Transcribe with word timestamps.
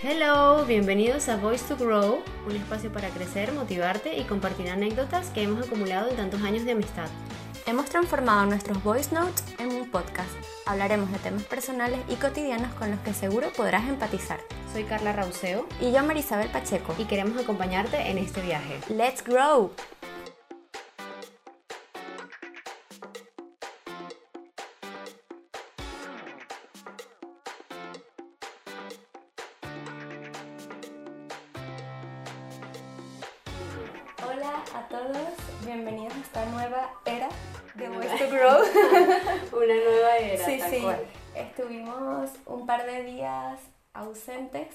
Hello, 0.00 0.64
bienvenidos 0.64 1.28
a 1.28 1.36
Voice 1.36 1.74
to 1.74 1.76
Grow, 1.76 2.22
un 2.46 2.54
espacio 2.54 2.92
para 2.92 3.08
crecer, 3.08 3.50
motivarte 3.52 4.16
y 4.16 4.22
compartir 4.22 4.70
anécdotas 4.70 5.30
que 5.30 5.42
hemos 5.42 5.66
acumulado 5.66 6.08
en 6.08 6.14
tantos 6.14 6.40
años 6.42 6.64
de 6.64 6.70
amistad. 6.70 7.08
Hemos 7.66 7.86
transformado 7.86 8.46
nuestros 8.46 8.80
voice 8.84 9.12
notes 9.12 9.44
en 9.58 9.72
un 9.72 9.90
podcast. 9.90 10.30
Hablaremos 10.66 11.10
de 11.10 11.18
temas 11.18 11.42
personales 11.42 11.98
y 12.08 12.14
cotidianos 12.14 12.72
con 12.74 12.92
los 12.92 13.00
que 13.00 13.12
seguro 13.12 13.48
podrás 13.56 13.88
empatizar. 13.88 14.38
Soy 14.72 14.84
Carla 14.84 15.12
Rauseo 15.12 15.66
Y 15.80 15.90
yo, 15.90 16.04
Marisabel 16.04 16.48
Pacheco. 16.48 16.94
y 16.96 17.04
queremos 17.06 17.36
acompañarte 17.36 18.08
en 18.08 18.18
este 18.18 18.40
viaje. 18.40 18.78
¡Let's 18.88 19.24
grow! 19.24 19.72
Estuvimos 41.68 42.30
un 42.46 42.66
par 42.66 42.86
de 42.86 43.04
días 43.04 43.60
ausentes 43.92 44.68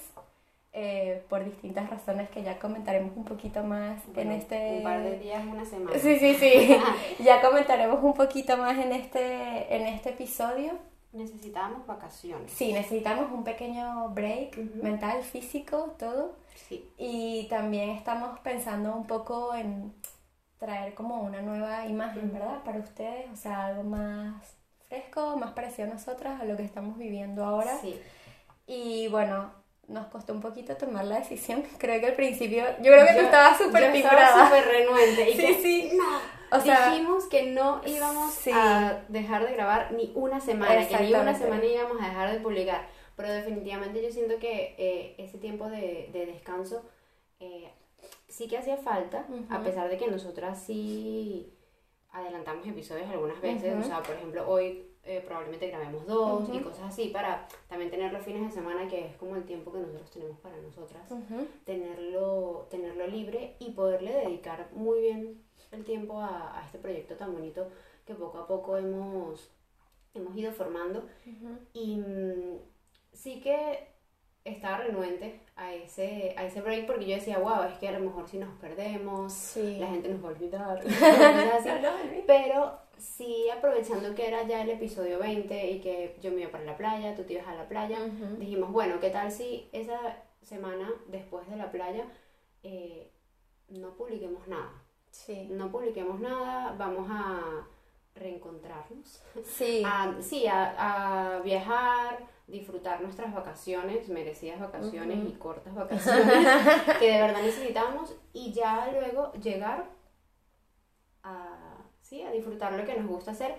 eh, 0.72 1.24
por 1.28 1.44
distintas 1.44 1.90
razones 1.90 2.30
que 2.30 2.44
ya 2.44 2.60
comentaremos 2.60 3.16
un 3.16 3.24
poquito 3.24 3.64
más 3.64 4.00
en 4.06 4.14
Bueno, 4.14 4.30
este... 4.30 4.76
Un 4.76 4.82
par 4.84 5.02
de 5.02 5.18
días, 5.18 5.44
una 5.44 5.64
semana. 5.64 5.98
Sí, 5.98 6.20
sí, 6.20 6.34
sí. 6.34 6.76
ya 7.24 7.40
comentaremos 7.40 7.98
un 8.00 8.14
poquito 8.14 8.56
más 8.56 8.78
en 8.78 8.92
este, 8.92 9.74
en 9.74 9.88
este 9.88 10.10
episodio. 10.10 10.78
Necesitábamos 11.12 11.84
vacaciones. 11.84 12.52
Sí, 12.52 12.72
necesitamos 12.72 13.32
un 13.32 13.42
pequeño 13.42 14.10
break 14.10 14.56
Ujú. 14.56 14.82
mental, 14.84 15.20
físico, 15.24 15.96
todo. 15.98 16.36
Sí. 16.68 16.88
Y 16.96 17.48
también 17.48 17.90
estamos 17.90 18.38
pensando 18.38 18.94
un 18.94 19.08
poco 19.08 19.52
en 19.52 19.92
traer 20.58 20.94
como 20.94 21.22
una 21.22 21.42
nueva 21.42 21.86
imagen, 21.86 22.32
¿verdad? 22.32 22.62
Para 22.62 22.78
ustedes, 22.78 23.28
o 23.32 23.36
sea, 23.36 23.66
algo 23.66 23.82
más 23.82 24.56
fresco, 24.94 25.36
más 25.36 25.52
parecido 25.52 25.88
a 25.90 25.94
nosotras, 25.94 26.40
a 26.40 26.44
lo 26.44 26.56
que 26.56 26.62
estamos 26.64 26.96
viviendo 26.98 27.44
ahora. 27.44 27.76
Sí. 27.80 27.98
Y 28.66 29.08
bueno, 29.08 29.52
nos 29.88 30.06
costó 30.06 30.32
un 30.32 30.40
poquito 30.40 30.76
tomar 30.76 31.04
la 31.04 31.18
decisión. 31.18 31.62
Creo 31.78 32.00
que 32.00 32.06
al 32.06 32.14
principio, 32.14 32.64
yo 32.78 32.92
creo 32.92 33.06
que 33.06 33.12
tú 33.12 33.18
Yo- 33.20 33.24
estabas 33.26 33.58
súper. 33.58 33.82
Estaba 33.94 34.44
súper 34.46 34.64
renuente. 34.66 35.30
Y 35.30 35.32
Sí, 35.36 35.46
que, 35.46 35.54
sí. 35.62 35.92
No. 35.96 36.56
O 36.56 36.60
sea, 36.60 36.90
Dijimos 36.90 37.24
que 37.26 37.50
no 37.50 37.80
íbamos 37.84 38.32
sí. 38.32 38.50
a 38.54 39.02
dejar 39.08 39.44
de 39.44 39.52
grabar 39.52 39.92
ni 39.92 40.12
una 40.14 40.40
semana, 40.40 40.86
que 40.86 40.96
ni 41.00 41.12
una 41.12 41.34
semana 41.36 41.64
íbamos 41.64 42.00
a 42.00 42.06
dejar 42.08 42.32
de 42.32 42.38
publicar. 42.40 42.86
Pero 43.16 43.28
definitivamente 43.32 44.00
yo 44.02 44.10
siento 44.12 44.38
que 44.38 44.74
eh, 44.78 45.14
ese 45.18 45.38
tiempo 45.38 45.68
de, 45.68 46.10
de 46.12 46.26
descanso 46.26 46.84
eh, 47.40 47.70
sí 48.28 48.46
que 48.46 48.58
hacía 48.58 48.76
falta, 48.76 49.24
Ujú. 49.28 49.52
a 49.52 49.62
pesar 49.62 49.88
de 49.88 49.96
que 49.98 50.06
nosotras 50.06 50.62
sí 50.64 51.53
adelantamos 52.14 52.66
episodios 52.66 53.08
algunas 53.10 53.40
veces. 53.40 53.76
O 53.78 53.82
sea, 53.82 54.02
por 54.02 54.14
ejemplo, 54.14 54.48
hoy 54.48 54.86
eh, 55.02 55.22
probablemente 55.26 55.68
grabemos 55.68 56.06
dos 56.06 56.48
y 56.50 56.60
cosas 56.60 56.84
así 56.84 57.08
para 57.08 57.46
también 57.68 57.90
tener 57.90 58.12
los 58.12 58.24
fines 58.24 58.42
de 58.42 58.50
semana, 58.50 58.88
que 58.88 59.06
es 59.06 59.16
como 59.16 59.36
el 59.36 59.44
tiempo 59.44 59.72
que 59.72 59.80
nosotros 59.80 60.10
tenemos 60.10 60.38
para 60.38 60.56
nosotras 60.56 61.02
tenerlo, 61.64 62.66
tenerlo 62.70 63.06
libre 63.08 63.56
y 63.58 63.72
poderle 63.72 64.12
dedicar 64.12 64.70
muy 64.72 65.00
bien 65.00 65.42
el 65.72 65.84
tiempo 65.84 66.20
a, 66.20 66.58
a 66.58 66.64
este 66.64 66.78
proyecto 66.78 67.16
tan 67.16 67.32
bonito 67.34 67.68
que 68.06 68.14
poco 68.14 68.38
a 68.38 68.46
poco 68.46 68.76
hemos, 68.76 69.50
hemos 70.14 70.36
ido 70.36 70.52
formando. 70.52 71.04
Y 71.72 71.96
mm, 71.96 72.58
sí 73.12 73.40
que 73.40 73.93
estaba 74.44 74.78
renuente 74.78 75.40
a 75.56 75.72
ese, 75.74 76.34
a 76.36 76.44
ese 76.44 76.60
break 76.60 76.86
porque 76.86 77.06
yo 77.06 77.14
decía, 77.16 77.38
wow, 77.38 77.62
es 77.64 77.78
que 77.78 77.88
a 77.88 77.92
lo 77.92 78.00
mejor 78.00 78.28
si 78.28 78.38
nos 78.38 78.52
perdemos, 78.58 79.32
Sí. 79.32 79.78
la 79.78 79.86
gente 79.88 80.08
nos 80.10 80.22
va 80.22 80.28
a 80.28 80.32
olvidar. 80.32 80.82
cosas 80.82 81.02
así. 81.02 81.68
No, 81.68 81.80
no, 81.80 81.90
no. 82.04 82.10
Pero 82.26 82.78
sí, 82.98 83.48
aprovechando 83.50 84.14
que 84.14 84.26
era 84.28 84.42
ya 84.42 84.62
el 84.62 84.70
episodio 84.70 85.18
20 85.18 85.70
y 85.70 85.80
que 85.80 86.16
yo 86.20 86.30
me 86.30 86.42
iba 86.42 86.50
para 86.50 86.64
la 86.64 86.76
playa, 86.76 87.14
tú 87.14 87.22
te 87.24 87.32
ibas 87.34 87.46
a 87.48 87.54
la 87.54 87.66
playa, 87.68 87.98
dijimos, 88.38 88.70
bueno, 88.70 89.00
¿qué 89.00 89.10
tal 89.10 89.30
si 89.32 89.68
esa 89.72 89.98
semana 90.42 90.92
después 91.08 91.48
de 91.48 91.56
la 91.56 91.70
playa 91.70 92.04
eh, 92.62 93.10
no 93.70 93.94
publiquemos 93.94 94.46
nada? 94.46 94.72
Sí. 95.10 95.48
No 95.50 95.70
publiquemos 95.70 96.20
nada, 96.20 96.74
vamos 96.76 97.06
a 97.10 97.66
reencontrarnos. 98.14 99.22
Sí. 99.44 99.82
A- 99.86 100.16
sí, 100.20 100.46
a, 100.46 101.36
a 101.36 101.40
viajar, 101.40 102.18
disfrutar 102.46 103.00
nuestras 103.00 103.32
vacaciones, 103.34 104.08
merecidas 104.08 104.60
vacaciones 104.60 105.26
y 105.26 105.32
cortas 105.32 105.74
vacaciones 105.74 106.46
que 106.98 107.12
de 107.12 107.20
verdad 107.20 107.42
necesitamos 107.42 108.14
y 108.32 108.52
ya 108.52 108.90
luego 108.92 109.32
llegar 109.34 109.88
a, 111.22 111.78
sí, 112.02 112.22
a 112.22 112.30
disfrutar 112.30 112.74
lo 112.74 112.84
que 112.84 112.94
nos 112.96 113.08
gusta 113.08 113.30
hacer. 113.30 113.56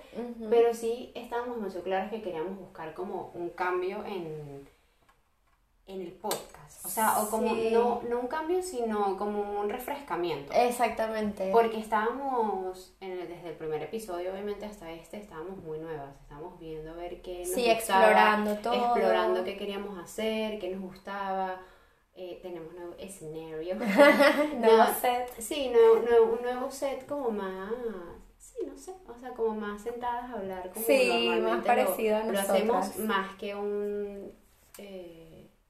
Pero 0.50 0.74
sí 0.74 1.12
estábamos 1.16 1.58
demasiado 1.58 1.84
claros 1.84 2.12
que 2.12 2.22
queríamos 2.22 2.58
buscar 2.60 2.94
como 2.94 3.32
un 3.34 3.50
cambio 3.50 4.06
en, 4.06 4.68
en 5.88 6.02
el 6.02 6.12
podcast. 6.14 6.84
O 6.86 6.90
sea, 6.90 7.22
o 7.22 7.30
como 7.30 7.54
Sí. 7.56 7.70
no, 7.72 8.02
no 8.10 8.20
un 8.20 8.28
cambio, 8.28 8.62
sino 8.64 9.18
como 9.18 9.60
un 9.62 9.70
refrescamiento. 9.70 10.52
Exactamente. 10.54 11.50
Porque 11.52 11.78
estábamos, 11.80 12.96
en 13.02 13.12
el- 13.12 13.28
desde 13.28 13.50
el 13.50 13.56
primer 13.56 13.82
episodio, 13.84 14.32
obviamente, 14.32 14.66
hasta 14.66 14.92
este, 14.92 15.18
estábamos 15.18 15.58
muy 15.58 15.78
nuevas. 15.80 16.16
Estábamos 16.22 16.60
viendo 16.60 16.92
a 16.92 16.96
ver 16.96 17.22
qué 17.22 17.40
nos 17.40 17.50
Sí, 17.50 17.66
gustaba, 17.72 17.74
explorando 18.06 18.56
todo. 18.58 18.74
Explorando 18.74 19.44
qué 19.44 19.58
queríamos 19.58 19.98
hacer, 20.00 20.60
qué 20.60 20.70
nos 20.72 20.82
gustaba. 20.82 21.62
Eh, 22.16 22.40
tenemos 22.42 22.74
nuevo 22.74 22.94
escenario. 22.98 23.76
Nuevo 24.60 24.78
No, 24.78 24.94
set. 25.00 25.30
Sí, 25.40 25.70
nuevo, 25.70 25.98
nuevo- 26.08 26.34
un 26.34 26.42
nuevo 26.42 26.72
set 26.72 27.06
como 27.06 27.30
más, 27.30 27.72
sí, 28.38 28.58
no 28.66 28.76
sé, 28.78 28.94
o 29.08 29.20
sea, 29.20 29.32
como 29.32 29.54
más 29.56 29.82
sentadas 29.82 30.32
a 30.32 30.38
hablar 30.38 30.72
como 30.72 30.86
Sí, 30.86 31.30
más 31.42 31.64
parecido 31.66 32.16
a 32.18 32.24
lo, 32.24 32.32
lo 32.32 32.40
hacemos 32.40 32.98
más 33.00 33.36
que 33.36 33.54
un 33.54 34.32
eh, 34.78 35.25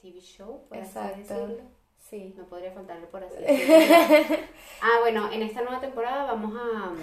TV 0.06 0.20
show, 0.22 0.66
por 0.70 0.78
así 0.78 0.88
Exacto. 0.88 1.18
decirlo. 1.18 1.64
Sí. 2.10 2.36
No 2.38 2.46
podría 2.46 2.72
faltarle 2.72 3.08
por 3.08 3.24
así 3.24 3.36
decirlo. 3.42 4.38
ah, 4.82 4.98
bueno, 5.02 5.32
en 5.32 5.42
esta 5.42 5.62
nueva 5.62 5.80
temporada 5.82 6.26
vamos 6.26 6.54
a, 6.56 6.94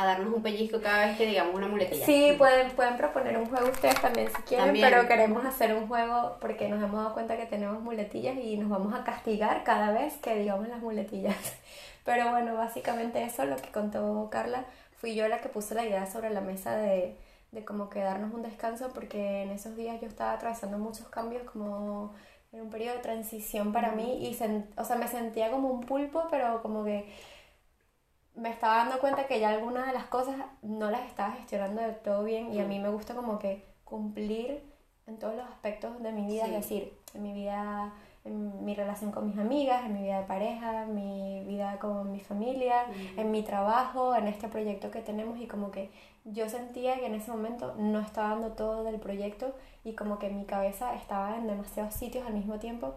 a 0.00 0.06
darnos 0.06 0.32
un 0.34 0.42
pellizco 0.42 0.80
cada 0.80 1.06
vez 1.06 1.18
que 1.18 1.26
digamos 1.26 1.54
una 1.54 1.68
muletilla. 1.68 2.06
Sí, 2.06 2.34
pueden, 2.38 2.70
pueden 2.70 2.96
proponer 2.96 3.36
un 3.36 3.44
juego 3.46 3.68
ustedes 3.68 4.00
también 4.00 4.28
si 4.28 4.42
quieren, 4.42 4.66
También. 4.68 4.88
pero 4.88 5.06
queremos 5.06 5.44
hacer 5.44 5.74
un 5.74 5.86
juego 5.86 6.38
porque 6.40 6.68
nos 6.68 6.82
hemos 6.82 6.96
dado 7.02 7.12
cuenta 7.12 7.36
que 7.36 7.44
tenemos 7.44 7.80
muletillas 7.82 8.38
y 8.38 8.56
nos 8.56 8.70
vamos 8.70 8.94
a 8.94 9.04
castigar 9.04 9.62
cada 9.64 9.92
vez 9.92 10.14
que 10.14 10.34
digamos 10.36 10.66
las 10.68 10.80
muletillas. 10.80 11.36
Pero 12.06 12.30
bueno, 12.30 12.54
básicamente 12.54 13.20
eso, 13.24 13.44
lo 13.46 13.56
que 13.56 13.70
contó 13.72 14.28
Carla, 14.30 14.64
fui 14.96 15.16
yo 15.16 15.26
la 15.28 15.40
que 15.40 15.48
puso 15.48 15.74
la 15.74 15.84
idea 15.84 16.06
sobre 16.06 16.30
la 16.30 16.40
mesa 16.40 16.76
de, 16.76 17.16
de 17.56 17.64
como 17.64 17.88
que 17.88 18.00
darnos 18.00 18.34
un 18.34 18.42
descanso 18.42 18.90
porque 18.94 19.42
en 19.42 19.50
esos 19.50 19.74
días 19.76 19.98
yo 20.00 20.06
estaba 20.06 20.32
atravesando 20.32 20.76
muchos 20.78 21.08
cambios 21.08 21.42
como 21.50 22.12
en 22.52 22.60
un 22.60 22.70
periodo 22.70 22.96
de 22.96 23.02
transición 23.02 23.72
para 23.72 23.92
mí 23.92 24.26
y 24.28 24.34
sen- 24.34 24.66
o 24.76 24.84
sea, 24.84 24.96
me 24.96 25.08
sentía 25.08 25.50
como 25.50 25.68
un 25.68 25.80
pulpo, 25.80 26.24
pero 26.30 26.60
como 26.62 26.84
que 26.84 27.10
me 28.34 28.50
estaba 28.50 28.76
dando 28.76 28.98
cuenta 29.00 29.26
que 29.26 29.40
ya 29.40 29.48
algunas 29.50 29.86
de 29.86 29.94
las 29.94 30.04
cosas 30.04 30.36
no 30.62 30.90
las 30.90 31.06
estaba 31.06 31.32
gestionando 31.32 31.80
del 31.80 31.96
todo 31.96 32.22
bien 32.24 32.52
y 32.52 32.60
a 32.60 32.66
mí 32.66 32.78
me 32.78 32.90
gusta 32.90 33.14
como 33.14 33.38
que 33.38 33.64
cumplir 33.84 34.62
en 35.06 35.18
todos 35.18 35.34
los 35.34 35.46
aspectos 35.48 36.02
de 36.02 36.12
mi 36.12 36.26
vida, 36.26 36.44
Sí. 36.44 36.50
es 36.54 36.56
decir, 36.60 36.92
en 37.14 37.22
mi 37.22 37.32
vida, 37.32 37.94
en 38.24 38.64
mi 38.64 38.74
relación 38.74 39.12
con 39.12 39.26
mis 39.26 39.38
amigas, 39.38 39.86
en 39.86 39.94
mi 39.94 40.02
vida 40.02 40.20
de 40.20 40.26
pareja, 40.26 40.82
en 40.82 40.94
mi 40.94 41.44
vida 41.46 41.78
con 41.78 42.12
mi 42.12 42.20
familia, 42.20 42.84
en 43.16 43.30
mi 43.30 43.42
trabajo, 43.42 44.14
en 44.14 44.26
este 44.28 44.48
proyecto 44.48 44.90
que 44.90 45.00
tenemos 45.00 45.38
y 45.38 45.46
como 45.46 45.70
que 45.70 45.90
yo 46.26 46.48
sentía 46.48 46.96
que 46.96 47.06
en 47.06 47.14
ese 47.14 47.30
momento 47.30 47.74
no 47.78 48.00
estaba 48.00 48.30
dando 48.30 48.52
todo 48.52 48.84
del 48.84 48.98
proyecto 49.00 49.54
y 49.84 49.94
como 49.94 50.18
que 50.18 50.28
mi 50.28 50.44
cabeza 50.44 50.94
estaba 50.94 51.36
en 51.36 51.46
demasiados 51.46 51.94
sitios 51.94 52.26
al 52.26 52.34
mismo 52.34 52.58
tiempo 52.58 52.94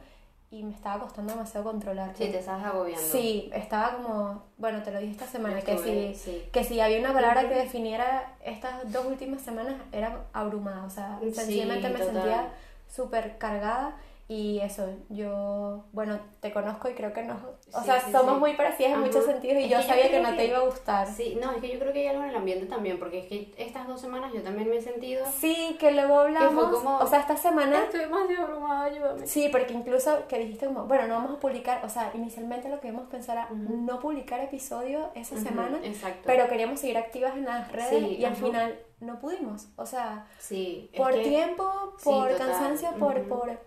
y 0.52 0.64
me 0.64 0.74
estaba 0.74 1.04
costando 1.04 1.34
demasiado 1.34 1.64
controlar. 1.72 2.10
Sí, 2.18 2.28
te 2.32 2.40
estás 2.40 2.64
agobiando. 2.64 3.06
Sí, 3.08 3.52
estaba 3.54 3.98
como, 3.98 4.44
bueno, 4.58 4.82
te 4.82 4.90
lo 4.92 5.00
dije 5.00 5.12
esta 5.12 5.28
semana, 5.28 5.62
que 5.62 5.78
si, 5.78 6.16
sí. 6.16 6.44
que 6.52 6.64
si 6.64 6.82
había 6.82 7.00
una 7.00 7.14
palabra 7.14 7.48
que 7.48 7.54
definiera 7.54 8.34
estas 8.44 8.92
dos 8.92 9.06
últimas 9.06 9.42
semanas 9.42 9.76
era 9.92 10.24
abrumada, 10.34 10.84
o 10.86 10.90
sea, 10.90 11.20
Sí, 11.22 11.32
sencillamente 11.32 11.90
me 11.90 12.00
total. 12.00 12.14
sentía 12.14 12.48
súper 12.88 13.38
cargada 13.38 13.96
y 14.32 14.60
eso, 14.60 14.88
yo, 15.10 15.86
bueno, 15.92 16.20
te 16.40 16.52
conozco 16.54 16.88
y 16.88 16.94
creo 16.94 17.12
que 17.14 17.24
nos, 17.24 17.42
o 17.44 17.80
Sí, 17.80 17.86
sea, 17.86 18.00
sí, 18.00 18.12
somos 18.12 18.36
sí. 18.36 18.40
muy 18.40 18.54
parecidas 18.54 18.92
en 18.92 18.98
Ajá. 18.98 19.06
muchos 19.08 19.26
sentidos 19.26 19.58
y 19.58 19.64
Es 19.64 19.72
yo 19.72 19.82
sabía 19.82 20.12
que 20.12 20.20
no 20.22 20.36
te 20.36 20.46
iba 20.46 20.60
a 20.60 20.62
gustar. 20.62 21.08
Sí, 21.12 21.36
no, 21.42 21.52
es 21.52 21.58
que 21.62 21.74
yo 21.74 21.80
creo 21.80 21.92
que 21.92 22.02
hay 22.02 22.08
algo 22.10 22.22
en 22.24 22.30
el 22.30 22.36
ambiente 22.36 22.68
también, 22.68 23.00
porque 23.00 23.20
es 23.22 23.26
que 23.26 23.52
estas 23.58 23.88
dos 23.88 24.00
semanas 24.00 24.32
yo 24.32 24.44
también 24.44 24.70
me 24.70 24.78
he 24.78 24.82
sentido... 24.84 25.26
Sí, 25.36 25.76
que 25.80 25.92
luego 25.94 26.20
hablamos, 26.20 26.78
como- 26.78 26.98
o 27.00 27.08
sea, 27.08 27.22
esta 27.22 27.38
semana 27.38 27.86
Estoy 27.86 28.02
demasiado 28.02 28.44
abrumada, 28.46 28.84
ayúdame. 28.86 29.26
Sí, 29.26 29.50
porque 29.52 29.74
incluso 29.74 30.28
que 30.28 30.38
dijiste 30.38 30.68
como, 30.68 30.86
bueno, 30.86 31.08
no 31.08 31.16
vamos 31.16 31.38
a 31.38 31.40
publicar, 31.40 31.84
o 31.84 31.90
sea, 31.90 32.12
inicialmente 32.14 32.70
lo 32.70 32.80
que 32.80 32.90
íbamos 32.90 33.08
a 33.08 33.10
pensar 33.10 33.36
era 33.38 33.50
no 33.50 34.00
publicar 34.00 34.40
episodio 34.42 35.10
esa 35.16 35.38
semana, 35.38 35.80
Exacto. 35.84 36.22
pero 36.28 36.48
queríamos 36.48 36.80
seguir 36.80 37.00
activas 37.00 37.36
en 37.36 37.46
las 37.46 37.72
redes 37.72 38.04
y 38.20 38.24
al 38.26 38.36
final 38.36 38.78
no 39.00 39.18
pudimos, 39.20 39.70
o 39.76 39.88
sea, 39.88 40.28
sí, 40.38 40.92
por 40.96 41.14
que- 41.14 41.24
tiempo, 41.24 41.96
por 42.04 42.36
cansancio, 42.38 42.92
por, 43.00 43.28
por 43.28 43.58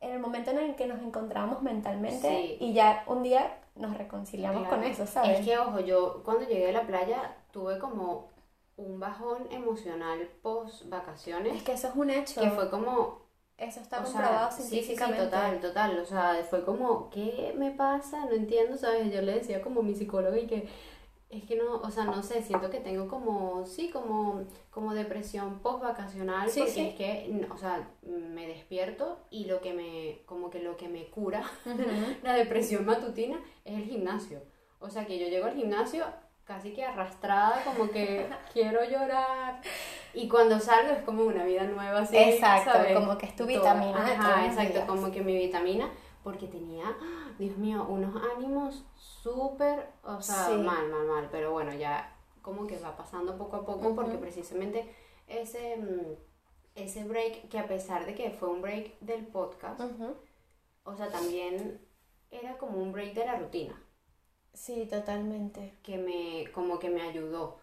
en 0.00 0.12
el 0.12 0.18
momento 0.20 0.50
en 0.52 0.58
el 0.58 0.74
que 0.76 0.86
nos 0.86 1.00
encontramos 1.02 1.62
mentalmente 1.62 2.28
Sí. 2.28 2.56
y 2.60 2.72
ya 2.72 3.02
un 3.06 3.22
día 3.22 3.58
nos 3.74 3.96
reconciliamos 3.96 4.62
Claro. 4.62 4.76
con 4.76 4.84
eso, 4.84 5.06
¿sabes? 5.06 5.40
Es 5.40 5.46
que, 5.46 5.58
ojo, 5.58 5.80
yo 5.80 6.22
cuando 6.24 6.46
llegué 6.46 6.66
de 6.66 6.72
la 6.72 6.86
playa 6.86 7.36
tuve 7.52 7.78
como 7.78 8.30
un 8.76 9.00
bajón 9.00 9.46
emocional 9.50 10.28
post 10.42 10.88
vacaciones 10.88 11.56
Es 11.56 11.62
que 11.64 11.72
eso 11.72 11.88
es 11.88 11.96
un 11.96 12.10
hecho. 12.10 12.40
que 12.40 12.50
fue 12.50 12.70
como 12.70 13.26
Eso 13.56 13.80
está 13.80 14.00
o 14.00 14.06
sea, 14.06 14.20
comprobado 14.20 14.50
sí, 14.52 14.62
sí, 14.62 14.68
científicamente. 14.68 15.24
total, 15.24 15.60
total. 15.60 15.98
O 15.98 16.04
sea, 16.06 16.36
fue 16.48 16.64
como, 16.64 17.10
¿qué 17.10 17.52
me 17.58 17.72
pasa? 17.72 18.24
No 18.26 18.32
entiendo, 18.32 18.76
¿sabes? 18.76 19.12
Yo 19.12 19.20
le 19.20 19.32
decía 19.34 19.60
como 19.62 19.80
a 19.80 19.82
mi 19.82 19.96
psicóloga 19.96 20.38
y 20.38 20.46
que 20.46 20.68
es 21.30 21.44
que 21.44 21.56
no, 21.56 21.74
o 21.76 21.90
sea, 21.90 22.04
no 22.04 22.22
sé, 22.22 22.42
siento 22.42 22.70
que 22.70 22.80
tengo 22.80 23.06
como, 23.06 23.66
sí, 23.66 23.90
como, 23.90 24.44
como 24.70 24.94
depresión 24.94 25.58
post 25.58 25.82
vacacional, 25.82 26.48
Sí, 26.50 26.60
porque 26.60 26.72
sí. 26.72 26.80
es 26.88 26.94
que, 26.94 27.46
o 27.52 27.58
sea, 27.58 27.86
me 28.02 28.46
despierto 28.46 29.18
y 29.30 29.44
lo 29.44 29.60
que 29.60 29.74
me, 29.74 30.22
como 30.24 30.48
que 30.48 30.60
lo 30.62 30.76
que 30.78 30.88
me 30.88 31.04
cura 31.06 31.42
la 32.22 32.32
depresión 32.34 32.86
matutina 32.86 33.38
es 33.64 33.74
el 33.76 33.84
gimnasio. 33.84 34.40
O 34.80 34.88
sea, 34.88 35.04
que 35.06 35.18
yo 35.18 35.26
llego 35.28 35.46
al 35.46 35.54
gimnasio 35.54 36.04
casi 36.44 36.72
que 36.72 36.82
arrastrada, 36.82 37.62
como 37.64 37.90
que 37.90 38.26
quiero 38.54 38.82
llorar. 38.88 39.60
Y 40.14 40.28
cuando 40.28 40.58
salgo 40.58 40.92
es 40.92 41.02
como 41.02 41.24
una 41.24 41.44
vida 41.44 41.64
nueva, 41.64 42.00
así, 42.00 42.16
Exacto, 42.16 42.72
¿sabes? 42.72 42.94
como 42.96 43.18
que 43.18 43.26
es 43.26 43.36
tu 43.36 43.44
vitamina 43.44 43.98
Ajá, 44.02 44.46
exacto, 44.46 44.72
días. 44.72 44.86
como 44.86 45.10
que 45.12 45.20
mi 45.20 45.36
vitamina, 45.36 45.90
porque 46.24 46.46
tenía. 46.46 46.84
Dios 47.38 47.56
mío, 47.56 47.86
unos 47.88 48.20
ánimos 48.36 48.84
súper, 48.96 49.88
o 50.02 50.20
sea, 50.20 50.46
Sí. 50.48 50.56
mal, 50.56 50.88
mal, 50.90 51.06
mal. 51.06 51.28
Pero 51.30 51.52
bueno, 51.52 51.72
ya 51.72 52.14
como 52.42 52.66
que 52.66 52.78
va 52.78 52.96
pasando 52.96 53.36
poco 53.38 53.56
a 53.56 53.64
poco, 53.64 53.94
porque 53.94 54.16
precisamente 54.18 54.92
ese, 55.28 55.76
mm, 55.76 56.16
ese 56.74 57.04
break, 57.04 57.48
que 57.48 57.58
a 57.58 57.68
pesar 57.68 58.06
de 58.06 58.14
que 58.14 58.30
fue 58.30 58.48
un 58.48 58.62
break 58.62 58.98
del 59.00 59.26
podcast, 59.26 59.80
o 60.84 60.96
sea, 60.96 61.10
también 61.10 61.80
era 62.30 62.58
como 62.58 62.78
un 62.78 62.92
break 62.92 63.14
de 63.14 63.24
la 63.26 63.36
rutina, 63.36 63.80
Sí, 64.52 64.86
totalmente. 64.90 65.78
que 65.82 65.98
me, 65.98 66.50
como 66.52 66.78
que 66.80 66.90
me 66.90 67.02
ayudó. 67.02 67.57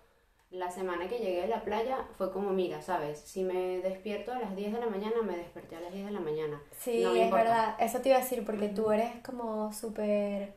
La 0.55 0.71
semana 0.71 1.09
que 1.09 1.17
llegué 1.19 1.41
de 1.41 1.47
la 1.49 1.63
playa 1.65 1.97
fue 2.17 2.31
como, 2.31 2.51
mira, 2.51 2.81
¿sabes? 2.81 3.19
Si 3.19 3.43
me 3.43 3.79
despierto 3.79 4.31
a 4.31 4.39
las 4.39 4.55
10 4.55 4.71
de 4.71 4.79
la 4.79 4.85
mañana, 4.85 5.15
me 5.21 5.35
desperté 5.35 5.75
a 5.75 5.81
las 5.81 5.91
10 5.91 6.05
de 6.05 6.11
la 6.13 6.21
mañana. 6.21 6.61
Sí, 6.79 7.01
No 7.03 7.11
me 7.11 7.19
es 7.19 7.25
importa. 7.25 7.43
verdad. 7.43 7.75
Eso 7.79 7.99
te 7.99 8.07
iba 8.09 8.17
a 8.17 8.21
decir 8.21 8.45
porque 8.45 8.69
tú 8.69 8.89
eres 8.91 9.11
como 9.21 9.73
súper 9.73 10.53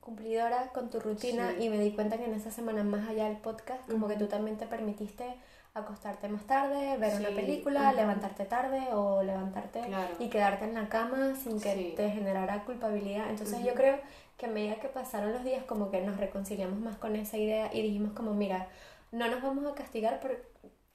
cumplidora 0.00 0.70
con 0.72 0.88
tu 0.88 1.00
rutina 1.00 1.52
Sí. 1.58 1.64
y 1.64 1.68
me 1.68 1.78
di 1.78 1.90
cuenta 1.92 2.16
que 2.16 2.24
en 2.24 2.32
esa 2.32 2.50
semana 2.50 2.82
más 2.82 3.08
allá 3.10 3.24
del 3.26 3.36
podcast, 3.36 3.86
como 3.90 4.06
que 4.08 4.14
Ujú. 4.14 4.24
tú 4.24 4.28
también 4.30 4.56
te 4.56 4.66
permitiste 4.66 5.36
acostarte 5.74 6.28
más 6.28 6.46
tarde, 6.46 6.96
ver 6.96 7.16
una 7.16 7.28
Sí, 7.28 7.34
película, 7.34 7.88
ujú. 7.88 7.96
levantarte 7.96 8.46
tarde 8.46 8.86
o 8.94 9.22
levantarte 9.22 9.80
Claro. 9.82 10.14
y 10.18 10.30
quedarte 10.30 10.64
en 10.64 10.72
la 10.74 10.88
cama 10.88 11.34
sin 11.34 11.60
que 11.60 11.74
Sí. 11.74 11.92
te 11.94 12.08
generara 12.10 12.64
culpabilidad. 12.64 13.28
Entonces 13.28 13.58
Ujú. 13.58 13.66
yo 13.66 13.74
creo 13.74 13.98
que 14.38 14.46
a 14.46 14.48
medida 14.48 14.76
que 14.76 14.88
pasaron 14.88 15.32
los 15.34 15.44
días 15.44 15.64
como 15.64 15.90
que 15.90 16.00
nos 16.00 16.16
reconciliamos 16.16 16.78
más 16.78 16.96
con 16.96 17.16
esa 17.16 17.36
idea 17.36 17.68
y 17.74 17.82
dijimos 17.82 18.12
como, 18.12 18.32
mira, 18.32 18.68
no 19.16 19.28
nos 19.28 19.42
vamos 19.42 19.66
a 19.70 19.74
castigar 19.74 20.20
por 20.20 20.30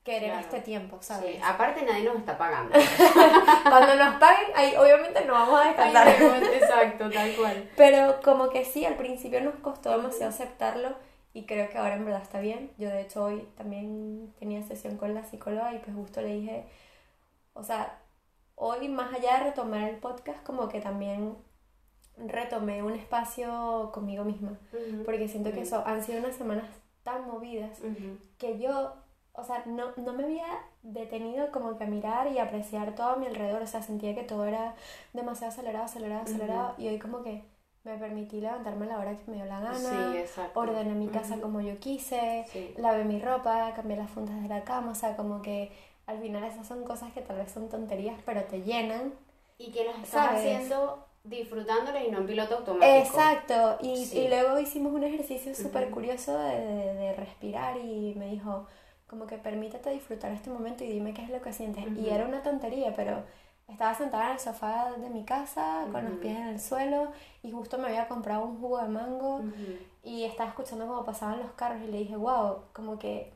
querer 0.03 0.31
Claro. 0.31 0.39
este 0.41 0.61
tiempo, 0.61 0.97
¿sabes? 1.01 1.35
Sí, 1.35 1.41
aparte 1.43 1.83
nadie 1.83 2.05
nos 2.05 2.15
está 2.17 2.37
pagando. 2.37 2.73
Cuando 3.63 3.95
nos 3.95 4.15
paguen, 4.15 4.47
ahí 4.55 4.75
obviamente 4.75 5.23
no 5.25 5.33
vamos 5.33 5.61
a 5.61 5.65
descansar. 5.67 6.07
Exacto, 6.07 7.09
tal 7.11 7.35
cual. 7.35 7.69
Pero 7.77 8.19
como 8.23 8.49
que 8.49 8.65
sí, 8.65 8.83
al 8.85 8.95
principio 8.95 9.41
nos 9.41 9.55
costó 9.55 9.91
demasiado 9.91 10.29
aceptarlo 10.29 10.95
y 11.33 11.45
creo 11.45 11.69
que 11.69 11.77
ahora 11.77 11.95
en 11.95 12.05
verdad 12.05 12.21
está 12.23 12.39
bien. 12.39 12.71
Yo 12.77 12.89
de 12.89 13.01
hecho 13.01 13.23
hoy 13.25 13.47
también 13.55 14.33
tenía 14.39 14.63
sesión 14.63 14.97
con 14.97 15.13
la 15.13 15.23
psicóloga 15.23 15.73
y 15.73 15.79
pues 15.79 15.95
justo 15.95 16.21
le 16.21 16.35
dije, 16.35 16.65
o 17.53 17.63
sea, 17.63 17.99
hoy 18.55 18.89
más 18.89 19.13
allá 19.13 19.37
de 19.37 19.43
retomar 19.45 19.87
el 19.87 19.97
podcast, 19.97 20.43
como 20.43 20.67
que 20.67 20.81
también 20.81 21.37
retomé 22.17 22.81
un 22.83 22.93
espacio 22.93 23.91
conmigo 23.93 24.23
misma. 24.23 24.57
Porque 25.05 25.27
siento 25.27 25.51
que 25.51 25.61
eso 25.61 25.83
han 25.85 26.03
sido 26.03 26.19
unas 26.19 26.35
semanas 26.35 26.65
tan 27.11 27.27
movidas 27.27 27.79
Ujú. 27.79 28.17
que 28.37 28.59
yo, 28.59 28.93
o 29.33 29.43
sea, 29.43 29.63
no, 29.65 29.91
no 29.97 30.13
me 30.13 30.23
había 30.23 30.45
detenido 30.83 31.51
como 31.51 31.77
que 31.77 31.83
a 31.83 31.87
mirar 31.87 32.27
y 32.31 32.39
apreciar 32.39 32.95
todo 32.95 33.09
a 33.09 33.15
mi 33.17 33.27
alrededor, 33.27 33.61
o 33.61 33.67
sea, 33.67 33.81
sentía 33.81 34.15
que 34.15 34.23
todo 34.23 34.45
era 34.45 34.75
demasiado 35.13 35.51
acelerado, 35.53 35.85
acelerado, 35.85 36.23
acelerado, 36.23 36.75
y 36.77 36.87
hoy 36.87 36.99
como 36.99 37.23
que 37.23 37.43
me 37.83 37.97
permití 37.97 38.39
levantarme 38.41 38.85
a 38.85 38.89
la 38.89 38.99
hora 38.99 39.17
que 39.17 39.29
me 39.31 39.37
dio 39.37 39.45
la 39.45 39.59
gana, 39.59 39.79
Sí, 39.79 40.23
ordené 40.53 40.93
mi 40.95 41.07
casa 41.07 41.33
Ujú. 41.35 41.43
como 41.43 41.61
yo 41.61 41.77
quise, 41.79 42.45
Sí. 42.51 42.73
lavé 42.77 43.03
mi 43.05 43.19
ropa, 43.19 43.73
cambié 43.75 43.97
las 43.97 44.09
fundas 44.09 44.41
de 44.41 44.47
la 44.47 44.63
cama, 44.63 44.91
o 44.91 44.95
sea, 44.95 45.15
como 45.15 45.41
que 45.41 45.71
al 46.07 46.19
final 46.19 46.43
esas 46.43 46.67
son 46.67 46.83
cosas 46.83 47.11
que 47.13 47.21
tal 47.21 47.37
vez 47.37 47.51
son 47.51 47.69
tonterías, 47.69 48.19
pero 48.25 48.43
te 48.43 48.61
llenan. 48.63 49.13
Y 49.57 49.71
que 49.71 49.85
las 49.85 49.95
estás 49.95 50.25
¿Sabes? 50.25 50.39
haciendo 50.39 51.05
disfrutándolas 51.23 52.03
y 52.05 52.11
no 52.11 52.19
en 52.19 52.27
piloto 52.27 52.55
automático. 52.57 52.97
Exacto, 52.97 53.77
y, 53.81 54.05
Sí. 54.05 54.19
y 54.19 54.27
luego 54.27 54.59
hicimos 54.59 54.91
un 54.93 55.03
ejercicio 55.03 55.53
súper 55.55 55.89
curioso 55.91 56.37
de, 56.37 56.59
de- 56.59 56.93
de 56.95 57.13
respirar 57.13 57.77
y 57.77 58.15
me 58.15 58.27
dijo, 58.31 58.65
como 59.07 59.27
que 59.27 59.37
permítete 59.37 59.89
disfrutar 59.91 60.31
este 60.31 60.49
momento 60.49 60.83
y 60.83 60.87
dime 60.91 61.13
qué 61.13 61.23
es 61.23 61.29
lo 61.29 61.41
que 61.41 61.53
sientes. 61.53 61.85
Y 61.97 62.09
era 62.09 62.25
una 62.25 62.41
tontería, 62.41 62.93
pero 62.95 63.23
estaba 63.67 63.93
sentada 63.93 64.25
en 64.27 64.31
el 64.33 64.39
sofá 64.39 64.91
de 64.97 65.09
mi 65.09 65.23
casa 65.23 65.85
con 65.91 66.03
los 66.05 66.13
pies 66.19 66.37
en 66.37 66.47
el 66.47 66.59
suelo 66.59 67.11
y 67.43 67.51
justo 67.51 67.77
me 67.77 67.87
había 67.87 68.07
comprado 68.07 68.43
un 68.45 68.59
jugo 68.59 68.79
de 68.81 68.87
mango 68.89 69.41
y 70.03 70.23
estaba 70.23 70.49
escuchando 70.49 70.87
cómo 70.87 71.05
pasaban 71.05 71.39
los 71.39 71.51
carros 71.51 71.81
y 71.83 71.91
le 71.91 71.99
dije, 71.99 72.15
wow, 72.15 72.63
como 72.73 72.97
que 72.99 73.31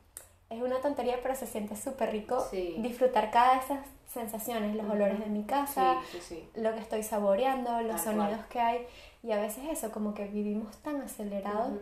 es 0.49 0.61
una 0.61 0.79
tontería, 0.81 1.17
pero 1.21 1.35
se 1.35 1.47
siente 1.47 1.75
súper 1.75 2.11
rico 2.11 2.39
Sí. 2.51 2.75
disfrutar 2.79 3.31
cada 3.31 3.55
de 3.55 3.59
esas 3.61 3.79
sensaciones, 4.07 4.75
los 4.75 4.89
olores 4.89 5.19
de 5.19 5.25
mi 5.25 5.43
casa, 5.45 5.99
Sí, 6.11 6.19
sí, 6.19 6.35
sí. 6.53 6.61
lo 6.61 6.73
que 6.73 6.79
estoy 6.79 7.03
saboreando, 7.03 7.81
los 7.81 8.03
Tal 8.03 8.15
sonidos 8.15 8.37
cual. 8.37 8.47
que 8.49 8.59
hay. 8.59 8.87
Y 9.23 9.31
a 9.31 9.37
veces 9.41 9.63
eso, 9.69 9.91
como 9.91 10.13
que 10.13 10.25
vivimos 10.27 10.77
tan 10.77 11.01
acelerados 11.01 11.73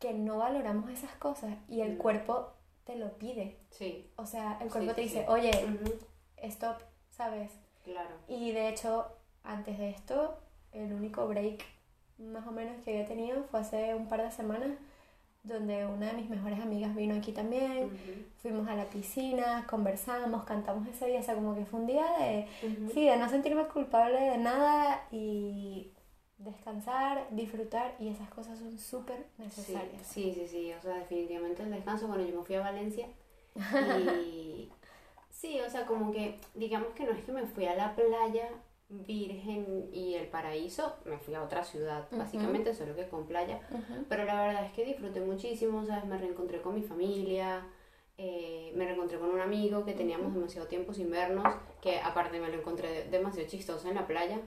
que 0.00 0.12
no 0.12 0.38
valoramos 0.38 0.90
esas 0.90 1.12
cosas 1.16 1.54
y 1.68 1.80
el 1.80 1.96
cuerpo 1.98 2.50
te 2.84 2.96
lo 2.96 3.12
pide. 3.18 3.58
Sí. 3.70 4.10
O 4.16 4.26
sea, 4.26 4.58
el 4.60 4.70
cuerpo 4.70 4.92
te 4.94 5.02
dice, 5.02 5.24
oye, 5.28 5.50
stop, 6.38 6.78
¿sabes? 7.10 7.52
Claro. 7.84 8.10
Y 8.28 8.52
de 8.52 8.68
hecho, 8.68 9.06
antes 9.44 9.78
de 9.78 9.90
esto, 9.90 10.38
el 10.72 10.92
único 10.92 11.26
break 11.28 11.64
más 12.18 12.46
o 12.46 12.50
menos 12.50 12.82
que 12.84 12.90
había 12.90 13.06
tenido 13.06 13.44
fue 13.44 13.60
hace 13.60 13.94
un 13.94 14.08
par 14.08 14.22
de 14.22 14.30
semanas, 14.32 14.70
donde 15.48 15.86
una 15.86 16.06
de 16.06 16.12
mis 16.14 16.28
mejores 16.30 16.60
amigas 16.60 16.94
vino 16.94 17.14
aquí 17.16 17.32
también. 17.32 17.90
Fuimos 18.42 18.68
a 18.68 18.74
la 18.76 18.84
piscina, 18.84 19.66
conversamos, 19.68 20.44
cantamos 20.44 20.86
ese 20.88 21.06
día, 21.06 21.20
o 21.20 21.22
sea, 21.22 21.34
como 21.34 21.54
que 21.56 21.64
fue 21.66 21.80
un 21.80 21.86
día 21.86 22.06
de, 22.18 22.46
sí, 22.94 23.06
de 23.06 23.16
no 23.16 23.28
sentirme 23.28 23.64
culpable 23.66 24.20
de 24.20 24.38
nada 24.38 25.02
y 25.10 25.90
descansar, 26.38 27.26
disfrutar 27.30 27.96
y 27.98 28.08
esas 28.08 28.28
cosas 28.30 28.58
son 28.60 28.78
súper 28.78 29.26
Sí, 29.36 29.42
necesarias. 29.42 30.06
sí, 30.06 30.32
sí, 30.34 30.46
sí, 30.46 30.72
o 30.72 30.80
sea, 30.80 30.94
definitivamente 30.94 31.64
el 31.64 31.70
descanso, 31.72 32.06
bueno, 32.06 32.24
yo 32.24 32.38
me 32.38 32.44
fui 32.44 32.54
a 32.54 32.60
Valencia 32.60 33.08
y 33.56 34.70
sí, 35.30 35.60
o 35.60 35.68
sea, 35.68 35.84
como 35.84 36.12
que, 36.12 36.38
digamos 36.54 36.88
que 36.94 37.04
no 37.04 37.10
es 37.12 37.24
que 37.24 37.32
me 37.32 37.46
fui 37.46 37.66
a 37.66 37.74
la 37.74 37.94
playa 37.96 38.48
virgen 38.88 39.90
y 39.92 40.14
el 40.14 40.26
paraíso, 40.28 40.96
me 41.04 41.18
fui 41.18 41.34
a 41.34 41.42
otra 41.42 41.62
ciudad, 41.64 42.08
básicamente, 42.10 42.74
solo 42.74 42.94
que 42.96 43.06
con 43.08 43.26
playa, 43.26 43.60
pero 44.08 44.24
la 44.24 44.40
verdad 44.46 44.64
es 44.64 44.72
que 44.72 44.84
disfruté 44.84 45.20
muchísimo, 45.20 45.84
¿sabes? 45.84 46.04
Me 46.06 46.16
reencontré 46.16 46.62
con 46.62 46.74
mi 46.74 46.82
familia, 46.82 47.66
eh, 48.16 48.72
me 48.74 48.84
reencontré 48.86 49.18
con 49.18 49.28
un 49.30 49.40
amigo 49.40 49.84
que 49.84 49.92
teníamos 49.92 50.32
demasiado 50.34 50.66
tiempo 50.68 50.94
sin 50.94 51.10
vernos, 51.10 51.44
que 51.82 52.00
aparte 52.00 52.40
me 52.40 52.48
lo 52.48 52.54
encontré 52.54 53.04
demasiado 53.10 53.46
chistoso 53.48 53.88
en 53.88 53.94
la 53.94 54.06
playa. 54.06 54.40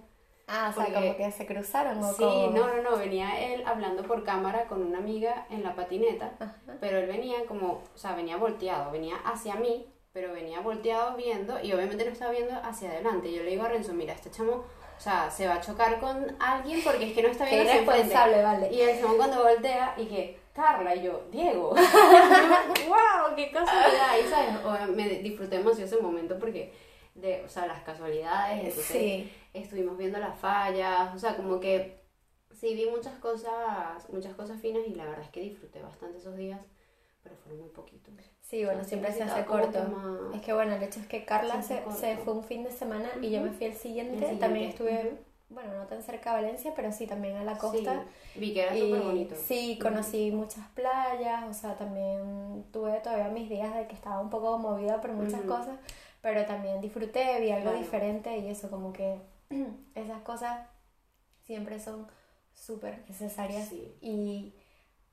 Ah, 0.48 0.69
o 0.71 0.74
sea, 0.74 0.86
Porque- 0.86 1.00
como 1.00 1.17
que 1.17 1.31
se 1.31 1.45
cruzaron 1.45 2.00
o 2.03 2.12
Sí, 2.12 2.24
como... 2.24 2.48
no, 2.50 2.67
no, 2.75 2.81
no, 2.81 2.98
venía 2.98 3.53
él 3.53 3.63
hablando 3.65 4.03
por 4.03 4.24
cámara 4.24 4.67
con 4.67 4.81
una 4.83 4.98
amiga 4.98 5.45
en 5.51 5.63
la 5.63 5.75
patineta, 5.75 6.57
pero 6.81 6.98
él 6.98 7.07
venía 7.07 7.45
como, 7.48 7.83
o 7.93 7.98
sea, 7.98 8.15
venía 8.15 8.38
volteado, 8.38 8.91
venía 8.91 9.15
hacia 9.24 9.55
mí, 9.55 9.86
pero 10.13 10.34
venía 10.34 10.60
volteado 10.60 11.15
viendo 11.15 11.60
y 11.63 11.72
obviamente 11.74 12.03
no 12.06 12.12
estaba 12.12 12.32
viendo 12.32 12.53
hacia 12.63 12.89
adelante. 12.91 13.32
Yo 13.32 13.44
le 13.44 13.51
digo 13.51 13.63
a 13.63 13.70
Renzo, 13.70 13.94
mira, 13.94 14.13
este 14.13 14.30
chamo, 14.32 14.51
o 14.98 15.00
sea, 15.01 15.32
se 15.32 15.48
va 15.48 15.56
a 15.56 15.62
chocar 15.62 16.00
con 16.00 16.36
alguien 16.39 16.82
porque 16.84 17.08
es 17.08 17.13
que 17.13 17.24
no 17.24 17.30
está 17.30 17.46
Qué 17.46 17.56
viendo 17.56 17.70
hacia 17.72 17.80
enfrente. 17.82 18.00
irresponsable, 18.13 18.44
vale. 18.44 18.74
Y 18.74 18.82
el 18.82 19.00
chamo 19.00 19.15
cuando 19.18 19.44
voltea, 19.44 19.94
dije, 19.98 20.38
Carla, 20.53 20.96
y 20.96 21.03
yo, 21.03 21.24
Diego. 21.32 21.74
Y 22.84 22.88
wow, 22.88 23.36
qué 23.36 23.51
casualidad. 23.51 24.18
Y 24.24 24.30
sabes, 24.30 24.65
O- 24.65 24.91
me 24.94 25.08
disfruté 25.10 25.58
demasiado 25.58 25.86
ese 25.86 26.01
momento 26.01 26.38
porque, 26.38 26.74
de, 27.15 27.44
o 27.46 27.50
sea, 27.50 27.65
las 27.68 27.82
casualidades, 27.84 28.60
entonces 28.60 28.86
Sí. 28.86 29.32
estuvimos 29.53 29.98
viendo 29.98 30.20
las 30.20 30.38
fallas, 30.38 31.13
o 31.15 31.20
sea, 31.20 31.36
como 31.38 31.60
que 31.60 32.01
sí 32.51 32.75
vi 32.75 32.89
muchas 32.89 33.18
cosas, 33.20 34.10
muchas 34.10 34.34
cosas 34.36 34.60
finas 34.60 34.84
y 34.86 34.94
la 34.96 35.06
verdad 35.06 35.24
es 35.24 35.30
que 35.32 35.39
disfruté 35.41 35.82
bastante 35.82 36.18
esos 36.18 36.36
días, 36.36 36.62
pero 37.24 37.36
fueron 37.38 37.62
muy 37.62 37.70
poquitos. 37.70 38.13
Sí, 38.51 38.65
bueno, 38.65 38.84
siempre 38.84 39.13
se 39.13 39.24
hace 39.24 39.46
como 39.46 39.62
corto. 39.62 40.31
Es 40.36 40.41
que 40.41 40.51
bueno, 40.51 40.75
el 40.75 40.84
hecho 40.84 41.00
es 41.00 41.08
que 41.08 41.24
Carla 41.24 41.62
Se 41.63 41.81
se, 41.89 41.91
se 41.93 42.17
fue 42.17 42.34
un 42.34 42.43
fin 42.43 42.65
de 42.65 42.72
semana 42.72 43.10
y 43.22 43.31
yo 43.31 43.39
me 43.39 43.51
fui 43.51 43.67
el 43.67 43.75
siguiente. 43.75 44.15
El 44.15 44.20
siguiente, 44.20 44.46
También 44.46 44.70
estuve, 44.72 45.05
ujú. 45.08 45.17
bueno, 45.51 45.74
no 45.77 45.86
tan 45.88 46.03
cerca 46.03 46.36
de 46.36 46.41
Valencia, 46.41 46.74
pero 46.75 46.91
sí 46.91 47.08
también 47.08 47.38
a 47.38 47.46
la 47.46 47.58
costa. 47.58 48.03
Sí, 48.34 48.39
vi 48.41 48.53
que 48.53 48.63
era 48.63 48.75
súper 48.77 49.01
bonito. 49.03 49.36
sí, 49.41 49.79
conocí 49.81 50.31
muchas 50.31 50.67
playas, 50.75 51.46
o 51.50 51.53
sea, 51.53 51.77
también 51.77 52.65
tuve 52.74 53.00
todavía 53.00 53.29
mis 53.29 53.50
días 53.50 53.74
de 53.74 53.88
que 53.88 53.96
estaba 53.96 54.20
un 54.20 54.29
poco 54.29 54.58
movida 54.58 55.00
por 55.00 55.13
muchas 55.13 55.43
cosas, 55.43 55.77
pero 56.22 56.46
también 56.46 56.81
disfruté, 56.81 57.39
vi 57.39 57.51
algo 57.51 57.70
Claro. 57.70 57.77
diferente 57.77 58.38
y 58.38 58.48
eso 58.50 58.70
como 58.70 58.91
que 58.91 59.17
esas 59.96 60.22
cosas 60.24 60.67
siempre 61.46 61.79
son 61.79 62.05
súper 62.53 63.00
necesarias 63.08 63.70
Sí. 63.70 63.96
y 64.01 64.53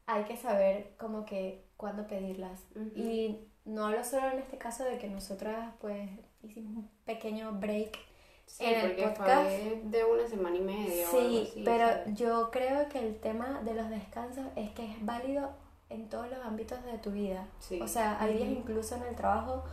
hay 0.06 0.24
que 0.24 0.36
saber 0.36 0.94
como 0.98 1.24
que 1.24 1.67
cuándo 1.78 2.06
pedirlas. 2.06 2.60
Ujú. 2.76 2.90
Y 2.94 3.48
no 3.64 3.86
hablo 3.86 4.04
solo 4.04 4.28
en 4.30 4.40
este 4.40 4.58
caso 4.58 4.84
de 4.84 4.98
que 4.98 5.08
nosotras 5.08 5.72
pues 5.80 6.10
hicimos 6.42 6.76
un 6.76 6.90
pequeño 7.06 7.52
break 7.52 7.98
Sí, 8.46 8.64
en 8.64 8.80
el 8.80 8.96
podcast. 8.96 9.48
fue 9.50 9.80
de 9.84 10.04
una 10.04 10.26
semana 10.26 10.56
y 10.56 10.60
media 10.60 11.06
o 11.06 11.16
algo 11.18 11.20
Sí, 11.30 11.48
así, 11.50 11.62
pero 11.64 11.86
¿sabes? 11.88 12.14
yo 12.18 12.50
creo 12.50 12.88
que 12.88 12.98
el 12.98 13.18
tema 13.20 13.60
de 13.62 13.74
los 13.74 13.88
descansos 13.90 14.46
es 14.56 14.70
que 14.72 14.84
es 14.90 15.04
válido 15.04 15.50
en 15.90 16.08
todos 16.08 16.28
los 16.30 16.38
ámbitos 16.44 16.82
de 16.84 16.96
tu 16.98 17.10
vida. 17.10 17.46
Sí. 17.60 17.78
O 17.80 17.86
sea, 17.88 18.20
hay 18.20 18.34
días 18.38 18.48
Ujú. 18.50 18.60
incluso 18.60 18.96
en 18.96 19.02
el 19.04 19.14
trabajo 19.16 19.64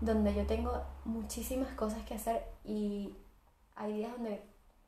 donde 0.00 0.32
yo 0.34 0.46
tengo 0.46 0.80
muchísimas 1.04 1.72
cosas 1.74 2.04
que 2.06 2.14
hacer 2.14 2.44
y 2.64 3.14
hay 3.74 3.94
días 3.94 4.12
donde 4.12 4.42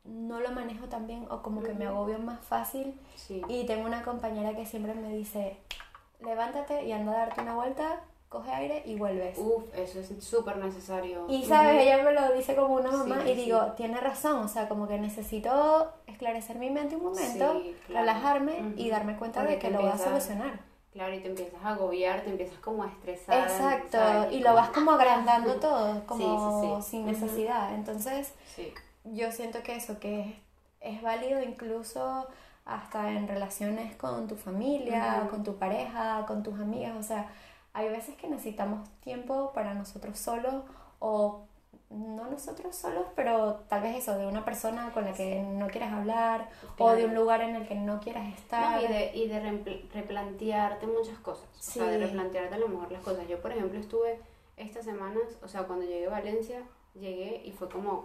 no 0.05 0.39
lo 0.41 0.51
manejo 0.53 0.87
tan 0.87 1.07
bien 1.09 1.27
o 1.31 1.43
como 1.43 1.63
que 1.63 1.75
me 1.75 1.87
agobio 1.87 2.19
más 2.21 2.41
fácil 2.45 2.99
Sí. 3.17 3.43
y 3.49 3.67
tengo 3.67 3.87
una 3.87 4.03
compañera 4.05 4.55
que 4.57 4.67
siempre 4.67 4.95
me 4.95 5.09
dice, 5.17 5.57
levántate 6.25 6.85
y 6.85 6.93
anda 6.93 7.13
a 7.13 7.17
darte 7.27 7.41
una 7.43 7.55
vuelta, 7.55 8.01
coge 8.29 8.51
aire 8.51 8.83
y 8.87 8.95
vuelves. 8.97 9.37
Uf, 9.39 9.65
eso 9.77 10.01
es 10.01 10.25
súper 10.25 10.57
necesario. 10.57 11.27
Y 11.29 11.45
sabes, 11.45 11.83
ella 11.83 12.03
me 12.03 12.13
lo 12.13 12.33
dice 12.33 12.55
como 12.57 12.75
una 12.77 12.91
mamá 12.91 13.21
Sí, 13.25 13.31
y 13.31 13.35
digo, 13.35 13.61
tiene 13.77 14.01
razón, 14.01 14.39
o 14.45 14.49
sea, 14.49 14.69
como 14.69 14.89
que 14.89 14.99
necesito 14.99 15.93
esclarecer 16.07 16.57
mi 16.57 16.71
mente 16.71 16.97
un 16.97 17.05
momento, 17.05 17.61
Sí, 17.63 17.77
claro. 17.87 18.07
relajarme 18.07 18.73
y 18.77 18.89
darme 18.91 19.17
cuenta 19.17 19.41
Porque 19.41 19.55
de 19.55 19.59
que 19.61 19.71
lo 19.71 19.79
voy 19.81 19.89
a 19.89 19.93
empiezas- 19.93 20.09
solucionar. 20.25 20.61
Claro, 20.93 21.15
y 21.15 21.21
te 21.21 21.29
empiezas 21.29 21.63
a 21.65 21.71
agobiar, 21.71 22.21
te 22.21 22.29
empiezas 22.31 22.59
como 22.59 22.83
a 22.83 22.89
estresar. 22.89 23.43
Exacto, 23.49 23.97
¿sabes? 23.97 24.33
y 24.33 24.41
lo 24.41 24.53
vas 24.55 24.69
como 24.71 24.91
agrandando 24.93 25.55
todo, 25.61 26.05
como 26.07 26.83
sin 26.83 27.07
necesidad. 27.07 27.75
Entonces, 27.75 28.35
Sí, 28.55 28.73
yo 29.05 29.33
siento 29.33 29.63
que 29.63 29.77
eso, 29.77 29.99
que 29.99 30.21
es, 30.21 30.35
es 30.97 31.01
válido 31.03 31.43
incluso 31.43 32.27
hasta 32.65 33.11
en 33.13 33.27
relaciones 33.29 33.97
con 33.97 34.29
tu 34.29 34.37
familia, 34.37 35.19
Ujú. 35.23 35.31
con 35.31 35.43
tu 35.45 35.57
pareja, 35.57 36.25
con 36.27 36.43
tus 36.43 36.55
amigas, 36.61 36.95
o 36.97 37.03
sea, 37.03 37.29
hay 37.73 37.89
veces 37.89 38.15
que 38.17 38.29
necesitamos 38.29 38.89
tiempo 39.01 39.53
para 39.55 39.75
nosotros 39.75 40.19
solos 40.19 40.63
o 40.99 41.47
no 41.91 42.25
nosotros 42.31 42.75
solos, 42.75 43.05
pero 43.17 43.65
tal 43.69 43.83
vez 43.83 43.97
eso, 43.97 44.17
de 44.17 44.27
una 44.27 44.45
persona 44.45 44.93
con 44.95 45.05
la 45.05 45.13
que 45.13 45.43
no 45.43 45.67
quieras 45.69 45.93
hablar 45.93 46.49
o 46.79 46.91
de 46.91 46.97
Claro. 47.03 47.09
un 47.09 47.15
lugar 47.15 47.41
en 47.43 47.55
el 47.57 47.67
que 47.69 47.75
no 47.75 48.01
quieras 48.01 48.33
estar. 48.33 48.77
No, 48.77 48.83
y 48.89 48.93
de, 48.93 49.15
y 49.15 49.29
de 49.29 49.43
reempl- 49.43 49.91
replantearte 49.93 50.87
muchas 50.87 51.19
cosas. 51.19 51.47
O 51.59 51.63
sea, 51.63 51.85
de 51.87 51.99
Sí. 51.99 52.05
replantearte 52.05 52.55
a 52.55 52.59
lo 52.59 52.69
mejor 52.69 52.91
las 52.93 53.03
cosas. 53.03 53.27
Yo, 53.29 53.41
por 53.43 53.53
ejemplo, 53.53 53.79
estuve 53.79 54.21
estas 54.57 54.85
semanas, 54.87 55.23
o 55.43 55.49
sea, 55.49 55.65
cuando 55.65 55.85
llegué 55.85 56.07
a 56.07 56.11
Valencia, 56.11 56.63
llegué 56.95 57.43
y 57.45 57.53
fue 57.53 57.69
como, 57.69 58.05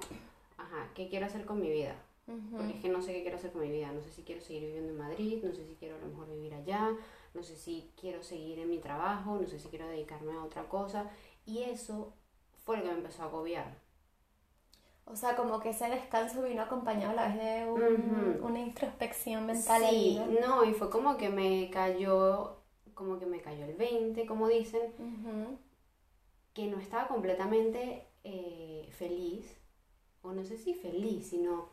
ajá, 0.57 0.87
¿qué 0.93 1.07
quiero 1.07 1.25
hacer 1.25 1.45
con 1.45 1.61
mi 1.61 1.69
vida? 1.69 1.93
Ujú. 2.27 2.57
Porque 2.57 2.73
es 2.73 2.81
que 2.81 2.89
no 2.89 3.01
sé 3.01 3.13
qué 3.13 3.21
quiero 3.21 3.37
hacer 3.37 3.51
con 3.51 3.61
mi 3.61 3.71
vida. 3.71 3.91
No 3.91 4.01
sé 4.01 4.11
si 4.11 4.23
quiero 4.23 4.41
seguir 4.41 4.63
viviendo 4.63 4.91
en 4.91 4.97
Madrid, 4.97 5.43
no 5.43 5.53
sé 5.53 5.65
si 5.65 5.75
quiero 5.75 5.95
a 5.95 5.99
lo 5.99 6.07
mejor 6.07 6.29
vivir 6.29 6.53
allá, 6.53 6.89
no 7.33 7.43
sé 7.43 7.55
si 7.55 7.91
quiero 7.99 8.21
seguir 8.23 8.59
en 8.59 8.69
mi 8.69 8.79
trabajo, 8.79 9.37
no 9.39 9.47
sé 9.47 9.59
si 9.59 9.69
quiero 9.69 9.87
dedicarme 9.87 10.33
a 10.33 10.43
otra 10.43 10.67
cosa. 10.67 11.09
Y 11.45 11.63
eso 11.63 12.13
fue 12.65 12.77
lo 12.77 12.83
que 12.83 12.89
me 12.89 12.95
empezó 12.97 13.23
a 13.23 13.25
agobiar. 13.27 13.77
O 15.05 15.15
sea, 15.15 15.35
como 15.37 15.59
que 15.61 15.69
ese 15.69 15.89
descanso 15.89 16.41
vino 16.43 16.61
acompañado 16.61 17.11
a 17.11 17.15
la 17.15 17.27
vez 17.29 17.37
de 17.37 17.71
un- 17.71 18.41
Ujú. 18.41 18.45
una 18.45 18.59
introspección 18.59 19.45
mental 19.45 19.81
sí, 19.81 19.85
ahí, 19.85 20.15
¿no? 20.41 20.47
no, 20.47 20.65
y 20.65 20.73
fue 20.73 20.89
como 20.89 21.17
que 21.17 21.29
me 21.29 21.69
cayó, 21.71 22.57
como 22.93 23.17
que 23.17 23.25
me 23.25 23.41
cayó 23.41 23.65
el 23.65 23.75
20, 23.75 24.25
como 24.25 24.47
dicen, 24.49 24.81
Ujú. 24.99 25.57
que 26.53 26.67
no 26.67 26.79
estaba 26.79 27.07
completamente 27.07 28.07
eh, 28.23 28.89
feliz, 28.97 29.55
o 30.23 30.33
no 30.33 30.43
sé 30.43 30.57
si 30.57 30.73
feliz, 30.73 31.29
sino 31.29 31.69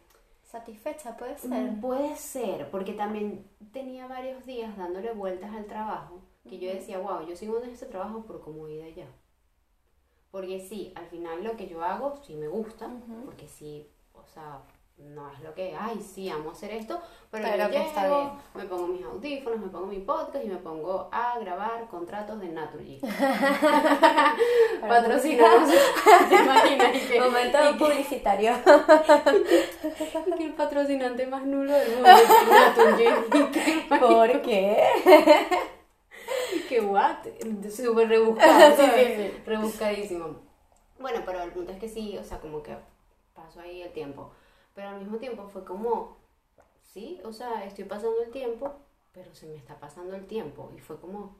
Satisfecha 0.55 1.17
puede 1.17 1.37
ser. 1.37 1.51
Mm, 1.51 1.81
puede 1.81 2.15
ser, 2.15 2.71
porque 2.71 2.93
también 2.93 3.45
tenía 3.73 4.07
varios 4.07 4.47
días 4.47 4.77
dándole 4.77 5.13
vueltas 5.13 5.53
al 5.53 5.67
trabajo, 5.67 6.23
que 6.49 6.61
yo 6.61 6.71
decía, 6.71 7.01
wow, 7.01 7.27
yo 7.27 7.35
sigo 7.35 7.61
en 7.61 7.71
este 7.71 7.87
trabajo 7.87 8.25
por 8.25 8.41
comodidad 8.41 8.87
ya. 8.95 9.09
Porque 10.31 10.61
sí, 10.61 10.93
al 10.95 11.07
final 11.07 11.43
lo 11.43 11.57
que 11.57 11.67
yo 11.67 11.83
hago 11.83 12.23
sí 12.23 12.37
me 12.37 12.47
gusta, 12.47 12.89
porque 13.25 13.49
sí, 13.49 13.91
o 14.13 14.25
sea, 14.33 14.63
no 14.97 15.31
es 15.31 15.41
lo 15.41 15.55
que, 15.55 15.75
ay, 15.79 16.01
sí, 16.01 16.29
amo 16.31 16.53
hacer 16.53 16.71
esto, 16.73 17.01
pero, 17.31 17.45
Pero 17.51 17.69
yo 17.71 17.79
está 17.81 18.03
llego, 18.05 18.21
bien. 18.21 18.33
me 18.55 18.65
pongo 18.65 18.87
mis 18.89 19.05
audífonos, 19.05 19.59
me 19.61 19.67
pongo 19.69 19.87
mi 19.87 19.99
podcast 19.99 20.45
y 20.45 20.49
me 20.49 20.57
pongo 20.57 21.09
a 21.13 21.39
grabar 21.41 21.87
contratos 21.89 22.41
de 22.41 22.49
Naturgy. 22.49 23.01
Patrocinados. 24.81 25.71
¿Te 26.29 26.35
imaginas? 26.37 26.95
Y 26.97 27.01
que, 27.09 27.21
Momento 27.21 27.59
y 27.59 27.73
que- 27.73 27.79
publicitario. 27.85 28.53
y 30.27 30.33
que 30.37 30.45
el 30.45 30.55
patrocinante 30.55 31.27
más 31.27 31.45
nulo 31.45 31.73
del 31.73 31.95
mundo 31.95 32.09
es 32.11 32.29
Naturgy. 32.49 33.89
¿Por 33.99 34.43
qué? 34.43 34.85
que 36.69 36.81
what? 36.81 37.17
Súper 37.71 38.09
rebuscado. 38.09 38.77
Rebuscadísimo. 39.45 40.37
Bueno, 40.99 41.21
pero 41.27 41.43
el 41.43 41.51
punto 41.51 41.73
es 41.73 41.79
que 41.79 41.89
sí, 41.89 42.17
o 42.17 42.25
sea, 42.25 42.39
como 42.41 42.63
que 42.63 42.77
pasó 43.35 43.61
ahí 43.61 43.83
el 43.83 43.93
tiempo. 43.93 44.31
Pero 44.75 44.89
al 44.89 44.99
mismo 45.01 45.19
tiempo 45.19 45.47
fue 45.49 45.65
como, 45.65 46.17
sí, 46.83 47.21
o 47.25 47.33
sea, 47.33 47.65
estoy 47.65 47.85
pasando 47.85 48.23
el 48.23 48.31
tiempo, 48.31 48.73
pero 49.13 49.35
se 49.35 49.47
me 49.47 49.55
está 49.57 49.79
pasando 49.79 50.15
el 50.17 50.27
tiempo. 50.27 50.71
Y 50.77 50.81
fue 50.81 51.01
como, 51.01 51.37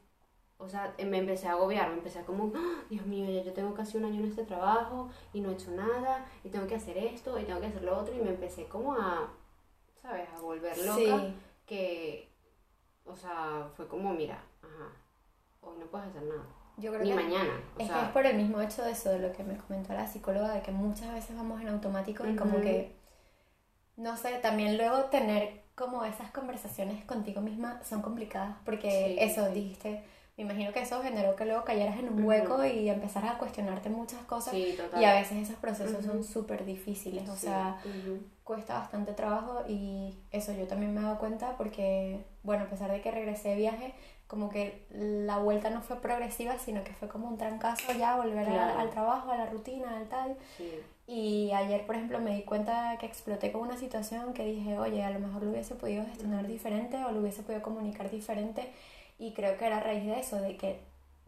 o 0.59 0.69
sea, 0.69 0.95
me 1.05 1.19
empecé 1.19 1.49
a 1.49 1.53
agobiar, 1.53 1.89
me 1.89 1.95
empecé 1.97 2.21
a 2.21 2.25
como, 2.25 2.53
"Ah, 2.55 2.83
Dios 2.89 3.05
mío, 3.07 3.29
ya 3.31 3.43
yo 3.43 3.53
tengo 3.53 3.75
casi 3.75 3.99
un 3.99 4.05
año 4.05 4.21
en 4.21 4.27
este 4.31 4.45
trabajo 4.45 5.09
y 5.33 5.41
no 5.41 5.51
he 5.51 5.55
hecho 5.55 5.73
nada, 5.73 6.25
y 6.45 6.49
tengo 6.49 6.67
que 6.69 6.77
hacer 6.77 6.97
esto, 6.97 7.39
y 7.39 7.45
tengo 7.45 7.61
que 7.61 7.67
hacer 7.67 7.83
lo 7.83 7.99
otro, 7.99 8.15
y 8.15 8.21
me 8.21 8.31
empecé 8.31 8.67
como 8.67 8.95
a, 8.95 9.29
¿sabes? 10.01 10.29
A 10.33 10.41
volver 10.41 10.77
loca 10.79 10.95
Sí. 10.95 11.35
que, 11.67 12.29
o 13.05 13.17
sea, 13.17 13.69
fue 13.77 13.89
como, 13.89 14.13
mira, 14.15 14.41
ajá, 14.63 14.93
hoy 15.61 15.77
no 15.79 15.87
puedes 15.87 16.07
hacer 16.09 16.23
nada, 16.23 16.45
Yo 16.77 16.91
creo 16.93 17.03
ni 17.03 17.11
que 17.11 17.17
mañana, 17.17 17.61
o 17.77 17.81
es 17.81 17.87
que 17.89 17.93
sea, 17.93 18.05
es 18.07 18.11
por 18.13 18.25
el 18.27 18.37
mismo 18.37 18.61
hecho 18.61 18.83
de 18.85 18.93
eso, 18.93 19.11
de 19.11 19.19
lo 19.19 19.33
que 19.33 19.43
me 19.43 19.57
comentó 19.57 19.93
la 19.93 20.07
psicóloga, 20.07 20.53
de 20.55 20.63
que 20.63 20.71
muchas 20.71 21.13
veces 21.13 21.35
vamos 21.37 21.61
en 21.61 21.69
automático 21.69 22.25
y 22.29 22.37
como 22.37 22.61
que, 22.61 22.95
no 23.97 24.17
sé, 24.17 24.31
también 24.43 24.77
luego 24.77 25.05
tener 25.05 25.63
como 25.75 26.05
esas 26.05 26.31
conversaciones 26.31 27.05
contigo 27.05 27.41
misma 27.41 27.81
son 27.85 28.03
complicadas, 28.03 28.57
porque 28.65 28.91
Sí, 28.91 29.17
eso, 29.19 29.47
sí. 29.49 29.53
dijiste, 29.55 30.05
me 30.37 30.45
imagino 30.45 30.73
que 30.73 30.81
eso 30.81 31.03
generó 31.03 31.37
que 31.37 31.45
luego 31.47 31.65
cayeras 31.65 31.99
en 31.99 32.09
un 32.09 32.25
hueco 32.25 32.65
y 32.65 32.89
empezaras 32.89 33.35
a 33.35 33.39
cuestionarte 33.39 33.89
muchas 33.91 34.21
cosas. 34.23 34.53
sí, 34.55 34.75
total. 34.77 35.01
Y 35.01 35.05
a 35.05 35.15
veces 35.15 35.39
esos 35.49 35.57
procesos 35.57 36.05
son 36.05 36.25
súper 36.25 36.65
difíciles, 36.65 37.29
o 37.29 37.37
sea, 37.37 37.79
cuesta 38.45 38.75
bastante 38.79 39.13
trabajo 39.15 39.63
y 39.69 40.19
eso 40.31 40.53
yo 40.53 40.67
también 40.67 40.93
me 40.95 41.01
he 41.01 41.05
dado 41.05 41.19
cuenta 41.19 41.57
porque, 41.57 42.25
bueno, 42.43 42.65
a 42.65 42.69
pesar 42.69 42.91
de 42.91 43.01
que 43.01 43.11
regresé 43.11 43.51
de 43.51 43.57
viaje, 43.57 43.95
como 44.27 44.49
que 44.49 44.87
la 44.91 45.39
vuelta 45.39 45.71
no 45.71 45.83
fue 45.83 46.01
progresiva, 46.01 46.59
sino 46.59 46.83
que 46.85 46.93
fue 46.95 47.09
como 47.09 47.29
un 47.29 47.39
trancazo 47.39 47.93
ya, 47.93 48.17
volver 48.17 48.49
a- 48.49 48.81
al 48.81 48.91
trabajo, 48.91 49.31
a 49.31 49.37
la 49.37 49.47
rutina, 49.47 49.97
al 49.99 50.09
tal. 50.09 50.37
sí, 50.57 50.71
Y 51.07 51.53
ayer, 51.53 51.85
por 51.87 51.97
ejemplo, 51.97 52.19
me 52.21 52.35
di 52.35 52.43
cuenta 52.45 52.97
que 52.99 53.07
exploté 53.07 53.53
con 53.53 53.61
una 53.63 53.77
situación 53.77 54.33
que 54.33 54.45
dije, 54.47 54.79
oye, 54.79 55.05
a 55.05 55.11
lo 55.11 55.21
mejor 55.21 55.43
lo 55.43 55.51
hubiese 55.51 55.75
podido 55.75 56.05
gestionar 56.07 56.47
diferente 56.47 57.05
o 57.05 57.13
lo 57.13 57.21
hubiese 57.21 57.43
podido 57.43 57.63
comunicar 57.63 58.11
diferente. 58.11 58.73
Y 59.19 59.33
creo 59.35 59.59
que 59.59 59.67
era 59.67 59.79
a 59.79 59.81
raíz 59.81 60.05
de 60.07 60.19
eso, 60.21 60.37
de 60.41 60.57
que 60.57 60.81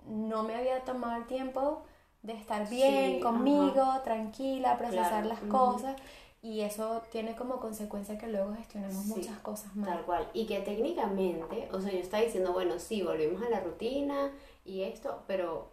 no 0.07 0.43
me 0.45 0.55
había 0.55 0.81
tomado 0.85 1.17
el 1.17 1.27
tiempo 1.27 1.83
de 2.23 2.33
estar 2.33 2.69
bien 2.69 3.17
Sí, 3.17 3.21
conmigo, 3.21 4.01
tranquila, 4.03 4.79
procesar 4.79 5.25
Claro, 5.25 5.29
las 5.29 5.41
cosas. 5.41 5.97
Y 6.43 6.61
eso 6.63 7.03
tiene 7.11 7.35
como 7.37 7.61
consecuencia 7.61 8.19
que 8.19 8.29
luego 8.29 8.55
gestionemos 8.55 9.05
Sí, 9.05 9.09
muchas 9.09 9.39
cosas 9.41 9.75
mal. 9.77 9.91
Tal 9.91 10.05
cual. 10.05 10.29
Y 10.33 10.47
que 10.47 10.61
técnicamente, 10.61 11.69
o 11.73 11.81
sea, 11.81 11.93
yo 11.93 11.99
estaba 11.99 12.23
diciendo, 12.23 12.53
bueno, 12.53 12.79
sí, 12.79 13.03
volvimos 13.03 13.43
a 13.43 13.51
la 13.51 13.61
rutina 13.61 14.31
y 14.65 14.83
esto, 14.83 15.23
pero, 15.27 15.71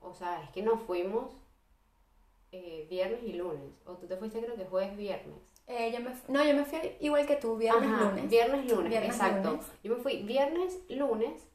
o 0.00 0.12
sea, 0.14 0.42
es 0.42 0.50
que 0.50 0.62
nos 0.62 0.80
fuimos 0.82 1.32
eh, 2.52 2.86
viernes 2.90 3.20
y 3.22 3.32
lunes. 3.34 3.72
O 3.84 3.92
tú 3.96 4.06
te 4.06 4.16
fuiste 4.16 4.40
creo 4.40 4.56
que 4.56 4.64
jueves, 4.64 4.96
viernes. 4.96 5.36
Eh, 5.66 5.92
yo 5.92 6.00
me 6.00 6.10
no, 6.28 6.44
yo 6.44 6.54
me 6.54 6.64
fui 6.64 6.78
igual 7.00 7.26
que 7.26 7.36
tú, 7.36 7.56
viernes, 7.56 7.90
Ajá, 7.90 8.04
lunes. 8.04 8.30
Viernes, 8.30 8.70
lunes, 8.72 8.88
Viernes, 8.90 9.10
exacto. 9.10 9.50
lunes. 9.50 9.66
Yo 9.82 9.94
me 9.96 10.02
fui 10.02 10.22
viernes, 10.22 10.78
lunes. 10.88 11.46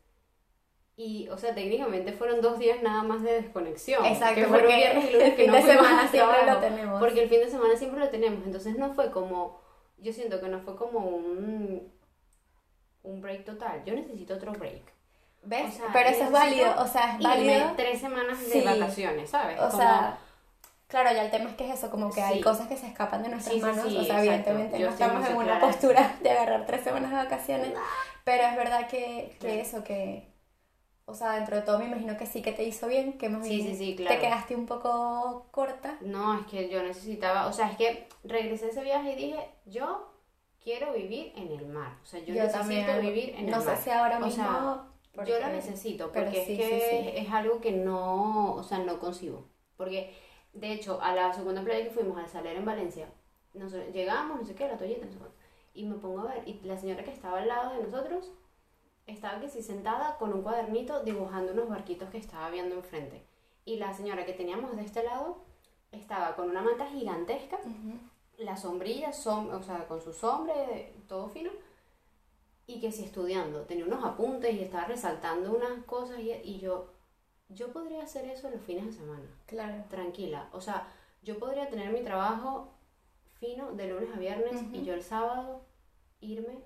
Y, 0.96 1.28
o 1.30 1.38
sea, 1.40 1.56
técnicamente 1.56 2.14
fueron 2.14 2.40
dos 2.42 2.60
días 2.60 2.84
nada 2.84 3.02
más 3.02 3.24
de 3.24 3.42
desconexión. 3.42 4.06
Exacto, 4.06 4.36
que 4.36 4.46
fueron 4.46 4.68
porque 4.68 4.76
viernes 4.76 5.10
y 5.10 5.14
lunes 5.14 5.28
el 5.30 5.36
que 5.36 5.42
fin 5.44 5.52
no 5.52 5.58
de 5.58 5.62
semana 5.64 6.08
siempre 6.08 6.46
lo 6.46 6.60
tenemos. 6.60 7.00
Porque 7.00 7.24
el 7.24 7.30
fin 7.30 7.40
de 7.40 7.50
semana 7.50 7.76
siempre 7.76 8.00
lo 8.00 8.10
tenemos. 8.10 8.46
Entonces 8.46 8.78
no 8.78 8.94
fue 8.94 9.10
como, 9.10 9.60
yo 9.98 10.14
siento 10.14 10.40
que 10.40 10.48
no 10.50 10.60
fue 10.60 10.76
como 10.76 11.00
un, 11.00 11.92
un 13.02 13.22
break 13.22 13.46
total. 13.46 13.84
Yo 13.86 13.96
necesito 13.96 14.36
otro 14.36 14.52
break. 14.52 14.84
¿Ves? 15.46 15.74
o 15.74 15.78
sea, 15.78 15.86
Pero 15.92 16.10
eso 16.10 16.24
es 16.26 16.32
válido, 16.32 16.74
o 16.78 16.88
sea, 16.88 17.16
es 17.16 17.22
Irme 17.22 17.28
válido. 17.58 17.74
tres 17.76 18.00
semanas 18.00 18.40
de 18.40 18.46
Sí. 18.46 18.62
vacaciones, 18.62 19.30
¿sabes? 19.32 19.60
O 19.60 19.66
Como- 19.70 19.78
sea, 19.78 20.20
claro, 21.02 21.16
ya 21.16 21.24
el 21.26 21.32
tema 21.32 21.50
es 21.50 21.56
que 21.56 21.68
es 21.70 21.78
eso, 21.80 21.90
como 21.90 22.12
que 22.12 22.22
hay 22.22 22.40
cosas 22.42 22.68
que 22.68 22.78
se 22.78 22.88
escapan 22.88 23.24
de 23.24 23.30
nuestras 23.30 23.56
Sí, 23.56 23.62
manos. 23.62 23.88
sí, 23.88 23.98
o 23.98 24.04
sea, 24.04 24.24
exacto. 24.24 24.52
evidentemente 24.52 24.80
Yo 24.80 24.88
no 24.88 24.94
estamos 24.94 25.30
en 25.30 25.36
una 25.36 25.60
postura 25.60 26.16
de 26.22 26.30
agarrar 26.30 26.66
tres 26.66 26.84
semanas 26.84 27.10
de 27.10 27.16
vacaciones. 27.18 27.74
Pero 28.24 28.44
es 28.44 28.56
verdad 28.56 28.88
que, 28.88 29.32
que 29.32 29.38
Claro. 29.40 29.56
eso, 29.56 29.84
que 29.84 30.32
o 31.06 31.14
sea, 31.14 31.34
dentro 31.34 31.58
de 31.58 31.64
todo 31.64 31.80
me 31.80 31.86
imagino 31.86 32.16
que 32.16 32.26
sí 32.26 32.42
que 32.42 32.54
te 32.54 32.64
hizo 32.64 32.88
bien, 32.88 33.18
que 33.18 33.28
más 33.28 33.48
bien 33.48 33.62
sí, 33.68 33.76
sí, 33.76 33.96
te 33.96 34.04
claro. 34.06 34.22
quedaste 34.22 34.56
un 34.56 34.66
poco 34.66 35.48
corta. 35.52 35.98
No, 36.02 36.40
es 36.40 36.46
que 36.48 36.70
yo 36.70 36.82
necesitaba, 36.82 37.48
o 37.48 37.54
sea, 37.54 37.70
es 37.72 37.78
que 37.78 38.08
regresé 38.24 38.66
de 38.66 38.72
ese 38.72 38.84
viaje 38.84 39.12
y 39.12 39.16
dije, 39.16 39.50
yo 39.66 40.14
quiero 40.64 40.94
vivir 40.94 41.34
en 41.36 41.52
el 41.52 41.66
mar. 41.68 41.98
O 42.02 42.06
sea, 42.06 42.22
yo, 42.22 42.34
necesito 42.34 43.02
vivir 43.02 43.36
en 43.38 43.50
no 43.50 43.58
el 43.58 43.62
sé 43.64 43.68
mar. 43.70 43.78
si 43.84 43.90
ahora 43.90 44.18
O 44.18 44.22
mismo... 44.22 44.44
sea, 44.46 44.84
porque- 45.14 45.32
Yo 45.32 45.40
lo 45.40 45.48
necesito 45.50 46.12
pero 46.14 46.26
porque 46.28 46.46
sí, 46.46 46.54
es 46.54 46.58
que 46.58 47.20
es 47.20 47.30
algo 47.32 47.60
que 47.60 47.72
no, 47.74 48.54
o 48.56 48.64
sea, 48.64 48.80
no 48.80 48.98
consigo. 49.00 49.50
Porque, 49.76 50.14
de 50.54 50.72
hecho, 50.74 51.02
a 51.02 51.14
la 51.16 51.34
segunda 51.34 51.62
playa 51.64 51.86
que 51.86 51.92
fuimos, 51.92 52.18
al 52.18 52.28
Saler 52.30 52.58
en 52.58 52.66
Valencia, 52.66 53.08
nos, 53.54 53.74
llegamos, 53.74 54.40
no 54.40 54.46
sé 54.46 54.56
qué, 54.56 54.68
la 54.68 54.78
toallita, 54.78 55.06
no 55.06 55.12
sé 55.12 55.18
cuánto, 55.18 55.36
y 55.74 55.86
me 55.86 55.96
pongo 55.96 56.22
a 56.22 56.34
ver, 56.34 56.48
y 56.48 56.60
la 56.64 56.78
señora 56.78 57.04
que 57.04 57.12
estaba 57.12 57.40
al 57.40 57.48
lado 57.48 57.76
de 57.76 57.84
nosotros 57.84 58.32
estaba 59.08 59.40
que 59.42 59.50
sí 59.50 59.62
sentada 59.62 60.18
con 60.18 60.34
un 60.34 60.42
cuadernito 60.44 61.04
dibujando 61.04 61.52
unos 61.54 61.70
barquitos 61.70 62.10
que 62.10 62.18
estaba 62.18 62.50
viendo 62.50 62.76
enfrente. 62.76 63.22
Y 63.66 63.78
la 63.78 63.94
señora 63.94 64.26
que 64.26 64.34
teníamos 64.34 64.76
de 64.76 64.84
este 64.84 65.04
lado 65.04 65.38
estaba 65.92 66.36
con 66.36 66.50
una 66.50 66.62
manta 66.62 66.86
gigantesca 66.88 67.60
la 68.38 68.56
sombrilla, 68.58 69.12
som- 69.12 69.52
o 69.54 69.62
sea, 69.62 69.88
con 69.88 70.02
su 70.02 70.14
sombra, 70.14 70.54
todo 71.08 71.28
fino, 71.30 71.52
y 72.66 72.80
que 72.80 72.92
sí 72.92 73.04
estudiando, 73.04 73.62
tenía 73.64 73.86
unos 73.86 74.04
apuntes 74.06 74.54
y 74.54 74.62
estaba 74.62 74.86
resaltando 74.86 75.52
unas 75.54 75.84
cosas 75.86 76.20
y, 76.20 76.32
y 76.32 76.60
yo, 76.60 76.88
yo 77.50 77.72
podría 77.72 78.04
hacer 78.04 78.26
eso 78.26 78.50
los 78.50 78.62
fines 78.62 78.86
de 78.88 78.94
semana, 78.94 79.26
Claro. 79.46 79.84
tranquila, 79.90 80.48
o 80.52 80.62
sea, 80.62 80.88
yo 81.22 81.38
podría 81.40 81.70
tener 81.70 81.92
mi 81.92 82.02
trabajo 82.02 82.74
fino 83.40 83.72
de 83.74 83.88
lunes 83.88 84.10
a 84.16 84.20
viernes 84.20 84.62
y 84.72 84.84
yo 84.84 84.94
el 84.94 85.04
sábado 85.04 85.62
irme 86.22 86.58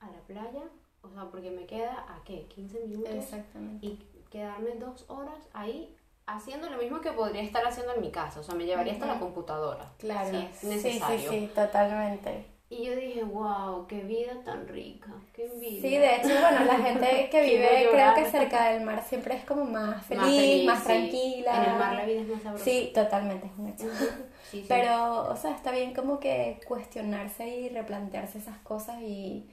a 0.00 0.10
la 0.10 0.20
playa, 0.20 0.62
o 1.02 1.10
sea, 1.10 1.24
porque 1.30 1.50
me 1.50 1.66
queda 1.66 2.04
a 2.08 2.22
qué, 2.24 2.46
15 2.48 2.80
minutos 2.80 3.12
Exactamente. 3.14 3.86
y 3.86 3.96
quedarme 4.30 4.74
dos 4.76 5.04
horas 5.08 5.48
ahí 5.52 5.96
haciendo 6.26 6.68
lo 6.70 6.78
mismo 6.78 7.00
que 7.00 7.12
podría 7.12 7.42
estar 7.42 7.64
haciendo 7.66 7.94
en 7.94 8.00
mi 8.00 8.10
casa, 8.10 8.40
o 8.40 8.42
sea, 8.42 8.54
me 8.54 8.64
llevaría 8.66 8.94
hasta 8.94 9.06
la 9.06 9.20
computadora, 9.20 9.92
Claro. 9.98 10.30
si 10.30 10.36
es 10.46 10.56
sí, 10.56 10.66
necesario. 10.66 11.30
sí, 11.30 11.40
sí, 11.40 11.50
totalmente. 11.54 12.46
Y 12.70 12.84
yo 12.86 12.96
dije, 12.96 13.22
wow, 13.22 13.86
qué 13.86 14.00
vida 14.02 14.42
tan 14.44 14.66
rica, 14.66 15.12
qué 15.32 15.44
envidia. 15.46 15.80
Sí, 15.82 15.96
de 15.98 16.16
hecho, 16.16 16.40
bueno, 16.40 16.64
la 16.64 16.76
gente 16.78 17.28
que 17.30 17.42
vive, 17.42 17.88
creo 17.90 18.14
que 18.14 18.24
cerca 18.30 18.70
del 18.70 18.82
mar 18.84 19.04
siempre 19.04 19.36
es 19.36 19.44
como 19.44 19.64
más 19.64 20.04
feliz, 20.06 20.64
Más 20.64 20.78
más, 20.78 20.84
feliz, 20.84 21.10
sí. 21.10 21.18
tranquila. 21.18 21.56
En 21.56 21.70
el 21.70 21.78
mar 21.78 21.94
la 21.94 22.06
vida 22.06 22.20
es 22.22 22.28
más 22.28 22.42
sabrosa. 22.42 22.64
Sí, 22.64 22.90
totalmente, 22.94 23.46
es 23.46 23.52
un 23.58 23.68
hecho. 23.68 23.84
Ujú, 23.84 23.94
sí, 24.50 24.62
sí. 24.62 24.64
Pero, 24.68 25.28
o 25.28 25.36
sea, 25.36 25.52
está 25.52 25.70
bien 25.72 25.94
como 25.94 26.18
que 26.18 26.60
cuestionarse 26.66 27.48
y 27.48 27.68
replantearse 27.68 28.38
esas 28.38 28.58
cosas 28.58 29.00
y 29.02 29.48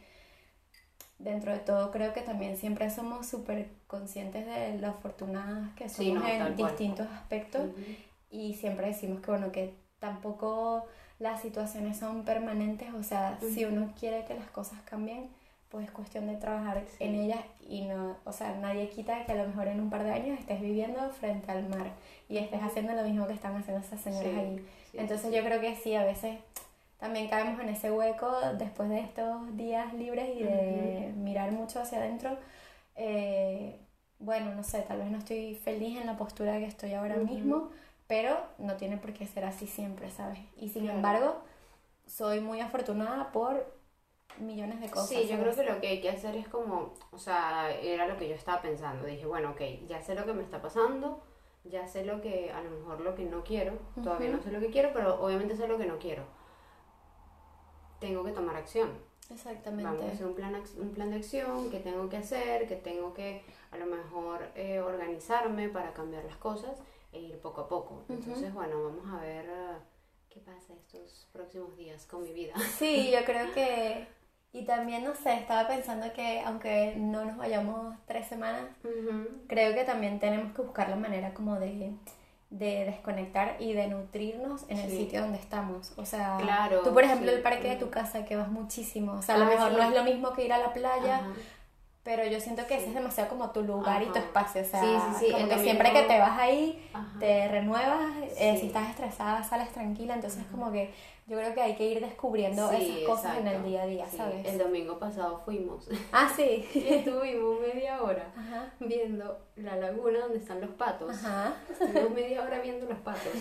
dentro 1.19 1.51
de 1.53 1.59
todo 1.59 1.91
creo 1.91 2.13
que 2.13 2.21
también 2.21 2.57
siempre 2.57 2.89
somos 2.89 3.27
súper 3.27 3.69
conscientes 3.87 4.45
de 4.45 4.77
lo 4.79 4.87
afortunadas 4.87 5.73
que 5.75 5.87
somos 5.89 6.15
no, 6.17 6.27
en 6.27 6.55
distintos 6.55 7.07
aspectos 7.07 7.69
y 8.29 8.55
siempre 8.55 8.87
decimos 8.87 9.21
que 9.21 9.31
bueno, 9.31 9.51
que 9.51 9.75
tampoco 9.99 10.87
las 11.21 11.41
situaciones 11.41 11.97
son 11.97 12.23
permanentes, 12.25 12.91
o 12.93 13.03
sea, 13.03 13.37
si 13.39 13.65
Ujú. 13.65 13.75
uno 13.75 13.93
quiere 13.99 14.25
que 14.25 14.33
las 14.33 14.47
cosas 14.49 14.79
cambien, 14.85 15.27
pues 15.69 15.85
es 15.85 15.91
cuestión 15.91 16.25
de 16.27 16.35
trabajar 16.35 16.83
Sí. 16.97 17.03
en 17.05 17.15
ellas 17.15 17.39
y 17.69 17.83
no, 17.83 18.17
o 18.25 18.33
sea, 18.33 18.55
nadie 18.59 18.89
quita 18.89 19.23
que 19.25 19.31
a 19.31 19.35
lo 19.35 19.47
mejor 19.47 19.67
en 19.67 19.79
un 19.79 19.89
par 19.89 20.03
de 20.03 20.11
años 20.11 20.39
estés 20.39 20.59
viviendo 20.59 20.99
frente 21.11 21.49
al 21.51 21.69
mar 21.69 21.91
y 22.27 22.37
estés 22.39 22.61
haciendo 22.61 22.93
lo 22.93 23.03
mismo 23.03 23.27
que 23.27 23.33
están 23.33 23.55
haciendo 23.55 23.85
esas 23.85 24.01
señoras 24.01 24.33
Sí, 24.33 24.65
sí, 24.91 24.97
Entonces 24.97 25.33
yo 25.33 25.43
creo 25.45 25.61
que 25.61 25.75
sí, 25.75 25.95
a 25.95 26.03
veces 26.03 26.39
también 26.99 27.29
caemos 27.29 27.59
en 27.61 27.69
ese 27.69 27.91
hueco 27.91 28.29
después 28.57 28.89
de 28.89 28.99
estos 28.99 29.55
días 29.55 29.93
libres 29.93 30.29
y 30.35 30.43
de 30.43 31.13
mirar 31.17 31.51
mucho 31.51 31.79
hacia 31.81 31.99
adentro. 31.99 32.37
Eh, 32.95 33.77
bueno, 34.19 34.53
no 34.53 34.63
sé, 34.63 34.81
tal 34.81 34.99
vez 34.99 35.09
no 35.11 35.17
estoy 35.19 35.55
feliz 35.55 35.99
en 35.99 36.05
la 36.07 36.17
postura 36.17 36.57
que 36.59 36.65
estoy 36.65 36.93
ahora 36.93 37.15
mismo, 37.17 37.69
pero 38.11 38.37
no 38.57 38.75
tiene 38.75 38.97
por 38.97 39.13
qué 39.13 39.25
ser 39.25 39.45
así 39.45 39.67
siempre, 39.67 40.11
¿sabes? 40.11 40.39
Y 40.57 40.67
sin 40.67 40.83
Claro. 40.83 40.97
embargo, 40.97 41.35
soy 42.05 42.41
muy 42.41 42.59
afortunada 42.59 43.31
por 43.31 43.73
millones 44.37 44.81
de 44.81 44.89
cosas. 44.89 45.07
Sí, 45.07 45.27
yo 45.29 45.37
creo 45.39 45.53
¿sabes? 45.53 45.55
que 45.69 45.73
lo 45.75 45.79
que 45.79 45.87
hay 45.87 46.01
que 46.01 46.09
hacer 46.09 46.35
es 46.35 46.49
como, 46.49 46.93
o 47.13 47.17
sea, 47.17 47.71
era 47.71 48.07
lo 48.07 48.17
que 48.17 48.27
yo 48.27 48.35
estaba 48.35 48.61
pensando. 48.61 49.05
Dije, 49.05 49.25
bueno, 49.25 49.51
ok, 49.51 49.61
ya 49.87 50.01
sé 50.01 50.13
lo 50.13 50.25
que 50.25 50.33
me 50.33 50.43
está 50.43 50.61
pasando, 50.61 51.23
ya 51.63 51.87
sé 51.87 52.03
lo 52.03 52.19
que, 52.19 52.51
a 52.51 52.61
lo 52.61 52.69
mejor 52.71 52.99
lo 52.99 53.15
que 53.15 53.23
no 53.23 53.45
quiero, 53.45 53.77
todavía 54.03 54.29
no 54.29 54.41
sé 54.41 54.51
lo 54.51 54.59
que 54.59 54.71
quiero, 54.71 54.89
pero 54.91 55.23
obviamente 55.23 55.55
sé 55.55 55.69
lo 55.69 55.77
que 55.77 55.85
no 55.85 55.97
quiero. 55.97 56.23
Tengo 58.01 58.25
que 58.25 58.33
tomar 58.33 58.57
acción. 58.57 58.89
Exactamente. 59.29 59.85
Vamos 59.89 60.03
a 60.03 60.11
hacer 60.13 60.25
un 60.27 60.35
plan, 60.35 60.53
ac- 60.53 60.77
un 60.77 60.89
plan 60.91 61.11
de 61.11 61.15
acción, 61.15 61.69
que 61.71 61.79
tengo 61.79 62.09
que 62.09 62.17
hacer, 62.17 62.67
que 62.67 62.75
tengo 62.75 63.13
que 63.13 63.45
a 63.71 63.77
lo 63.77 63.85
mejor 63.85 64.49
eh, 64.55 64.81
organizarme 64.81 65.69
para 65.69 65.93
cambiar 65.93 66.25
las 66.25 66.35
cosas 66.35 66.77
e 67.11 67.19
ir 67.19 67.39
poco 67.39 67.61
a 67.61 67.67
poco. 67.67 68.03
Entonces, 68.09 68.53
bueno, 68.53 68.83
vamos 68.83 69.05
a 69.13 69.21
ver 69.23 69.45
eh, 69.49 69.77
qué 70.29 70.39
pasa 70.39 70.73
estos 70.73 71.27
próximos 71.31 71.75
días 71.77 72.05
con 72.05 72.23
mi 72.23 72.31
vida. 72.33 72.53
Sí, 72.77 73.11
yo 73.11 73.23
creo 73.25 73.51
que... 73.53 74.07
Y 74.53 74.65
también, 74.65 75.05
no 75.05 75.15
sé, 75.15 75.33
estaba 75.35 75.65
pensando 75.67 76.11
que 76.11 76.41
aunque 76.41 76.93
no 76.97 77.23
nos 77.23 77.37
vayamos 77.37 77.95
tres 78.05 78.27
semanas, 78.27 78.65
creo 79.47 79.73
que 79.73 79.85
también 79.85 80.19
tenemos 80.19 80.53
que 80.53 80.61
buscar 80.61 80.89
la 80.89 80.97
manera 80.97 81.33
como 81.33 81.57
de, 81.57 81.93
de 82.49 82.83
desconectar 82.83 83.55
y 83.61 83.71
de 83.71 83.87
nutrirnos 83.87 84.63
en 84.67 84.77
el 84.79 84.89
Sí. 84.89 84.97
sitio 84.97 85.21
donde 85.21 85.37
estamos. 85.37 85.93
O 85.97 86.05
sea, 86.05 86.37
Claro, 86.41 86.81
tú 86.81 86.93
por 86.93 87.01
ejemplo 87.05 87.29
sí. 87.29 87.35
el 87.37 87.41
parque 87.41 87.69
de 87.69 87.75
tu 87.77 87.89
casa 87.89 88.25
que 88.25 88.35
vas 88.35 88.49
muchísimo, 88.49 89.13
o 89.13 89.21
sea, 89.21 89.35
a 89.35 89.37
lo 89.37 89.45
Ah, 89.45 89.49
mejor 89.49 89.69
sí. 89.71 89.77
no 89.77 89.83
es 89.83 89.93
lo 89.95 90.03
mismo 90.03 90.33
que 90.33 90.43
ir 90.43 90.51
a 90.51 90.57
la 90.57 90.73
playa, 90.73 91.15
Ajá. 91.19 91.33
Pero 92.03 92.25
yo 92.25 92.39
siento 92.39 92.65
que 92.65 92.75
ese 92.75 92.87
es 92.87 92.93
demasiado 92.95 93.29
como 93.29 93.51
tu 93.51 93.61
lugar 93.61 94.01
y 94.01 94.05
tu 94.05 94.11
Ajá. 94.11 94.19
espacio, 94.19 94.61
o 94.61 94.65
sea, 94.65 94.81
Sí, 94.81 94.87
sí, 95.19 95.25
sí, 95.27 95.31
como 95.31 95.47
que 95.49 95.59
siempre 95.59 95.91
que 95.93 96.01
te 96.03 96.17
vas 96.19 96.39
ahí 96.39 96.89
Ajá. 96.93 97.19
te 97.19 97.47
renuevas, 97.47 98.11
eh, 98.37 98.53
Sí. 98.55 98.61
si 98.61 98.67
estás 98.67 98.89
estresada 98.89 99.43
sales 99.43 99.69
tranquila, 99.71 100.15
entonces 100.15 100.43
como 100.51 100.71
que 100.71 100.91
yo 101.27 101.37
creo 101.37 101.53
que 101.53 101.61
hay 101.61 101.75
que 101.75 101.85
ir 101.85 102.01
descubriendo 102.01 102.67
Sí, 102.71 102.75
esas 102.75 103.07
cosas 103.07 103.37
en 103.37 103.41
el 103.47 103.53
exacto. 103.53 103.69
día 103.69 103.81
a 103.83 103.85
día, 103.85 104.05
Sí, 104.09 104.17
¿sabes? 104.17 104.45
El 104.47 104.57
domingo 104.57 104.97
pasado 104.97 105.41
fuimos 105.45 105.87
Ah, 106.11 106.27
sí. 106.35 106.67
y 106.73 106.87
estuvimos 106.87 107.59
media 107.61 108.01
hora 108.01 108.33
Ajá. 108.35 108.73
viendo 108.79 109.37
la 109.55 109.75
laguna 109.77 110.21
donde 110.21 110.39
están 110.39 110.59
los 110.59 110.71
patos. 110.71 111.11
Ajá. 111.23 111.53
Estuvimos 111.69 112.09
media 112.11 112.41
hora 112.41 112.59
viendo 112.61 112.87
los 112.87 112.97
patos, 112.99 113.31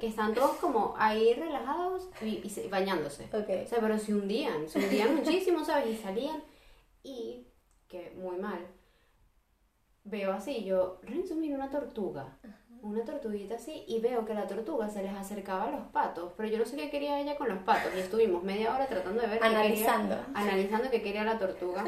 que 0.00 0.06
están 0.06 0.32
todos 0.34 0.56
como 0.56 0.94
ahí 0.96 1.34
relajados 1.34 2.08
y, 2.22 2.40
y 2.42 2.48
se- 2.48 2.68
bañándose. 2.68 3.24
Ok. 3.26 3.64
O 3.64 3.68
sea, 3.68 3.78
pero 3.80 3.98
se 3.98 4.14
hundían, 4.14 4.66
se 4.68 4.78
hundían 4.78 5.14
muchísimo, 5.16 5.62
¿sabes? 5.64 5.88
Y 5.90 5.96
salían. 6.02 6.42
Y, 7.04 7.46
que 7.88 8.10
muy 8.16 8.36
mal, 8.38 8.66
veo 10.04 10.32
así, 10.32 10.64
yo, 10.64 10.98
Renzo, 11.02 11.34
mira 11.36 11.56
una 11.56 11.70
tortuga. 11.70 12.38
Una 12.82 13.04
tortuguita 13.04 13.56
así, 13.56 13.84
y 13.88 14.00
veo 14.00 14.24
que 14.24 14.34
la 14.34 14.46
tortuga 14.46 14.88
se 14.88 15.02
les 15.02 15.12
acercaba 15.12 15.64
a 15.64 15.70
los 15.70 15.86
patos, 15.88 16.32
pero 16.36 16.48
yo 16.48 16.58
no 16.58 16.64
sé 16.66 16.76
qué 16.76 16.90
quería 16.90 17.18
ella 17.20 17.36
con 17.36 17.48
los 17.48 17.58
patos. 17.64 17.90
Y 17.96 18.00
estuvimos 18.00 18.44
media 18.44 18.72
hora 18.74 18.86
tratando 18.86 19.20
de 19.22 19.26
ver 19.28 19.38
qué 19.40 19.44
quería- 19.48 19.58
Analizando. 19.60 20.16
analizando 20.34 20.90
qué 20.90 21.02
quería 21.02 21.24
la 21.24 21.38
tortuga 21.38 21.84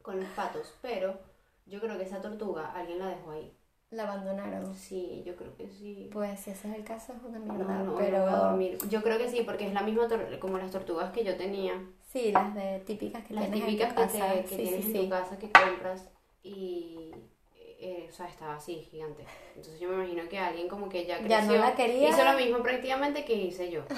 con 0.00 0.18
los 0.20 0.28
patos. 0.30 0.72
Pero 0.80 1.18
yo 1.66 1.80
creo 1.80 1.98
que 1.98 2.04
esa 2.04 2.22
tortuga 2.22 2.72
alguien 2.72 2.98
la 3.00 3.08
dejó 3.08 3.32
ahí. 3.32 3.54
La 3.90 4.04
abandonaron. 4.04 4.74
Sí, 4.74 5.22
yo 5.26 5.36
creo 5.36 5.54
que 5.54 5.68
sí. 5.68 6.08
Pues 6.10 6.40
si 6.40 6.50
ese 6.52 6.70
es 6.70 6.76
el 6.76 6.84
caso, 6.84 7.12
es 7.12 7.22
una 7.22 7.38
No, 7.38 7.52
mierda. 7.52 7.78
no, 7.80 7.84
no 7.84 7.96
pero 7.96 8.20
voy 8.22 8.28
a 8.30 8.36
dormir. 8.36 8.78
Yo 8.88 9.02
creo 9.02 9.18
que 9.18 9.28
sí, 9.28 9.42
porque 9.44 9.66
es 9.66 9.74
la 9.74 9.82
misma 9.82 10.08
tor- 10.08 10.38
como 10.38 10.56
las 10.56 10.70
tortugas 10.70 11.10
que 11.12 11.24
yo 11.24 11.36
tenía. 11.36 11.74
Sí, 12.12 12.32
las 12.32 12.54
de 12.54 12.80
típicas 12.80 13.24
que 13.24 13.34
Las 13.34 13.44
tienes 13.50 13.64
típicas 13.66 13.88
en 13.90 13.94
que, 13.96 14.02
tu 14.02 14.12
casa. 14.18 14.32
te- 14.34 14.40
que 14.42 14.48
sí, 14.48 14.56
tienes 14.56 14.84
sí, 14.84 14.96
en 14.98 15.04
tu 15.04 15.08
casa 15.10 15.38
que 15.38 15.50
compras 15.50 16.08
y 16.42 17.10
eh, 17.84 18.06
o 18.08 18.12
sea, 18.12 18.26
estaba 18.28 18.54
así, 18.54 18.76
gigante. 18.90 19.24
Entonces 19.56 19.80
yo 19.80 19.88
me 19.88 19.96
imagino 20.04 20.28
que 20.28 20.38
alguien 20.38 20.68
como 20.68 20.88
que 20.88 21.04
ya 21.06 21.18
creció. 21.18 21.30
Ya 21.30 21.42
no 21.42 21.54
la 21.56 21.74
quería. 21.74 22.10
Hizo 22.10 22.24
lo 22.24 22.34
mismo 22.34 22.62
prácticamente 22.62 23.24
que 23.24 23.34
hice 23.34 23.70
yo. 23.70 23.82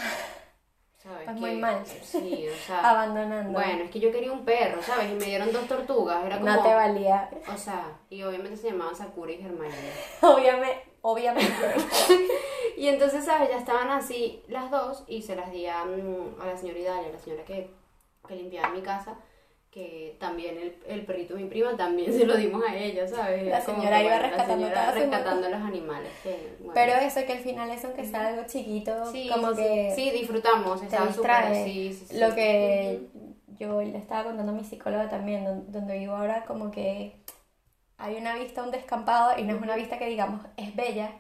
¿Sabes? 0.99 1.25
Pues 1.27 1.35
Que- 1.37 1.41
muy 1.41 1.57
mal. 1.57 1.85
Sí, 1.87 2.47
o 2.49 2.55
sea. 2.67 2.81
Abandonando. 2.91 3.53
bueno, 3.53 3.85
es 3.85 3.91
que 3.91 4.01
yo 4.01 4.11
quería 4.11 4.33
un 4.33 4.45
perro, 4.47 4.83
¿sabes? 4.83 5.11
Y 5.13 5.15
me 5.17 5.25
dieron 5.27 5.53
dos 5.53 5.67
tortugas. 5.69 6.25
Era 6.25 6.39
como. 6.41 6.51
no 6.51 6.63
te 6.63 6.73
valía. 6.73 7.29
O 7.53 7.59
sea, 7.59 7.99
y 8.09 8.23
obviamente 8.23 8.57
se 8.57 8.71
llamaban 8.71 8.97
Sakura 8.97 9.33
y 9.33 9.37
Germaine. 9.37 9.75
Obviamente, 10.23 10.83
obviamente. 11.03 11.53
Y 12.77 12.89
entonces, 12.89 13.25
¿sabes? 13.25 13.51
Ya 13.51 13.59
estaban 13.59 13.89
así 13.91 14.43
las 14.49 14.69
dos 14.71 15.05
y 15.07 15.23
se 15.23 15.37
las 15.37 15.53
di 15.53 15.65
a, 15.67 15.85
mm, 15.85 16.41
a 16.41 16.47
la 16.47 16.57
señora 16.57 16.79
Idalia, 16.81 17.13
la 17.13 17.19
señora 17.21 17.45
que, 17.45 17.71
que 18.27 18.37
limpiaba 18.37 18.69
mi 18.71 18.81
casa, 18.83 19.17
que 19.71 20.17
también 20.21 20.57
el, 20.57 20.77
el 20.87 21.05
perrito 21.05 21.35
de 21.35 21.43
mi 21.43 21.49
prima 21.49 21.77
también 21.77 22.13
se 22.13 22.27
lo 22.27 22.37
dimos 22.37 22.63
a 22.65 22.77
ella, 22.77 23.09
¿sabes? 23.09 23.47
La 23.47 23.61
señora 23.61 23.99
que, 23.99 24.05
iba 24.05 24.19
bueno, 24.19 24.29
rescatando 24.29 24.69
la 24.69 24.93
señora 24.93 24.93
rescatando 24.93 25.49
los 25.49 25.61
animales. 25.61 26.13
que, 26.23 26.37
bueno. 26.61 26.73
Pero 26.75 26.93
eso 26.95 27.27
que 27.27 27.33
al 27.33 27.39
final 27.41 27.71
es 27.71 27.85
aunque 27.85 28.05
sea 28.05 28.29
algo 28.29 28.45
chiquito, 28.47 29.07
sí, 29.11 29.29
como 29.33 29.51
sí, 29.51 29.57
que 29.57 29.93
sí, 29.97 30.11
disfrutamos, 30.11 30.83
estaba 30.83 31.13
súper, 31.13 31.55
sí. 31.65 32.07
Lo 32.15 32.35
que 32.35 33.01
yo 33.59 33.83
le 33.83 33.99
estaba 33.99 34.25
contando 34.25 34.53
a 34.53 34.55
mi 34.55 34.65
psicóloga 34.65 35.09
también, 35.09 35.45
don- 35.45 35.71
donde 35.73 35.99
vivo 35.99 36.15
ahora, 36.15 36.45
como 36.45 36.71
que 36.71 37.17
hay 37.99 38.17
una 38.17 38.35
vista, 38.37 38.63
un 38.63 38.71
descampado, 38.71 39.39
y 39.39 39.43
no 39.45 39.55
es 39.57 39.63
una 39.63 39.77
vista 39.77 39.99
que 39.99 40.07
digamos 40.07 40.41
es 40.57 40.75
bella, 40.77 41.13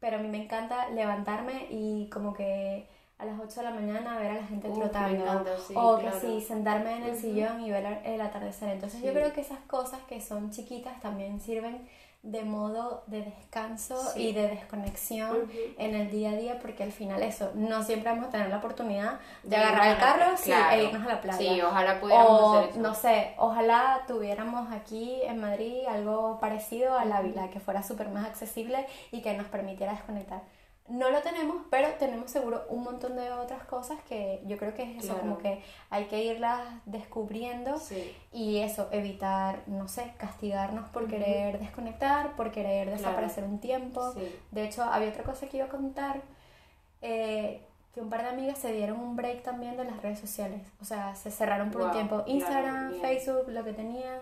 pero 0.00 0.16
a 0.18 0.20
mí 0.20 0.28
me 0.28 0.42
encanta 0.42 0.88
levantarme 0.90 1.66
y 1.70 2.08
como 2.10 2.32
que 2.34 2.88
a 3.18 3.24
las 3.24 3.38
8 3.40 3.60
de 3.60 3.62
la 3.64 3.70
mañana 3.70 4.18
ver 4.18 4.30
a 4.30 4.34
la 4.34 4.44
gente 4.44 4.68
sí, 4.72 5.74
o 5.74 5.98
claro. 5.98 6.20
que 6.20 6.20
sí, 6.26 6.40
sentarme 6.40 6.96
en 6.98 7.02
el 7.02 7.16
sillón 7.16 7.60
y 7.60 7.70
ver 7.70 8.00
el 8.04 8.20
atardecer. 8.20 8.68
Entonces 8.68 9.02
yo 9.02 9.12
creo 9.12 9.32
que 9.32 9.40
esas 9.40 9.58
cosas 9.60 10.00
que 10.08 10.20
son 10.20 10.50
chiquitas 10.50 11.00
también 11.00 11.40
sirven 11.40 11.88
de 12.22 12.42
modo 12.42 13.04
de 13.06 13.22
descanso 13.22 13.96
Sí. 14.12 14.28
y 14.28 14.32
de 14.32 14.48
desconexión 14.48 15.36
Ujú. 15.36 15.50
en 15.78 15.94
el 15.94 16.10
día 16.10 16.30
a 16.30 16.34
día, 16.36 16.58
porque 16.60 16.82
al 16.82 16.90
final 16.92 17.22
eso, 17.22 17.52
no 17.54 17.82
siempre 17.84 18.10
vamos 18.10 18.26
a 18.26 18.30
tener 18.30 18.48
la 18.50 18.58
oportunidad 18.58 19.20
de, 19.44 19.50
De 19.50 19.56
agarrar 19.56 19.86
el 19.86 19.92
a 19.92 19.94
la 19.94 19.98
carro 20.00 20.36
sí, 20.36 20.50
claro. 20.50 20.76
e 20.76 20.84
irnos 20.84 21.02
a 21.04 21.08
la 21.08 21.20
playa. 21.20 21.38
Sí, 21.38 21.62
ojalá 21.62 22.00
pudiéramos 22.00 22.40
O, 22.40 22.58
hacer 22.58 22.70
eso. 22.70 22.80
no 22.80 22.94
sé, 22.94 23.34
ojalá 23.38 24.00
tuviéramos 24.08 24.72
aquí 24.72 25.20
en 25.22 25.40
Madrid 25.40 25.86
algo 25.88 26.38
parecido 26.40 26.98
al 26.98 27.12
Ávila, 27.12 27.50
que 27.50 27.60
fuera 27.60 27.82
súper 27.84 28.08
más 28.08 28.26
accesible 28.26 28.84
y 29.12 29.22
que 29.22 29.34
nos 29.36 29.46
permitiera 29.46 29.92
desconectar. 29.92 30.42
No 30.88 31.10
lo 31.10 31.20
tenemos, 31.20 31.56
pero 31.70 31.88
tenemos 31.98 32.30
seguro 32.30 32.64
un 32.70 32.82
montón 32.82 33.14
de 33.16 33.30
otras 33.30 33.62
cosas 33.64 33.98
que 34.08 34.42
yo 34.46 34.56
creo 34.56 34.72
que 34.74 34.84
es 34.84 34.96
eso, 35.04 35.08
Claro. 35.14 35.20
como 35.20 35.38
que 35.38 35.62
hay 35.90 36.06
que 36.06 36.24
irlas 36.24 36.60
descubriendo 36.86 37.78
Sí, 37.78 38.16
y 38.32 38.58
eso, 38.58 38.88
evitar, 38.90 39.62
no 39.66 39.86
sé, 39.88 40.14
castigarnos 40.16 40.88
por 40.88 41.06
querer 41.06 41.58
desconectar, 41.58 42.34
por 42.36 42.50
querer 42.52 42.84
Claro. 42.86 42.98
desaparecer 42.98 43.44
un 43.44 43.58
tiempo. 43.60 44.12
sí. 44.12 44.34
De 44.50 44.64
hecho, 44.64 44.82
había 44.82 45.10
otra 45.10 45.24
cosa 45.24 45.46
que 45.46 45.58
iba 45.58 45.66
a 45.66 45.70
contar, 45.70 46.22
eh, 47.02 47.62
que 47.92 48.00
un 48.00 48.10
par 48.10 48.22
de 48.22 48.28
amigas 48.28 48.58
se 48.58 48.72
dieron 48.72 48.98
un 49.00 49.16
break 49.16 49.42
también 49.42 49.76
de 49.76 49.84
las 49.84 50.00
redes 50.02 50.18
sociales. 50.18 50.62
O 50.80 50.84
sea, 50.84 51.14
se 51.14 51.30
cerraron 51.30 51.70
por 51.70 51.82
un 51.82 51.90
tiempo 51.92 52.22
Instagram. 52.26 52.94
Facebook, 53.00 53.44
lo 53.48 53.64
que 53.64 53.72
tenían. 53.72 54.20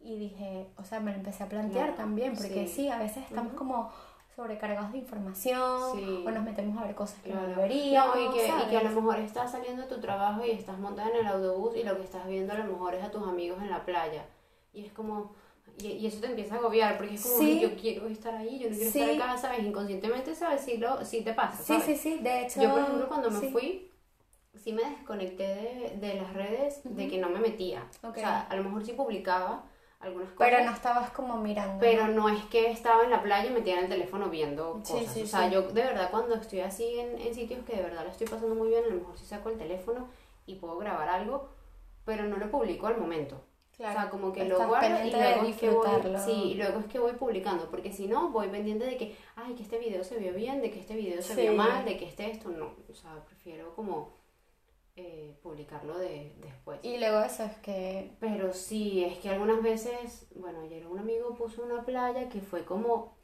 Y 0.00 0.18
dije, 0.18 0.66
o 0.76 0.84
sea, 0.84 1.00
me 1.00 1.12
lo 1.12 1.16
empecé 1.16 1.44
a 1.44 1.48
plantear 1.48 1.94
también, 1.94 2.34
porque 2.34 2.66
sí. 2.66 2.74
sí. 2.74 2.88
a 2.90 2.98
veces 2.98 3.24
estamos 3.24 3.54
como 3.54 3.90
sobrecargados 4.34 4.92
de 4.92 4.98
información 4.98 5.92
Sí. 5.94 6.24
o 6.26 6.30
nos 6.30 6.42
metemos 6.44 6.76
a 6.82 6.86
ver 6.86 6.94
cosas 6.94 7.20
que 7.22 7.30
no 7.32 7.40
Claro. 7.40 7.54
deberíamos. 7.62 8.16
No, 8.16 8.22
y 8.22 8.34
que, 8.36 8.46
y 8.48 8.68
que 8.70 8.76
a 8.76 8.82
lo 8.82 8.90
mejor 8.90 9.18
estás 9.20 9.50
saliendo 9.52 9.82
de 9.82 9.88
tu 9.88 10.00
trabajo 10.00 10.44
y 10.44 10.50
estás 10.50 10.78
montada 10.78 11.10
en 11.10 11.16
el 11.16 11.26
autobús 11.26 11.76
y 11.76 11.82
lo 11.84 11.96
que 11.96 12.02
estás 12.04 12.26
viendo 12.26 12.52
a 12.52 12.58
lo 12.58 12.64
mejor 12.64 12.94
es 12.94 13.04
a 13.04 13.10
tus 13.10 13.22
amigos 13.26 13.58
en 13.62 13.70
la 13.70 13.84
playa. 13.84 14.24
Y 14.72 14.84
es 14.84 14.92
como, 14.92 15.32
y, 15.78 15.86
y 15.88 16.06
eso 16.06 16.20
te 16.20 16.26
empieza 16.26 16.56
a 16.56 16.58
agobiar 16.58 16.96
porque 16.96 17.14
es 17.14 17.22
como, 17.22 17.38
Sí. 17.38 17.44
"Ay, 17.44 17.60
yo 17.60 17.76
quiero 17.76 18.06
estar 18.08 18.34
ahí, 18.34 18.58
yo 18.58 18.70
no 18.70 18.76
quiero 18.76 18.90
Sí. 18.90 19.00
estar 19.00 19.14
acá, 19.30 19.36
¿sabes? 19.38 19.60
Inconscientemente, 19.64 20.34
¿sabes? 20.34 20.62
Sí, 20.62 20.78
lo, 20.78 21.04
sí 21.04 21.22
te 21.22 21.32
pasa, 21.32 21.58
Sí, 21.58 21.64
¿sabes? 21.64 21.84
sí, 21.84 21.96
sí, 21.96 22.18
de 22.20 22.42
hecho... 22.42 22.60
Yo, 22.60 22.70
por 22.72 22.80
ejemplo, 22.82 23.08
cuando 23.08 23.30
me 23.30 23.40
sí. 23.40 23.48
fui, 23.50 23.90
sí 24.56 24.72
me 24.72 24.82
desconecté 24.90 25.46
de, 25.46 25.96
de 26.00 26.14
las 26.20 26.32
redes, 26.32 26.80
de 26.84 27.02
Ujú. 27.04 27.10
que 27.10 27.18
no 27.18 27.28
me 27.30 27.38
metía. 27.38 27.84
Ok. 28.02 28.16
O 28.16 28.20
sea, 28.20 28.42
a 28.42 28.56
lo 28.56 28.64
mejor 28.64 28.84
sí 28.84 28.92
publicaba 28.94 29.64
algunas 30.04 30.30
cosas. 30.30 30.50
Pero 30.50 30.64
no 30.64 30.72
estabas 30.72 31.10
como 31.10 31.36
mirando. 31.38 31.78
Pero 31.80 32.08
no 32.08 32.28
es 32.28 32.44
que 32.46 32.70
estaba 32.70 33.04
en 33.04 33.10
la 33.10 33.22
playa 33.22 33.50
y 33.50 33.52
metía 33.52 33.74
en 33.78 33.84
el 33.84 33.88
teléfono 33.90 34.28
viendo 34.30 34.80
Sí, 34.84 34.92
cosas. 34.94 35.12
sí, 35.12 35.22
o 35.22 35.26
sea, 35.26 35.48
sí. 35.48 35.54
yo 35.54 35.62
de 35.62 35.82
verdad 35.82 36.10
cuando 36.10 36.34
estoy 36.34 36.60
así 36.60 36.98
en, 36.98 37.18
en 37.20 37.34
sitios 37.34 37.64
que 37.64 37.76
de 37.76 37.82
verdad 37.82 38.04
lo 38.04 38.10
estoy 38.10 38.26
pasando 38.26 38.54
muy 38.54 38.68
bien, 38.68 38.84
a 38.84 38.88
lo 38.88 38.96
mejor 39.00 39.18
sí 39.18 39.26
saco 39.26 39.48
el 39.50 39.58
teléfono 39.58 40.08
y 40.46 40.56
puedo 40.56 40.76
grabar 40.78 41.08
algo, 41.08 41.48
pero 42.04 42.24
no 42.24 42.36
lo 42.36 42.50
publico 42.50 42.86
al 42.86 42.98
momento. 42.98 43.40
Claro, 43.76 43.98
o 43.98 44.02
sea, 44.02 44.10
como 44.10 44.32
que 44.32 44.44
lo 44.44 44.68
guardo 44.68 45.04
y 45.04 45.10
luego 45.10 45.44
es 45.46 45.56
que 45.56 45.68
voy, 45.68 45.88
sí, 46.24 46.30
y 46.52 46.54
luego 46.54 46.78
es 46.78 46.86
que 46.86 47.00
voy 47.00 47.12
publicando, 47.14 47.68
porque 47.70 47.92
si 47.92 48.06
no 48.06 48.28
voy 48.28 48.46
pendiente 48.46 48.84
de 48.84 48.96
que, 48.96 49.16
ay, 49.34 49.54
que 49.56 49.64
este 49.64 49.78
video 49.78 50.04
se 50.04 50.16
vio 50.16 50.32
bien, 50.32 50.60
de 50.60 50.70
que 50.70 50.78
este 50.78 50.94
video 50.94 51.20
se 51.20 51.34
vio 51.34 51.54
mal, 51.54 51.84
de 51.84 51.96
que 51.96 52.06
este 52.06 52.30
esto, 52.30 52.50
no. 52.50 52.66
O 52.88 52.94
sea, 52.94 53.24
prefiero 53.24 53.74
como 53.74 54.12
eh, 54.96 55.36
publicarlo 55.42 55.98
de, 55.98 56.32
después. 56.40 56.78
Y 56.82 56.98
luego 56.98 57.20
eso 57.20 57.44
es 57.44 57.56
que 57.58 58.12
Pero 58.20 58.52
sí, 58.52 59.04
es 59.04 59.18
que 59.18 59.28
algunas 59.28 59.62
veces, 59.62 60.26
bueno, 60.36 60.60
ayer 60.60 60.86
un 60.86 60.98
amigo 60.98 61.34
puso 61.34 61.64
una 61.64 61.84
playa 61.84 62.28
que 62.28 62.40
fue 62.40 62.64
como, 62.64 63.16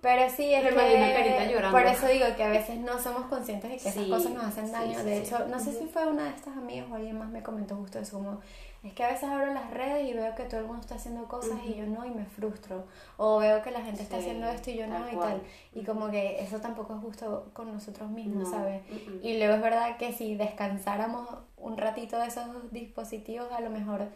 Pero 0.00 0.30
sí, 0.30 0.54
es 0.54 0.68
que 0.68 0.74
carita 0.74 1.50
llorando. 1.50 1.76
por 1.76 1.86
eso 1.86 2.06
digo 2.06 2.26
que 2.36 2.44
a 2.44 2.50
veces 2.50 2.78
no 2.78 2.98
somos 3.00 3.26
conscientes 3.26 3.70
de 3.70 3.76
que 3.76 3.88
esas 3.88 4.06
cosas 4.06 4.32
nos 4.32 4.44
hacen 4.44 4.70
daño. 4.70 4.98
sí, 4.98 5.04
de 5.04 5.18
hecho, 5.18 5.46
no 5.48 5.58
sé 5.58 5.72
si 5.72 5.86
fue 5.86 6.06
una 6.06 6.24
de 6.24 6.30
estas 6.30 6.56
amigas 6.56 6.86
o 6.90 6.94
alguien 6.94 7.18
más 7.18 7.28
me 7.30 7.42
comentó 7.42 7.74
justo 7.74 7.98
eso, 7.98 8.18
como 8.18 8.40
es 8.82 8.92
que 8.92 9.04
a 9.04 9.08
veces 9.08 9.24
abro 9.24 9.52
las 9.52 9.70
redes 9.70 10.08
y 10.08 10.12
veo 10.12 10.34
que 10.34 10.44
todo 10.44 10.60
el 10.60 10.66
mundo 10.66 10.80
está 10.80 10.94
haciendo 10.94 11.26
cosas 11.26 11.58
y 11.66 11.74
yo 11.74 11.86
no 11.86 12.04
y 12.04 12.10
me 12.10 12.24
frustro. 12.24 12.84
O 13.16 13.38
veo 13.38 13.62
que 13.62 13.70
la 13.70 13.80
gente 13.80 14.02
está 14.02 14.18
haciendo 14.18 14.46
esto 14.48 14.70
y 14.70 14.76
yo 14.76 14.86
no 14.86 15.00
tal 15.00 15.12
y 15.12 15.16
tal. 15.16 15.42
Y 15.74 15.84
como 15.84 16.10
que 16.10 16.40
eso 16.40 16.60
tampoco 16.60 16.94
es 16.94 17.00
justo 17.00 17.50
con 17.52 17.72
nosotros 17.72 18.10
mismos, 18.10 18.44
no, 18.44 18.50
¿sabes? 18.50 18.82
Y 19.22 19.38
luego 19.38 19.54
es 19.54 19.62
verdad 19.62 19.96
que 19.96 20.12
si 20.12 20.36
descansáramos 20.36 21.28
un 21.56 21.76
ratito 21.76 22.18
de 22.18 22.26
esos 22.26 22.46
dispositivos, 22.70 23.50
a 23.52 23.60
lo 23.60 23.70
mejor 23.70 24.08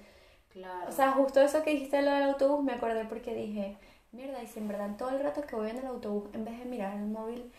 claro. 0.51 0.89
o 0.89 0.93
sea, 0.93 1.13
justo 1.13 1.41
eso 1.41 1.63
que 1.63 1.71
dijiste 1.71 2.03
lo 2.03 2.13
del 2.13 2.23
autobús, 2.25 2.63
me 2.63 2.73
acordé 2.73 3.05
porque 3.07 3.35
dije, 3.35 3.77
mierda, 4.13 4.43
y 4.43 4.47
si 4.47 4.59
en 4.59 4.69
verdad 4.69 4.97
todo 4.97 5.11
el 5.11 5.21
rato 5.21 5.43
que 5.43 5.57
voy 5.57 5.71
en 5.71 5.79
el 5.79 5.87
autobús, 5.87 6.31
en 6.33 6.45
vez 6.45 6.59
de 6.59 6.65
mirar 6.65 6.97
el 6.97 7.07
móvil, 7.07 7.51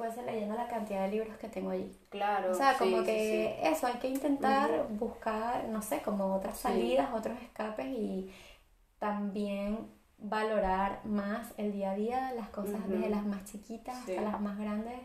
fuese 0.00 0.22
leyendo 0.22 0.54
la 0.54 0.66
cantidad 0.66 1.02
de 1.02 1.10
libros 1.10 1.36
que 1.36 1.48
tengo 1.50 1.68
allí. 1.70 1.94
claro. 2.08 2.52
O 2.52 2.54
sea, 2.54 2.72
sí, 2.72 2.78
como 2.78 2.98
sí, 3.00 3.04
que 3.04 3.58
sí. 3.62 3.68
eso, 3.68 3.86
hay 3.86 3.98
que 3.98 4.08
intentar 4.08 4.86
buscar, 4.88 5.68
no 5.68 5.82
sé, 5.82 6.00
como 6.00 6.34
otras 6.34 6.56
Sí. 6.56 6.62
salidas, 6.62 7.12
otros 7.12 7.38
escapes 7.42 7.84
y 7.86 8.32
también 8.98 9.90
valorar 10.16 11.00
más 11.04 11.52
el 11.58 11.72
día 11.72 11.90
a 11.90 11.94
día, 11.96 12.32
las 12.32 12.48
cosas 12.48 12.80
Ujú. 12.80 12.92
desde 12.92 13.10
las 13.10 13.26
más 13.26 13.44
chiquitas 13.44 13.94
Sí. 14.06 14.12
hasta 14.16 14.22
las 14.30 14.40
más 14.40 14.58
grandes 14.58 14.98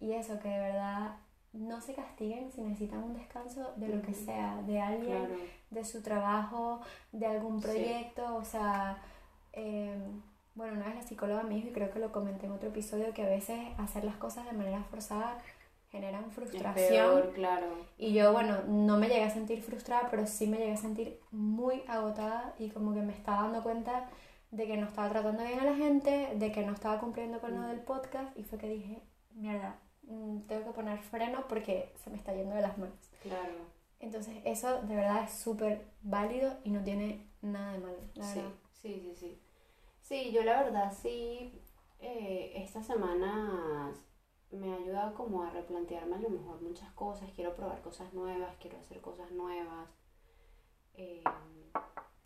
y 0.00 0.12
eso, 0.12 0.38
que 0.40 0.48
de 0.48 0.58
verdad 0.58 1.16
no 1.52 1.80
se 1.82 1.92
castiguen 1.94 2.50
si 2.50 2.62
necesitan 2.62 3.02
un 3.02 3.12
descanso 3.12 3.72
de 3.76 3.88
lo 3.88 4.00
que 4.00 4.14
sea, 4.14 4.62
de 4.66 4.80
alguien 4.80 5.26
Claro. 5.26 5.34
de 5.70 5.84
su 5.84 6.02
trabajo, 6.02 6.80
de 7.12 7.26
algún 7.26 7.60
Sí. 7.60 7.64
proyecto, 7.68 8.36
o 8.36 8.44
sea, 8.44 8.96
eh, 9.52 9.98
bueno, 10.60 10.76
una 10.76 10.86
vez 10.86 10.94
la 10.96 11.02
psicóloga 11.02 11.42
me 11.42 11.54
dijo, 11.56 11.68
y 11.68 11.72
creo 11.72 11.90
que 11.90 11.98
lo 11.98 12.12
comenté 12.12 12.46
en 12.46 12.52
otro 12.52 12.68
episodio, 12.68 13.12
que 13.14 13.22
a 13.22 13.28
veces 13.28 13.58
hacer 13.78 14.04
las 14.04 14.16
cosas 14.16 14.46
de 14.46 14.52
manera 14.52 14.82
forzada 14.84 15.38
generan 15.90 16.24
Es 16.24 16.32
frustración. 16.34 16.88
peor, 16.88 17.32
claro. 17.34 17.66
Y 17.98 18.12
yo, 18.12 18.32
bueno, 18.32 18.58
no 18.68 18.96
me 18.96 19.08
llegué 19.08 19.24
a 19.24 19.30
sentir 19.30 19.62
frustrada, 19.62 20.08
pero 20.10 20.26
sí 20.26 20.46
me 20.46 20.58
llegué 20.58 20.72
a 20.72 20.76
sentir 20.76 21.18
muy 21.32 21.82
agotada 21.88 22.54
y 22.58 22.70
como 22.70 22.94
que 22.94 23.00
me 23.02 23.12
estaba 23.12 23.42
dando 23.42 23.62
cuenta 23.62 24.08
de 24.52 24.66
que 24.66 24.76
no 24.76 24.86
estaba 24.86 25.08
tratando 25.10 25.42
bien 25.44 25.58
a 25.60 25.64
la 25.64 25.74
gente, 25.76 26.30
de 26.36 26.52
que 26.52 26.64
no 26.64 26.72
estaba 26.72 26.98
cumpliendo 27.00 27.40
con 27.40 27.52
lo 27.54 27.62
Mm. 27.62 27.66
del 27.70 27.80
podcast 27.80 28.36
y 28.38 28.44
fue 28.44 28.58
que 28.58 28.68
dije, 28.68 29.02
mierda, 29.34 29.78
mm, 30.02 30.40
tengo 30.42 30.64
que 30.66 30.72
poner 30.72 30.98
freno 30.98 31.46
porque 31.48 31.92
se 32.04 32.10
me 32.10 32.16
está 32.16 32.32
yendo 32.34 32.54
de 32.54 32.62
las 32.62 32.76
manos. 32.78 32.96
Claro. 33.22 33.54
Entonces 34.00 34.36
eso 34.44 34.80
de 34.82 34.94
verdad 34.96 35.24
es 35.24 35.32
súper 35.32 35.86
válido 36.02 36.52
y 36.64 36.70
no 36.70 36.82
tiene 36.82 37.26
nada 37.42 37.72
de 37.72 37.78
malo, 37.78 37.98
la 38.14 38.24
Sí, 38.24 38.38
verdad. 38.38 38.52
sí, 38.72 39.00
sí, 39.02 39.14
sí. 39.16 39.40
Sí, 40.10 40.32
yo 40.32 40.42
la 40.42 40.64
verdad 40.64 40.92
sí, 40.92 41.52
eh, 42.00 42.52
estas 42.56 42.84
semanas 42.84 43.94
me 44.50 44.72
ha 44.72 44.76
ayudado 44.76 45.14
como 45.14 45.44
a 45.44 45.50
replantearme 45.50 46.16
a 46.16 46.18
lo 46.18 46.30
mejor 46.30 46.60
muchas 46.60 46.90
cosas. 46.94 47.30
Quiero 47.32 47.54
probar 47.54 47.80
cosas 47.80 48.12
nuevas, 48.12 48.56
quiero 48.60 48.76
hacer 48.76 49.00
cosas 49.00 49.30
nuevas. 49.30 49.88
Eh, 50.94 51.22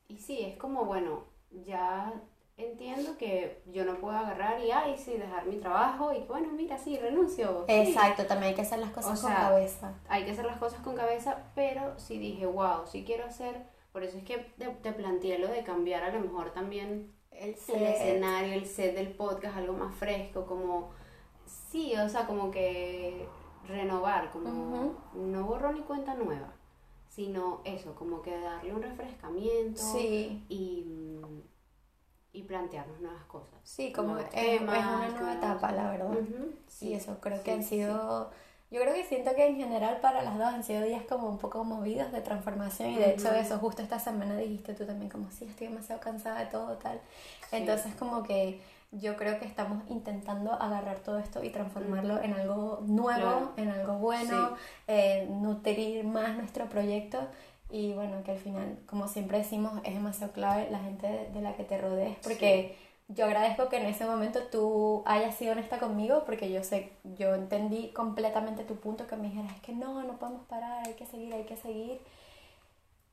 y 0.09 0.17
sí, 0.17 0.41
es 0.41 0.57
como, 0.57 0.87
bueno, 0.87 1.25
ya 1.51 2.11
entiendo 2.57 3.19
que 3.19 3.63
yo 3.67 3.85
no 3.85 3.97
puedo 3.97 4.17
agarrar 4.17 4.65
y, 4.65 4.71
ay, 4.71 4.97
sí, 4.97 5.19
dejar 5.19 5.45
mi 5.45 5.57
trabajo 5.57 6.11
y 6.15 6.21
bueno, 6.21 6.49
mira, 6.53 6.79
sí, 6.79 6.97
renuncio. 6.97 7.67
sí. 7.67 7.75
Exacto, 7.75 8.25
también 8.25 8.49
hay 8.53 8.55
que 8.55 8.63
hacer 8.63 8.79
las 8.79 8.93
cosas 8.93 9.19
O 9.19 9.27
con 9.27 9.31
sea, 9.31 9.49
cabeza. 9.51 9.93
hay 10.09 10.25
que 10.25 10.31
hacer 10.31 10.47
las 10.47 10.57
cosas 10.57 10.81
con 10.81 10.97
cabeza, 10.97 11.53
pero 11.55 11.99
sí 11.99 12.17
dije, 12.17 12.47
wow, 12.47 12.87
sí 12.87 13.05
quiero 13.05 13.27
hacer, 13.27 13.67
por 13.93 14.05
eso 14.05 14.17
es 14.17 14.25
que 14.25 14.39
te, 14.39 14.69
te 14.69 14.93
planteé 14.95 15.39
lo 15.39 15.49
de 15.49 15.65
cambiar 15.65 16.03
a 16.03 16.11
lo 16.15 16.21
mejor 16.21 16.55
también 16.55 17.13
El 17.45 17.83
escenario, 17.83 18.55
el 18.55 18.67
set 18.67 18.95
del 18.95 19.09
podcast, 19.13 19.57
algo 19.57 19.75
más 19.75 19.95
fresco, 19.95 20.47
como, 20.47 20.91
sí, 21.47 21.95
o 21.97 22.09
sea, 22.09 22.27
como 22.27 22.51
que 22.51 23.27
renovar, 23.69 24.31
como 24.31 24.95
no 25.15 25.45
borrón 25.45 25.75
ni 25.75 25.81
cuenta 25.83 26.15
nueva, 26.15 26.53
sino 27.09 27.61
eso, 27.65 27.95
como 27.95 28.23
que 28.23 28.39
darle 28.39 28.75
un 28.75 28.83
refrescamiento 28.83 29.81
Sí, 29.81 30.45
y, 30.49 30.85
mm, 31.23 31.43
y 32.33 32.43
plantearnos 32.43 33.01
nuevas 33.01 33.25
cosas. 33.27 33.59
sí, 33.63 33.93
como 33.93 34.15
Nuevos 34.15 34.31
es, 34.35 34.61
una 34.61 35.09
nueva 35.09 35.35
etapa, 35.35 35.73
la 35.73 35.91
verdad. 35.91 36.19
Sí, 36.67 36.93
eso 36.95 37.19
creo 37.21 37.43
que 37.43 37.53
han 37.53 37.63
sí. 37.63 37.81
Yo 38.75 38.81
creo 38.81 38.93
que 38.93 39.05
siento 39.05 39.35
que 39.37 39.47
en 39.47 39.57
general 39.57 39.99
para 40.01 40.23
las 40.23 40.37
dos 40.37 40.49
han 40.49 40.65
sido 40.65 40.83
días 40.83 41.05
como 41.09 41.29
un 41.29 41.39
poco 41.39 41.63
movidos 41.63 42.11
de 42.11 42.21
transformación 42.21 42.91
y 42.91 42.97
de 42.97 43.11
hecho 43.13 43.33
eso 43.33 43.59
justo 43.59 43.83
esta 43.83 44.01
semana 44.01 44.37
dijiste 44.37 44.75
tú 44.75 44.85
también 44.85 45.09
como 45.11 45.31
sí, 45.31 45.45
estoy 45.45 45.69
demasiado 45.69 46.01
cansada 46.01 46.41
de 46.41 46.47
todo 46.47 46.77
tal. 46.79 47.01
Sí. 47.51 47.57
Entonces 47.57 47.95
como 47.95 48.25
que 48.25 48.61
yo 48.91 49.17
creo 49.17 49.39
que 49.39 49.45
estamos 49.45 49.85
intentando 49.89 50.53
agarrar 50.55 50.99
todo 50.99 51.21
esto 51.21 51.45
y 51.45 51.51
transformarlo 51.51 52.21
en 52.21 52.33
algo 52.35 52.81
nuevo, 52.83 53.53
en 53.57 53.69
algo 53.71 53.95
bueno, 53.99 54.51
Sí. 54.57 54.63
eh, 54.89 55.29
nutrir 55.31 56.05
más 56.05 56.37
nuestro 56.37 56.67
proyecto 56.69 57.21
y 57.71 57.93
bueno, 57.93 58.23
que 58.25 58.33
al 58.33 58.39
final, 58.39 58.77
como 58.87 59.07
siempre 59.07 59.39
decimos, 59.39 59.73
es 59.85 59.95
demasiado 59.95 60.33
clave 60.33 60.69
la 60.71 60.81
gente 60.81 61.07
de, 61.07 61.31
de 61.31 61.41
la 61.41 61.55
que 61.55 61.63
te 61.63 61.79
rodees 61.79 62.17
porque 62.25 62.77
yo 63.15 63.25
agradezco 63.27 63.69
que 63.69 63.77
en 63.77 63.87
ese 63.87 64.05
momento 64.07 64.41
tú 64.51 65.03
hayas 65.07 65.35
sido 65.37 65.53
honesta 65.53 65.79
conmigo 65.79 66.25
porque 66.27 66.51
yo 66.51 66.63
sé, 66.65 66.93
yo 67.17 67.35
entendí 67.35 67.89
completamente 67.93 68.65
tu 68.65 68.77
punto 68.77 69.07
que 69.07 69.17
me 69.17 69.29
dijeras, 69.29 69.53
es 69.55 69.61
que 69.63 69.73
no, 69.73 70.03
no 70.03 70.19
podemos 70.19 70.45
parar, 70.47 70.87
hay 70.87 70.95
que 70.95 71.07
seguir, 71.07 71.33
hay 71.35 71.45
que 71.45 71.57
seguir. 71.57 72.01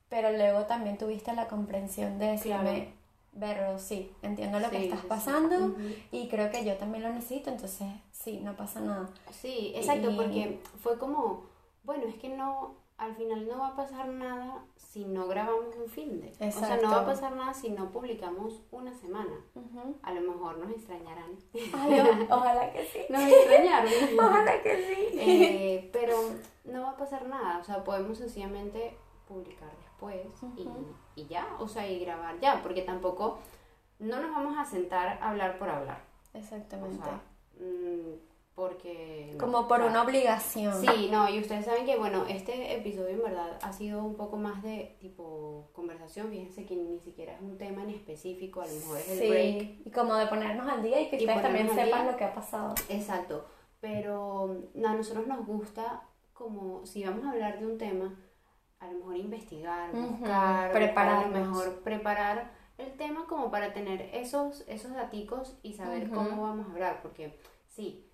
Pero 0.10 0.32
luego 0.32 0.66
también 0.66 0.98
tuviste 0.98 1.34
la 1.34 1.48
comprensión 1.48 2.20
de 2.20 2.28
decirme, 2.28 2.94
Berro, 3.34 3.80
sí, 3.80 4.12
entiendo 4.22 4.60
lo 4.60 4.70
que 4.70 4.84
estás 4.84 5.00
sí. 5.02 5.08
pasando 5.08 5.76
y 6.12 6.28
creo 6.28 6.52
que 6.52 6.66
yo 6.66 6.76
también 6.76 7.04
lo 7.04 7.14
necesito, 7.14 7.50
entonces 7.50 7.88
sí, 8.12 8.42
no 8.44 8.56
pasa 8.58 8.82
nada. 8.82 9.10
Sí, 9.32 9.72
exacto, 9.76 10.12
Y- 10.12 10.16
porque 10.18 10.60
fue 10.84 10.98
como, 10.98 11.44
bueno, 11.84 12.04
es 12.08 12.16
que 12.16 12.28
no, 12.30 12.76
al 13.02 13.16
final 13.16 13.48
no 13.48 13.58
va 13.58 13.70
a 13.70 13.76
pasar 13.76 14.08
nada 14.10 14.64
si 14.76 15.06
no 15.06 15.28
grabamos 15.28 15.76
un 15.76 15.90
fin 15.90 16.22
de. 16.22 16.30
O 16.48 16.52
sea, 16.52 16.78
no 16.78 16.92
va 16.92 17.02
a 17.02 17.06
pasar 17.06 17.36
nada 17.36 17.52
si 17.54 17.70
no 17.72 17.92
publicamos 17.92 18.62
una 18.72 18.94
semana. 18.94 19.34
A 20.04 20.14
lo 20.14 20.22
mejor 20.22 20.60
nos 20.60 20.70
extrañarán. 20.72 21.36
Ojalá, 21.74 22.28
ojalá 22.30 22.72
que 22.72 22.86
sí. 22.86 23.00
Nos 23.10 23.24
extrañaron. 23.24 23.92
Ojalá 24.20 24.62
que 24.62 24.78
sí. 24.88 25.18
Eh, 25.20 25.90
pero 25.94 26.16
no 26.66 26.84
va 26.84 26.92
a 26.92 26.98
pasar 26.98 27.28
nada, 27.28 27.58
o 27.58 27.64
sea, 27.64 27.84
podemos 27.84 28.20
sencillamente 28.20 28.96
publicar 29.28 29.72
después 29.78 30.28
y- 30.58 31.22
y, 31.22 31.26
ya, 31.28 31.48
o 31.60 31.68
sea, 31.68 31.90
y 31.90 32.00
grabar 32.00 32.40
ya, 32.40 32.62
porque 32.62 32.84
tampoco 32.84 33.40
no 33.98 34.22
nos 34.22 34.30
vamos 34.32 34.58
a 34.60 34.66
sentar 34.66 35.18
a 35.22 35.30
hablar 35.32 35.58
por 35.58 35.70
hablar, 35.70 36.04
o 36.34 36.38
Exactamente. 36.38 37.04
sea, 37.04 37.22
mm, 37.60 38.31
porque... 38.62 39.32
no, 39.34 39.38
Como 39.39 39.67
por 39.67 39.82
una 39.82 40.04
obligación. 40.04 40.80
Sí, 40.80 41.10
no, 41.12 41.28
y 41.28 41.39
ustedes 41.39 41.65
saben 41.65 41.84
que, 41.84 41.97
bueno, 41.97 42.26
este 42.30 42.76
episodio 42.78 43.10
en 43.10 43.24
verdad 43.24 43.58
ha 43.63 43.74
sido 43.74 44.04
un 44.04 44.15
poco 44.15 44.38
más 44.38 44.62
de 44.62 44.97
tipo 45.00 45.71
conversación, 45.74 46.30
fíjense 46.30 46.67
que 46.67 46.76
ni 46.76 47.00
siquiera 47.00 47.34
es 47.34 47.41
un 47.41 47.58
tema 47.58 47.82
en 47.82 47.89
específico, 47.89 48.62
a 48.62 48.67
lo 48.67 48.74
mejor 48.74 48.97
es 49.00 49.10
el 49.10 49.30
break. 49.30 49.60
Sí, 49.62 49.82
y 49.86 49.89
como 49.89 50.13
de 50.15 50.28
ponernos 50.28 50.67
al 50.67 50.84
día 50.84 51.02
y 51.02 51.10
que 51.10 51.15
Y 51.15 51.19
ustedes 51.21 51.41
también 51.41 51.69
sepan 51.69 52.04
día. 52.04 52.12
lo 52.12 52.17
que 52.17 52.24
ha 52.24 52.36
pasado. 52.36 52.76
Exacto, 52.89 53.45
pero 53.80 54.69
no, 54.76 54.89
a 54.89 54.93
nosotros 54.93 55.26
nos 55.26 55.43
gusta 55.47 56.04
como 56.34 56.86
si 56.86 57.04
vamos 57.04 57.26
a 57.26 57.32
hablar 57.32 57.60
de 57.60 57.65
un 57.65 57.80
tema, 57.80 58.15
a 58.80 58.88
lo 58.91 59.00
mejor 59.00 59.17
investigar, 59.17 59.91
Ujú, 59.95 60.17
buscar, 60.17 60.71
prepararnos. 60.71 61.36
a 61.36 61.39
lo 61.39 61.45
mejor 61.47 61.80
preparar 61.82 62.52
el 62.78 62.93
tema 62.93 63.26
como 63.28 63.50
para 63.50 63.74
tener 63.74 64.02
esos, 64.13 64.63
esos 64.67 64.93
daticos 64.93 65.58
y 65.63 65.74
saber 65.74 66.10
cómo 66.12 66.43
vamos 66.43 66.67
a 66.67 66.71
hablar, 66.71 67.00
porque 67.02 67.39
sí, 67.67 68.11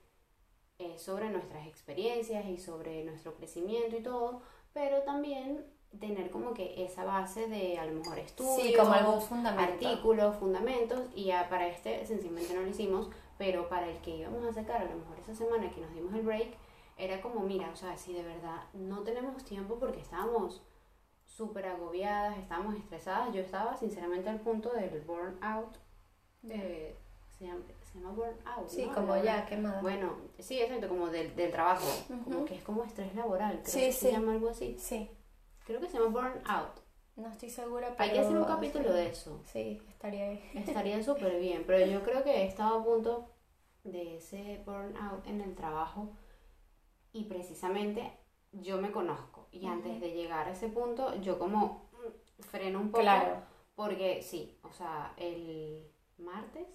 es 0.80 1.02
sobre 1.02 1.30
nuestras 1.30 1.66
experiencias 1.68 2.46
y 2.46 2.58
sobre 2.58 3.04
nuestro 3.04 3.34
crecimiento 3.36 3.98
y 3.98 4.04
todo, 4.04 4.42
pero 4.74 5.02
también 5.04 5.66
tener 6.00 6.30
como 6.30 6.54
que 6.54 6.84
esa 6.84 7.04
base 7.04 7.48
de 7.48 7.80
a 7.80 7.86
lo 7.86 7.94
mejor 7.94 8.20
estudios, 8.20 8.62
Sí, 8.62 8.74
como 8.76 8.94
algún 8.94 9.22
fundamento. 9.22 9.88
artículos, 9.88 10.36
fundamentos, 10.36 11.10
y 11.16 11.26
ya 11.26 11.50
para 11.50 11.68
este 11.68 12.06
sencillamente 12.06 12.54
no 12.54 12.62
lo 12.62 12.68
hicimos, 12.68 13.10
pero 13.38 13.68
para 13.70 13.88
el 13.90 13.98
que 14.02 14.18
íbamos 14.18 14.44
a 14.46 14.54
sacar 14.54 14.82
a 14.82 14.86
lo 14.86 14.98
mejor 14.98 15.18
esa 15.20 15.34
semana 15.34 15.72
que 15.72 15.82
nos 15.82 15.94
dimos 15.94 16.14
el 16.14 16.22
break, 16.22 16.56
era 16.98 17.22
como, 17.22 17.42
mira, 17.42 17.70
o 17.72 17.76
sea, 17.76 17.96
si 17.98 18.14
de 18.14 18.24
verdad 18.24 18.64
no 18.74 19.02
tenemos 19.02 19.44
tiempo 19.46 19.80
porque 19.80 20.00
estábamos 20.02 20.62
súper 21.26 21.68
agobiadas, 21.68 22.38
estábamos 22.38 22.76
estresadas, 22.76 23.34
yo 23.34 23.42
estaba 23.42 23.76
sinceramente 23.78 24.30
al 24.30 24.42
punto 24.42 24.72
del 24.74 25.02
burnout, 25.02 25.78
eh, 26.50 26.96
se, 27.30 27.46
llama, 27.46 27.62
se 27.98 28.04
llama 28.04 28.14
burnout, 28.14 28.70
Sí, 28.70 28.86
¿no? 28.86 28.94
como 28.94 29.18
ya 29.18 29.46
quemada. 29.46 29.82
Bueno, 29.82 30.18
sí, 30.40 30.60
exacto, 30.62 30.88
como 30.88 31.08
del, 31.10 31.36
del 31.36 31.52
trabajo, 31.52 31.88
como 32.24 32.46
que 32.46 32.56
es 32.56 32.64
como 32.64 32.84
estrés 32.84 33.14
laboral, 33.16 33.60
creo 33.64 33.74
Sí, 33.74 33.80
que 33.82 33.92
sí. 33.94 34.06
se 34.08 34.12
llama 34.12 34.34
algo 34.34 34.50
así. 34.50 34.78
Sí, 34.80 35.10
Creo 35.66 35.82
que 35.82 35.88
se 35.90 35.98
llama 36.00 36.10
burnout. 36.10 36.80
no 37.18 37.28
estoy 37.30 37.50
segura, 37.50 37.90
pero... 37.98 38.04
Hay 38.04 38.12
que 38.12 38.20
hacer 38.20 38.38
un 38.38 38.46
capítulo 38.46 38.94
de 38.94 39.08
eso. 39.10 39.42
Sí, 39.52 39.82
estaría 39.90 40.30
bien. 40.30 40.42
Estaría 40.56 41.04
súper 41.04 41.40
bien, 41.40 41.64
pero 41.68 41.86
yo 41.86 42.04
creo 42.04 42.24
que 42.24 42.32
he 42.44 42.46
estado 42.48 42.80
a 42.80 42.84
punto 42.84 43.34
de 43.84 44.18
ese 44.18 44.62
burnout 44.66 45.26
en 45.28 45.42
el 45.42 45.56
trabajo 45.56 46.10
y 47.14 47.26
precisamente 47.26 48.12
yo 48.52 48.78
me 48.82 48.92
conozco 48.92 49.48
y 49.52 49.66
antes 49.68 50.00
de 50.00 50.12
llegar 50.14 50.48
a 50.48 50.52
ese 50.52 50.70
punto 50.70 51.16
yo 51.22 51.38
como 51.40 51.90
mm, 51.94 52.42
freno 52.44 52.80
un 52.80 52.92
poco 52.92 53.02
Claro. 53.02 53.42
porque 53.76 54.22
sí, 54.22 54.58
o 54.64 54.72
sea, 54.72 55.14
el 55.18 55.86
martes 56.18 56.68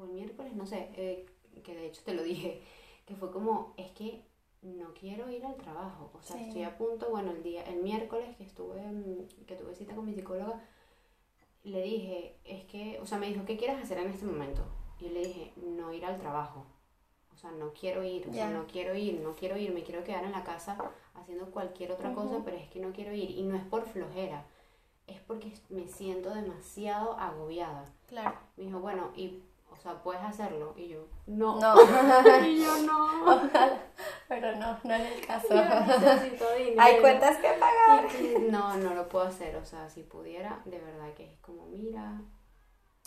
o 0.00 0.04
el 0.04 0.10
miércoles, 0.10 0.54
no 0.54 0.66
sé, 0.66 0.88
eh, 0.94 1.26
que 1.62 1.74
de 1.74 1.86
hecho 1.86 2.02
te 2.04 2.14
lo 2.14 2.22
dije, 2.32 2.62
que 3.06 3.14
fue 3.14 3.30
como, 3.30 3.74
es 3.76 3.90
que 3.92 4.24
no 4.62 4.92
quiero 4.94 5.30
ir 5.30 5.44
al 5.44 5.56
trabajo, 5.56 6.10
o 6.14 6.22
sea, 6.22 6.36
Sí. 6.36 6.44
estoy 6.48 6.62
a 6.64 6.76
punto, 6.76 7.08
bueno, 7.10 7.30
el 7.30 7.42
día, 7.42 7.62
el 7.64 7.82
miércoles 7.82 8.36
que 8.36 8.44
estuve, 8.44 8.82
que 9.46 9.56
tuve 9.56 9.74
cita 9.74 9.94
con 9.94 10.04
mi 10.06 10.14
psicóloga, 10.14 10.62
le 11.62 11.82
dije, 11.82 12.36
es 12.44 12.64
que, 12.64 12.98
o 13.00 13.06
sea, 13.06 13.18
me 13.18 13.26
dijo, 13.28 13.44
¿qué 13.44 13.56
quieres 13.56 13.82
hacer 13.82 13.98
en 13.98 14.10
este 14.10 14.24
momento? 14.26 14.62
Y 14.98 15.04
yo 15.04 15.10
le 15.10 15.26
dije, 15.26 15.52
no 15.56 15.92
ir 15.92 16.04
al 16.04 16.18
trabajo. 16.18 16.64
O 17.32 17.36
sea, 17.36 17.50
no 17.52 17.72
quiero 17.72 18.02
ir, 18.02 18.28
o 18.28 18.32
sea, 18.32 18.50
no 18.50 18.66
quiero 18.66 18.94
ir, 18.94 19.20
no 19.20 19.34
quiero 19.34 19.56
ir, 19.56 19.72
me 19.72 19.82
quiero 19.82 20.04
quedar 20.04 20.24
en 20.24 20.32
la 20.32 20.44
casa 20.44 20.76
haciendo 21.14 21.50
cualquier 21.50 21.92
otra 21.92 22.12
cosa, 22.14 22.34
Ujú. 22.36 22.44
pero 22.44 22.56
es 22.58 22.68
que 22.68 22.80
no 22.80 22.92
quiero 22.92 23.14
ir. 23.14 23.30
Y 23.30 23.42
no 23.44 23.56
es 23.56 23.64
por 23.64 23.86
flojera, 23.86 24.46
es 25.06 25.20
porque 25.20 25.52
me 25.70 25.86
siento 25.86 26.34
demasiado 26.34 27.18
agobiada. 27.18 27.84
Claro. 28.08 28.36
Me 28.56 28.64
dijo, 28.64 28.80
bueno, 28.80 29.10
y, 29.16 29.42
o 29.80 29.82
sea, 29.82 30.02
puedes 30.02 30.20
hacerlo. 30.22 30.74
Y 30.76 30.88
yo, 30.88 31.06
no. 31.26 31.58
No. 31.58 31.74
y 32.46 32.62
yo, 32.62 32.76
no. 32.86 33.22
Ojalá. 33.24 33.78
Pero 34.28 34.54
no, 34.56 34.78
no 34.84 34.94
es 34.94 35.12
el 35.16 35.26
caso. 35.26 35.46
Yo 35.48 35.64
necesito 35.64 36.44
dinero. 36.58 36.82
Hay 36.82 37.00
cuentas 37.00 37.38
que 37.38 37.48
pagar. 37.58 38.06
Y- 38.20 38.50
No, 38.50 38.76
no 38.76 38.94
lo 38.94 39.08
puedo 39.08 39.24
hacer, 39.24 39.56
o 39.56 39.64
sea, 39.64 39.88
si 39.88 40.02
pudiera, 40.02 40.60
de 40.66 40.78
verdad 40.78 41.14
que 41.14 41.32
es 41.32 41.38
como, 41.40 41.64
mira, 41.64 42.20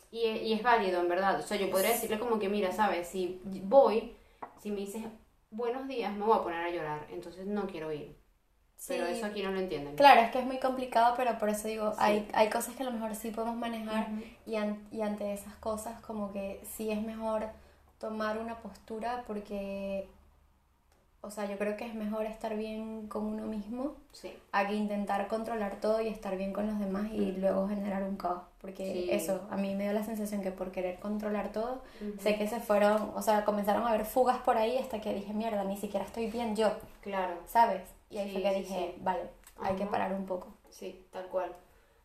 y 0.09 0.25
y 0.27 0.53
es 0.53 0.63
válido, 0.63 0.99
en 1.01 1.09
verdad, 1.09 1.39
o 1.39 1.43
sea, 1.43 1.57
yo 1.57 1.69
podría 1.69 1.91
decirle 1.91 2.17
como 2.17 2.39
que, 2.39 2.49
mira, 2.49 2.71
sabes, 2.71 3.07
si 3.07 3.39
voy, 3.43 4.17
si 4.59 4.71
me 4.71 4.77
dices 4.77 5.03
buenos 5.51 5.87
días, 5.87 6.11
me 6.15 6.25
voy 6.25 6.37
a 6.39 6.41
poner 6.41 6.63
a 6.65 6.69
llorar, 6.71 7.05
entonces 7.11 7.45
no 7.45 7.67
quiero 7.67 7.91
ir, 7.91 8.17
pero 8.87 9.05
Sí. 9.07 9.13
eso 9.13 9.25
aquí 9.25 9.41
no 9.43 9.51
lo 9.51 9.59
entienden. 9.59 9.95
Claro, 9.95 10.21
es 10.21 10.31
que 10.31 10.39
es 10.39 10.45
muy 10.45 10.59
complicado, 10.59 11.13
pero 11.15 11.37
por 11.39 11.49
eso 11.49 11.67
digo, 11.67 11.91
Sí. 11.91 11.97
hay, 11.99 12.27
hay 12.33 12.49
cosas 12.49 12.75
que 12.75 12.83
a 12.83 12.85
lo 12.85 12.91
mejor 12.91 13.15
sí 13.15 13.31
podemos 13.31 13.55
manejar 13.55 14.07
y, 14.45 14.55
an- 14.55 14.79
y 14.91 15.01
ante 15.01 15.33
esas 15.33 15.55
cosas 15.55 15.99
como 16.01 16.31
que 16.33 16.61
sí 16.75 16.91
es 16.91 17.01
mejor 17.01 17.47
tomar 17.99 18.37
una 18.37 18.57
postura 18.57 19.23
porque, 19.27 20.07
o 21.21 21.31
sea, 21.31 21.45
yo 21.45 21.57
creo 21.57 21.77
que 21.77 21.85
es 21.85 21.95
mejor 21.95 22.25
estar 22.25 22.57
bien 22.57 23.07
con 23.07 23.23
uno 23.25 23.45
mismo 23.45 23.95
Sí, 24.11 24.33
a 24.51 24.67
que 24.67 24.73
intentar 24.73 25.27
controlar 25.29 25.77
todo 25.79 26.01
y 26.01 26.09
estar 26.09 26.35
bien 26.35 26.51
con 26.51 26.67
los 26.67 26.77
demás 26.79 27.09
y 27.13 27.31
luego 27.31 27.69
generar 27.69 28.03
un 28.03 28.17
caos. 28.17 28.43
Porque 28.59 28.91
Sí. 28.91 29.07
eso, 29.09 29.47
a 29.49 29.55
mí 29.55 29.73
me 29.75 29.83
dio 29.83 29.93
la 29.93 30.03
sensación 30.03 30.41
que 30.41 30.51
por 30.51 30.71
querer 30.71 30.99
controlar 30.99 31.53
todo, 31.53 31.81
sé 32.19 32.37
que 32.37 32.47
se 32.49 32.59
fueron, 32.59 33.11
o 33.15 33.21
sea, 33.21 33.45
comenzaron 33.45 33.83
a 33.83 33.89
haber 33.89 34.03
fugas 34.05 34.39
por 34.39 34.57
ahí 34.57 34.77
hasta 34.77 34.99
que 34.99 35.13
dije, 35.13 35.31
mierda, 35.33 35.63
ni 35.63 35.77
siquiera 35.77 36.05
estoy 36.05 36.27
bien 36.29 36.55
yo, 36.57 36.71
claro, 37.01 37.35
¿sabes? 37.47 37.81
Y 38.13 38.17
ahí 38.17 38.27
Sí, 38.27 38.33
fue 38.33 38.41
que 38.43 38.53
dije, 38.59 38.91
sí. 38.95 39.01
vale, 39.03 39.29
hay 39.61 39.75
que 39.75 39.85
parar 39.85 40.13
un 40.13 40.25
poco. 40.25 40.53
sí, 40.69 41.05
tal 41.11 41.27
cual, 41.29 41.55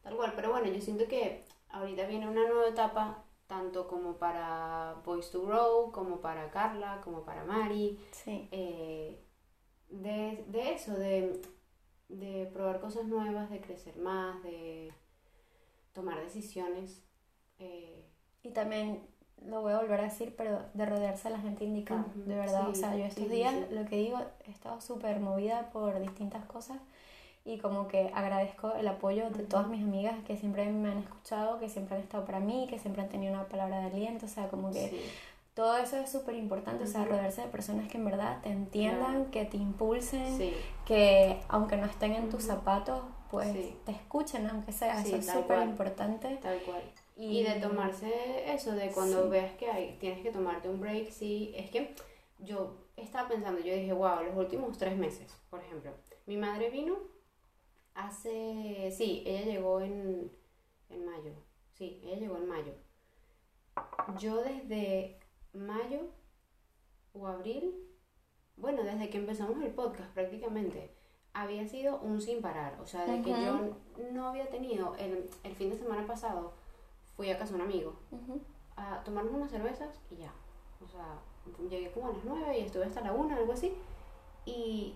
tal 0.03 0.17
cual, 0.17 0.33
pero 0.35 0.51
bueno, 0.51 0.69
yo 0.69 0.81
siento 0.81 1.07
que 1.07 1.45
ahorita 1.71 2.07
viene 2.07 2.29
una 2.29 2.47
nueva 2.47 2.69
etapa, 2.69 3.25
tanto 3.47 3.87
como 3.89 4.15
para 4.17 4.97
Boys 5.05 5.31
to 5.31 5.43
Grow, 5.43 5.91
como 5.93 6.21
para 6.21 6.51
Carla, 6.51 7.01
como 7.05 7.25
para 7.25 7.45
Mari, 7.45 7.99
Sí. 8.13 8.49
eh, 8.53 9.19
de, 9.91 10.45
de 10.49 10.73
eso, 10.75 10.95
de, 10.95 11.41
de 12.09 12.47
probar 12.53 12.81
cosas 12.81 13.05
nuevas, 13.07 13.51
de 13.51 13.61
crecer 13.61 13.97
más, 13.99 14.43
de 14.43 14.93
tomar 15.93 16.21
decisiones. 16.21 17.03
eh, 17.59 18.05
Y 18.43 18.51
también 18.53 19.07
lo 19.47 19.63
voy 19.63 19.73
a 19.73 19.79
volver 19.79 20.01
a 20.01 20.05
decir, 20.05 20.35
pero 20.37 20.61
de 20.75 20.87
rodearse 20.87 21.29
de 21.29 21.37
la 21.37 21.41
gente 21.41 21.65
indicada, 21.65 22.05
Ujú, 22.17 22.29
de 22.29 22.37
verdad. 22.37 22.65
sí, 22.67 22.71
o 22.73 22.75
sea, 22.75 22.97
yo 22.97 23.05
estos 23.05 23.25
sí, 23.25 23.31
días, 23.31 23.55
sí. 23.55 23.75
lo 23.75 23.85
que 23.87 23.97
digo, 23.97 24.19
he 24.47 24.51
estado 24.51 24.81
súper 24.81 25.21
movida 25.21 25.71
por 25.73 25.99
distintas 26.01 26.45
cosas 26.47 26.79
y 27.45 27.59
como 27.59 27.89
que 27.89 28.11
agradezco 28.15 28.75
el 28.75 28.87
apoyo 28.89 29.31
de 29.31 29.45
todas 29.45 29.69
mis 29.69 29.83
amigas 29.83 30.17
que 30.27 30.37
siempre 30.37 30.67
me 30.71 30.91
han 30.91 30.99
escuchado, 30.99 31.59
que 31.59 31.69
siempre 31.69 31.97
han 31.97 32.03
estado 32.03 32.25
para 32.27 32.41
mí, 32.41 32.67
que 32.69 32.79
siempre 32.79 33.03
han 33.03 33.09
tenido 33.09 33.33
una 33.33 33.45
palabra 33.49 33.79
de 33.81 33.87
aliento, 33.87 34.27
o 34.27 34.29
sea, 34.29 34.49
como 34.49 34.71
que 34.71 35.01
todo 35.55 35.77
eso 35.79 35.97
es 35.97 36.11
súper 36.11 36.35
importante, 36.35 36.85
o 36.85 36.87
sea, 36.87 37.05
rodearse 37.05 37.41
de 37.43 37.49
personas 37.49 37.89
que 37.89 37.97
en 37.99 38.05
verdad 38.05 38.39
te 38.43 38.51
entiendan, 38.51 39.13
Claro. 39.15 39.31
que 39.31 39.45
te 39.47 39.57
impulsen, 39.57 40.37
sí, 40.37 40.53
que 40.85 41.41
aunque 41.49 41.77
no 41.77 41.87
estén 41.87 42.13
en 42.13 42.29
tus 42.29 42.45
zapatos, 42.45 43.01
pues 43.31 43.53
Sí. 43.53 43.77
te 43.87 43.93
escuchen, 43.93 44.47
aunque 44.49 44.73
sea, 44.73 45.03
Sí, 45.03 45.09
eso 45.09 45.17
es 45.17 45.27
súper 45.31 45.63
importante. 45.63 46.39
tal 46.43 46.59
cual. 46.63 46.83
Y, 47.21 47.43
de 47.43 47.59
tomarse 47.61 48.53
eso, 48.53 48.73
de 48.77 48.93
cuando 48.93 49.25
Sí. 49.25 49.29
veas 49.31 49.53
que 49.57 49.69
hay, 49.69 49.97
tienes 49.99 50.23
que 50.23 50.31
tomarte 50.31 50.69
un 50.69 50.79
break, 50.81 51.11
sí, 51.11 51.53
es 51.57 51.69
que 51.69 51.93
yo 52.39 52.77
estaba 52.97 53.29
pensando, 53.29 53.61
yo 53.61 53.75
dije, 53.75 53.93
wow, 53.93 54.23
los 54.23 54.37
últimos 54.37 54.79
tres 54.79 54.97
meses, 54.97 55.29
por 55.51 55.61
ejemplo, 55.61 55.91
mi 56.27 56.37
madre 56.37 56.71
vino 56.71 56.97
hace, 57.95 58.93
sí, 58.97 59.25
ella 59.27 59.45
llegó 59.47 59.81
en, 59.81 60.31
en 60.91 61.05
mayo, 61.05 61.33
sí, 61.73 62.01
ella 62.05 62.21
llegó 62.21 62.37
en 62.37 62.47
mayo. 62.47 62.73
Yo 64.21 64.41
desde 64.43 65.19
mayo 65.53 66.11
o 67.13 67.27
abril, 67.27 67.75
bueno, 68.57 68.85
desde 68.85 69.11
que 69.11 69.19
empezamos 69.19 69.61
el 69.65 69.73
podcast 69.73 70.13
prácticamente, 70.15 70.95
había 71.33 71.67
sido 71.67 71.99
un 72.01 72.21
sin 72.21 72.41
parar, 72.41 72.81
o 72.81 72.87
sea, 72.87 73.07
de 73.07 73.23
que 73.23 73.31
yo 73.31 73.77
no 74.13 74.29
había 74.29 74.49
tenido, 74.49 74.95
el, 74.97 75.29
el 75.43 75.55
fin 75.57 75.71
de 75.71 75.79
semana 75.79 76.07
pasado 76.07 76.55
fui 77.19 77.31
a 77.33 77.37
casa 77.39 77.51
de 77.55 77.57
un 77.57 77.63
amigo 77.69 77.95
Ujú. 78.13 78.41
a 78.77 79.03
tomarnos 79.03 79.35
unas 79.35 79.51
cervezas 79.51 80.01
y 80.11 80.17
ya. 80.19 80.33
O 80.83 80.87
sea, 80.87 81.05
llegué 81.69 81.91
como 81.91 82.07
a 82.07 82.13
las 82.13 82.25
9 82.25 82.59
y 82.61 82.63
estuve 82.63 82.85
hasta 82.85 83.01
la 83.01 83.13
1, 83.13 83.35
algo 83.37 83.53
así. 83.53 83.77
Y 84.47 84.95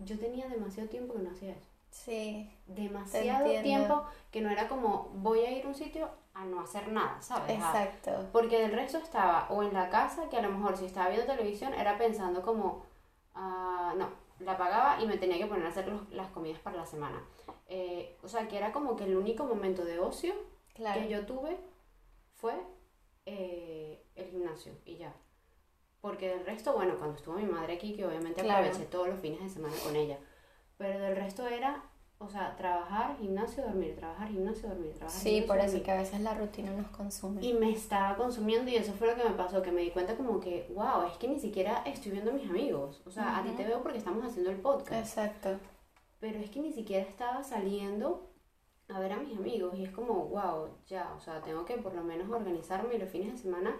yo 0.00 0.18
tenía 0.18 0.48
demasiado 0.48 0.88
tiempo 0.88 1.14
que 1.14 1.20
no 1.20 1.30
hacía 1.30 1.52
eso. 1.52 1.66
Sí, 1.90 2.50
Demasiado 2.66 3.44
tiempo 3.62 4.02
que 4.32 4.40
no 4.40 4.50
era 4.50 4.66
como 4.66 5.10
voy 5.14 5.40
a 5.40 5.52
ir 5.52 5.64
a 5.64 5.68
un 5.68 5.74
sitio 5.74 6.08
a 6.34 6.44
no 6.44 6.60
hacer 6.60 6.90
nada, 6.90 7.20
¿sabes? 7.22 7.54
Exacto. 7.56 8.10
porque 8.32 8.58
del 8.60 8.72
resto 8.72 8.98
estaba 8.98 9.46
o 9.50 9.62
en 9.62 9.72
la 9.72 9.88
casa, 9.88 10.28
que 10.30 10.36
a 10.38 10.42
lo 10.42 10.50
mejor 10.50 10.76
si 10.76 10.86
estaba 10.86 11.10
viendo 11.10 11.26
televisión 11.26 11.74
era 11.74 11.96
pensando 11.98 12.42
como, 12.42 12.82
ah, 13.36 13.94
no, 13.96 14.08
la 14.40 14.56
pagaba 14.56 15.00
y 15.00 15.06
me 15.06 15.18
tenía 15.18 15.38
que 15.38 15.46
poner 15.46 15.66
a 15.66 15.68
hacer 15.68 15.86
los- 15.86 16.10
las 16.10 16.28
comidas 16.32 16.58
para 16.60 16.78
la 16.78 16.86
semana. 16.86 17.22
Eh, 17.68 18.16
o 18.24 18.28
sea, 18.28 18.48
que 18.48 18.56
era 18.56 18.72
como 18.72 18.96
que 18.96 19.04
el 19.04 19.16
único 19.16 19.44
momento 19.44 19.84
de 19.84 20.00
ocio 20.00 20.34
Claro. 20.74 21.00
que 21.00 21.08
yo 21.08 21.26
tuve 21.26 21.56
fue 22.34 22.54
eh, 23.26 24.04
el 24.16 24.26
gimnasio 24.30 24.72
y 24.84 24.96
ya. 24.96 25.14
Porque 26.00 26.28
del 26.28 26.44
resto, 26.44 26.72
bueno, 26.74 26.96
cuando 26.96 27.16
estuvo 27.16 27.36
mi 27.36 27.44
madre 27.44 27.74
aquí, 27.74 27.94
que 27.94 28.04
obviamente 28.04 28.42
Claro. 28.42 28.66
aproveché 28.66 28.86
todos 28.90 29.08
los 29.08 29.20
fines 29.20 29.40
de 29.40 29.48
semana 29.48 29.74
con 29.84 29.94
ella. 29.94 30.18
Pero 30.76 30.98
del 30.98 31.14
resto 31.14 31.46
era, 31.46 31.84
o 32.18 32.28
sea, 32.28 32.56
trabajar, 32.56 33.16
gimnasio, 33.18 33.62
dormir, 33.62 33.94
trabajar, 33.94 34.28
gimnasio, 34.28 34.68
dormir, 34.68 34.94
trabajar. 34.94 35.20
Sí, 35.20 35.28
gimnasio, 35.28 35.46
por 35.46 35.56
eso 35.58 35.66
dormir. 35.66 35.82
que 35.84 35.90
a 35.92 35.96
veces 35.98 36.20
la 36.20 36.34
rutina 36.34 36.72
nos 36.72 36.88
consume. 36.88 37.44
Y 37.44 37.52
me 37.54 37.70
estaba 37.70 38.16
consumiendo 38.16 38.68
y 38.68 38.74
eso 38.74 38.92
fue 38.94 39.06
lo 39.06 39.14
que 39.14 39.22
me 39.28 39.36
pasó, 39.36 39.62
que 39.62 39.70
me 39.70 39.82
di 39.82 39.90
cuenta 39.92 40.16
como 40.16 40.40
que, 40.40 40.68
wow, 40.74 41.06
es 41.06 41.16
que 41.18 41.28
ni 41.28 41.38
siquiera 41.38 41.84
estoy 41.86 42.10
viendo 42.10 42.32
a 42.32 42.34
mis 42.34 42.50
amigos. 42.50 43.00
O 43.06 43.10
sea, 43.12 43.38
a 43.38 43.44
ti 43.44 43.50
te 43.50 43.64
veo 43.64 43.80
porque 43.82 43.98
estamos 43.98 44.24
haciendo 44.24 44.50
el 44.50 44.56
podcast. 44.60 44.92
Exacto. 45.16 45.60
Pero 46.18 46.40
es 46.40 46.50
que 46.50 46.58
ni 46.60 46.72
siquiera 46.72 47.04
estaba 47.08 47.44
saliendo 47.44 48.31
a 48.94 49.00
ver 49.00 49.12
a 49.12 49.16
mis 49.16 49.36
amigos 49.36 49.74
y 49.76 49.84
es 49.84 49.90
como, 49.90 50.14
wow, 50.26 50.68
ya, 50.86 51.12
o 51.16 51.20
sea, 51.20 51.40
tengo 51.42 51.64
que 51.64 51.76
por 51.78 51.94
lo 51.94 52.02
menos 52.02 52.28
organizarme 52.30 52.94
y 52.94 52.98
los 52.98 53.08
fines 53.08 53.32
de 53.32 53.38
semana 53.38 53.74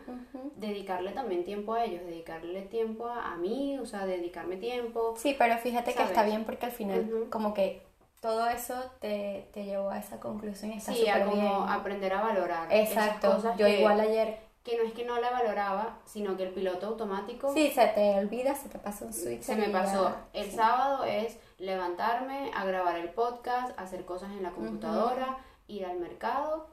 dedicarle 0.56 1.12
también 1.12 1.44
tiempo 1.44 1.74
a 1.74 1.84
ellos, 1.84 2.02
dedicarle 2.04 2.62
tiempo 2.62 3.06
a, 3.06 3.32
a 3.32 3.36
mí, 3.36 3.78
o 3.78 3.86
sea, 3.86 4.06
dedicarme 4.06 4.56
tiempo. 4.56 5.14
Sí, 5.16 5.34
pero 5.38 5.56
fíjate 5.58 5.94
que 5.94 6.02
está 6.02 6.22
bien 6.24 6.44
porque 6.44 6.66
al 6.66 6.72
final 6.72 7.26
como 7.30 7.54
que 7.54 7.82
todo 8.20 8.46
eso 8.48 8.74
te, 9.00 9.48
te 9.52 9.64
llevó 9.64 9.90
a 9.90 9.98
esa 9.98 10.20
conclusión 10.20 10.72
y 10.72 10.76
está 10.76 10.92
Sí, 10.92 11.08
a 11.08 11.24
como 11.24 11.36
bien. 11.36 11.52
aprender 11.68 12.12
a 12.12 12.22
valorar. 12.22 12.72
esas 12.72 13.06
Exacto. 13.06 13.32
cosas 13.34 13.56
Yo 13.58 13.66
que- 13.66 13.78
igual 13.80 14.00
ayer, 14.00 14.38
Que 14.62 14.76
no 14.76 14.84
es 14.84 14.92
que 14.92 15.04
no 15.04 15.18
la 15.20 15.30
valoraba, 15.30 15.98
sino 16.04 16.36
que 16.36 16.44
el 16.44 16.54
piloto 16.54 16.86
automático 16.86 17.52
sí, 17.52 17.70
se 17.72 17.84
te 17.88 18.14
olvida, 18.18 18.54
se 18.54 18.68
te 18.68 18.78
pasa 18.78 19.04
un 19.06 19.12
switch. 19.12 19.42
se 19.42 19.56
me 19.56 19.68
pasó. 19.70 20.14
El 20.32 20.44
Sí. 20.50 20.56
sábado 20.56 21.02
es 21.04 21.36
levantarme, 21.58 22.50
a 22.54 22.64
grabar 22.64 22.96
el 22.96 23.10
podcast, 23.10 23.76
hacer 23.78 24.04
cosas 24.04 24.30
en 24.30 24.42
la 24.44 24.50
computadora, 24.52 25.38
ir 25.66 25.84
al 25.84 25.98
mercado, 25.98 26.68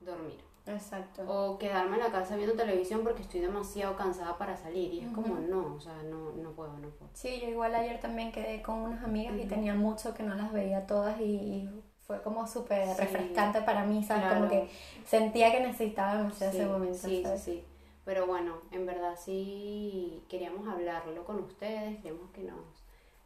dormir. 0.00 0.42
Exacto. 0.64 1.22
O 1.26 1.58
quedarme 1.58 1.96
en 1.96 2.04
la 2.04 2.12
casa 2.12 2.36
viendo 2.36 2.54
televisión 2.54 3.02
porque 3.02 3.22
estoy 3.22 3.40
demasiado 3.40 3.96
cansada 3.96 4.38
para 4.38 4.56
salir. 4.56 4.94
Y 4.94 5.00
es 5.00 5.10
como, 5.12 5.34
no, 5.40 5.74
o 5.74 5.80
sea, 5.80 6.02
no, 6.04 6.30
no 6.32 6.52
puedo, 6.52 6.72
no 6.78 6.88
puedo. 6.90 7.10
Sí, 7.14 7.40
yo 7.40 7.48
igual 7.48 7.74
ayer 7.74 8.00
también 8.00 8.30
quedé 8.32 8.62
con 8.62 8.76
unas 8.76 9.02
amigas 9.04 9.34
y 9.36 9.46
tenía 9.46 9.74
mucho 9.74 10.14
que 10.14 10.22
no 10.22 10.34
las 10.36 10.52
veía 10.52 10.86
todas 10.86 11.20
y, 11.20 11.24
y 11.24 11.82
fue 12.12 12.22
como 12.22 12.46
súper 12.46 12.86
Sí. 12.88 13.00
refrescante 13.00 13.62
para 13.62 13.84
mí, 13.86 14.02
¿sabes? 14.04 14.24
Claro. 14.24 14.36
Como 14.40 14.50
que 14.50 14.68
sentía 15.06 15.50
que 15.50 15.60
necesitaba 15.60 16.16
demasiado 16.18 16.52
Sí, 16.52 16.58
ese 16.58 16.66
momento, 16.66 16.98
sí, 16.98 17.16
sí, 17.16 17.22
¿sabes? 17.22 17.42
sí. 17.42 17.64
Pero 18.04 18.26
bueno, 18.26 18.56
en 18.70 18.84
verdad 18.84 19.16
sí 19.18 20.22
queríamos 20.28 20.68
hablarlo 20.68 21.24
con 21.24 21.38
ustedes, 21.38 21.96
queríamos 22.02 22.30
que 22.32 22.42
nos 22.42 22.58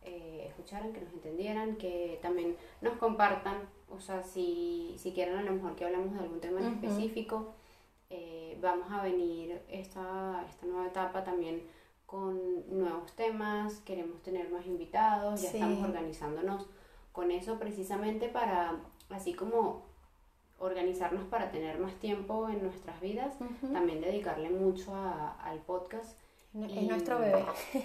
eh, 0.04 0.44
escucharan, 0.48 0.92
que 0.92 1.00
nos 1.00 1.12
entendieran, 1.14 1.74
que 1.76 2.20
también 2.22 2.56
nos 2.80 2.96
compartan, 2.98 3.56
o 3.90 3.98
sea, 3.98 4.22
si, 4.22 4.94
si 4.98 5.10
quieren 5.12 5.36
a 5.36 5.42
lo 5.42 5.50
mejor 5.52 5.74
que 5.74 5.84
hablamos 5.84 6.12
de 6.14 6.20
algún 6.20 6.38
tema 6.40 6.60
en 6.60 6.66
Ujú. 6.66 6.74
específico. 6.86 7.54
Eh, 8.10 8.56
vamos 8.60 8.86
a 8.92 9.02
venir 9.02 9.60
esta, 9.68 10.44
esta 10.48 10.64
nueva 10.66 10.86
etapa 10.86 11.24
también 11.24 11.60
con 12.06 12.38
nuevos 12.78 13.12
temas, 13.16 13.80
queremos 13.80 14.22
tener 14.22 14.48
más 14.50 14.64
invitados, 14.64 15.42
ya 15.42 15.50
Sí. 15.50 15.56
estamos 15.56 15.82
organizándonos 15.88 16.68
con 17.16 17.30
eso 17.32 17.58
precisamente 17.58 18.28
para, 18.28 18.76
así 19.08 19.32
como 19.34 19.86
organizarnos 20.58 21.24
para 21.24 21.50
tener 21.50 21.78
más 21.78 21.94
tiempo 21.94 22.48
en 22.48 22.62
nuestras 22.62 23.00
vidas, 23.00 23.34
Ujú. 23.40 23.72
también 23.72 24.00
dedicarle 24.02 24.50
mucho 24.50 24.94
a- 24.94 25.30
al 25.42 25.58
podcast. 25.60 26.18
Es 26.54 26.72
Y- 26.72 26.86
nuestro 26.86 27.18
bebé. 27.18 27.44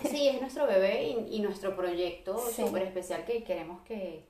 Sí, 0.10 0.28
es 0.28 0.40
nuestro 0.42 0.68
bebé 0.68 1.04
y, 1.10 1.36
y 1.38 1.40
nuestro 1.42 1.76
proyecto 1.76 2.38
Sí. 2.38 2.62
súper 2.64 2.84
especial 2.84 3.26
que 3.26 3.44
queremos 3.44 3.82
que, 3.84 4.30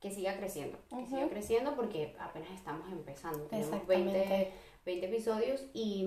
que 0.00 0.10
siga 0.10 0.36
creciendo. 0.36 0.78
Que 0.88 0.96
Ujú. 0.96 1.06
siga 1.06 1.28
creciendo 1.28 1.74
porque 1.76 2.14
apenas 2.20 2.50
estamos 2.50 2.90
empezando. 2.92 3.44
Tenemos 3.44 3.72
Exactamente. 3.72 4.18
20, 4.18 4.52
20 4.84 5.06
episodios 5.06 5.64
y, 5.72 6.06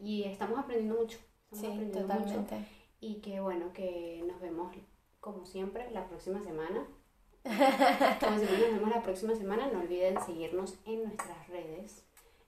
y 0.00 0.24
estamos 0.24 0.58
aprendiendo 0.58 1.00
mucho. 1.00 1.18
Estamos 1.50 1.60
Sí, 1.60 1.66
aprendiendo 1.72 2.14
mucho. 2.14 2.24
totalmente. 2.40 2.56
Y 3.00 3.16
que 3.20 3.40
bueno, 3.40 3.72
que 3.72 4.24
nos 4.26 4.40
vemos 4.40 4.74
como 5.20 5.44
siempre 5.46 5.88
la 5.92 6.08
próxima 6.08 6.42
semana. 6.42 6.86
Siempre 7.46 8.58
nos 8.70 8.72
vemos 8.80 8.90
la 8.90 9.02
próxima 9.02 9.34
semana. 9.34 9.68
No 9.72 9.80
olviden 9.80 10.20
seguirnos 10.24 10.78
en 10.84 11.04
nuestras 11.04 11.48
redes. 11.48 12.02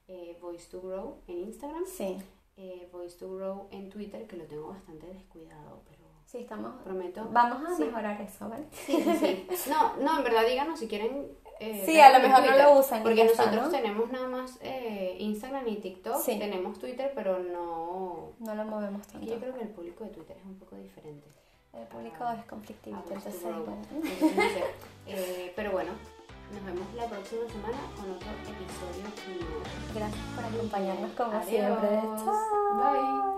eh, 0.09 0.39
Voice 0.41 0.69
to 0.71 0.81
Grow 0.81 1.19
en 1.27 1.39
Instagram. 1.41 1.85
Sí, 1.87 2.17
eh, 2.57 2.89
Voice 2.91 3.19
to 3.19 3.31
Grow 3.35 3.69
en 3.71 3.91
Twitter, 3.91 4.27
que 4.27 4.37
lo 4.37 4.45
tengo 4.45 4.69
bastante 4.69 5.07
descuidado, 5.07 5.83
pero 5.87 6.03
sí, 6.25 6.39
estamos... 6.39 6.81
prometo. 6.83 7.29
Vamos 7.31 7.63
a 7.71 7.77
Sí. 7.77 7.85
mejorar 7.85 8.19
eso, 8.23 8.49
¿vale? 8.49 8.65
Sí, 8.73 9.03
sí, 9.03 9.47
sí. 9.51 9.71
No, 9.71 9.97
no, 9.99 10.17
en 10.19 10.25
verdad 10.25 10.47
díganos 10.49 10.79
si 10.81 10.89
quieren. 10.89 11.29
eh, 11.61 11.83
Sí, 11.85 12.01
a 12.01 12.11
lo 12.19 12.27
mejor 12.27 12.43
no 12.47 12.57
lo 12.57 12.79
usan 12.81 13.03
Porque 13.03 13.23
está, 13.23 13.45
nosotros 13.45 13.67
¿no? 13.67 13.71
tenemos 13.79 14.11
nada 14.11 14.29
más 14.29 14.59
eh, 14.63 15.17
Instagram 15.19 15.69
y 15.69 15.77
TikTok. 15.77 16.17
Sí. 16.23 16.39
Tenemos 16.39 16.79
Twitter, 16.79 17.13
pero 17.15 17.39
no. 17.41 18.33
No 18.39 18.55
lo 18.55 18.65
movemos 18.65 19.07
que 19.09 19.15
yo 19.21 19.33
tanto. 19.33 19.41
creo 19.41 19.55
que 19.57 19.63
el 19.63 19.69
público 19.69 20.05
de 20.05 20.11
Twitter 20.11 20.37
es 20.39 20.45
un 20.47 20.59
poco 20.59 20.77
diferente. 20.77 21.27
El 21.73 21.87
público 21.87 22.17
Ah, 22.21 22.35
es 22.39 22.45
conflictivo, 22.47 22.99
entonces 23.07 23.43
bueno. 23.43 23.83
Eh, 25.07 25.53
pero 25.57 25.71
bueno, 25.73 25.93
nos 26.53 26.65
vemos 26.65 26.87
la 26.95 27.07
próxima 27.07 27.47
semana 27.49 27.79
con 27.97 28.11
otro 28.11 28.29
episodio. 28.31 29.05
Gracias 29.95 30.25
por 30.35 30.45
acompañarnos 30.45 31.11
como 31.13 31.31
Adiós. 31.33 31.47
siempre. 31.47 31.89
Chao. 32.25 32.93
Bye. 32.93 33.38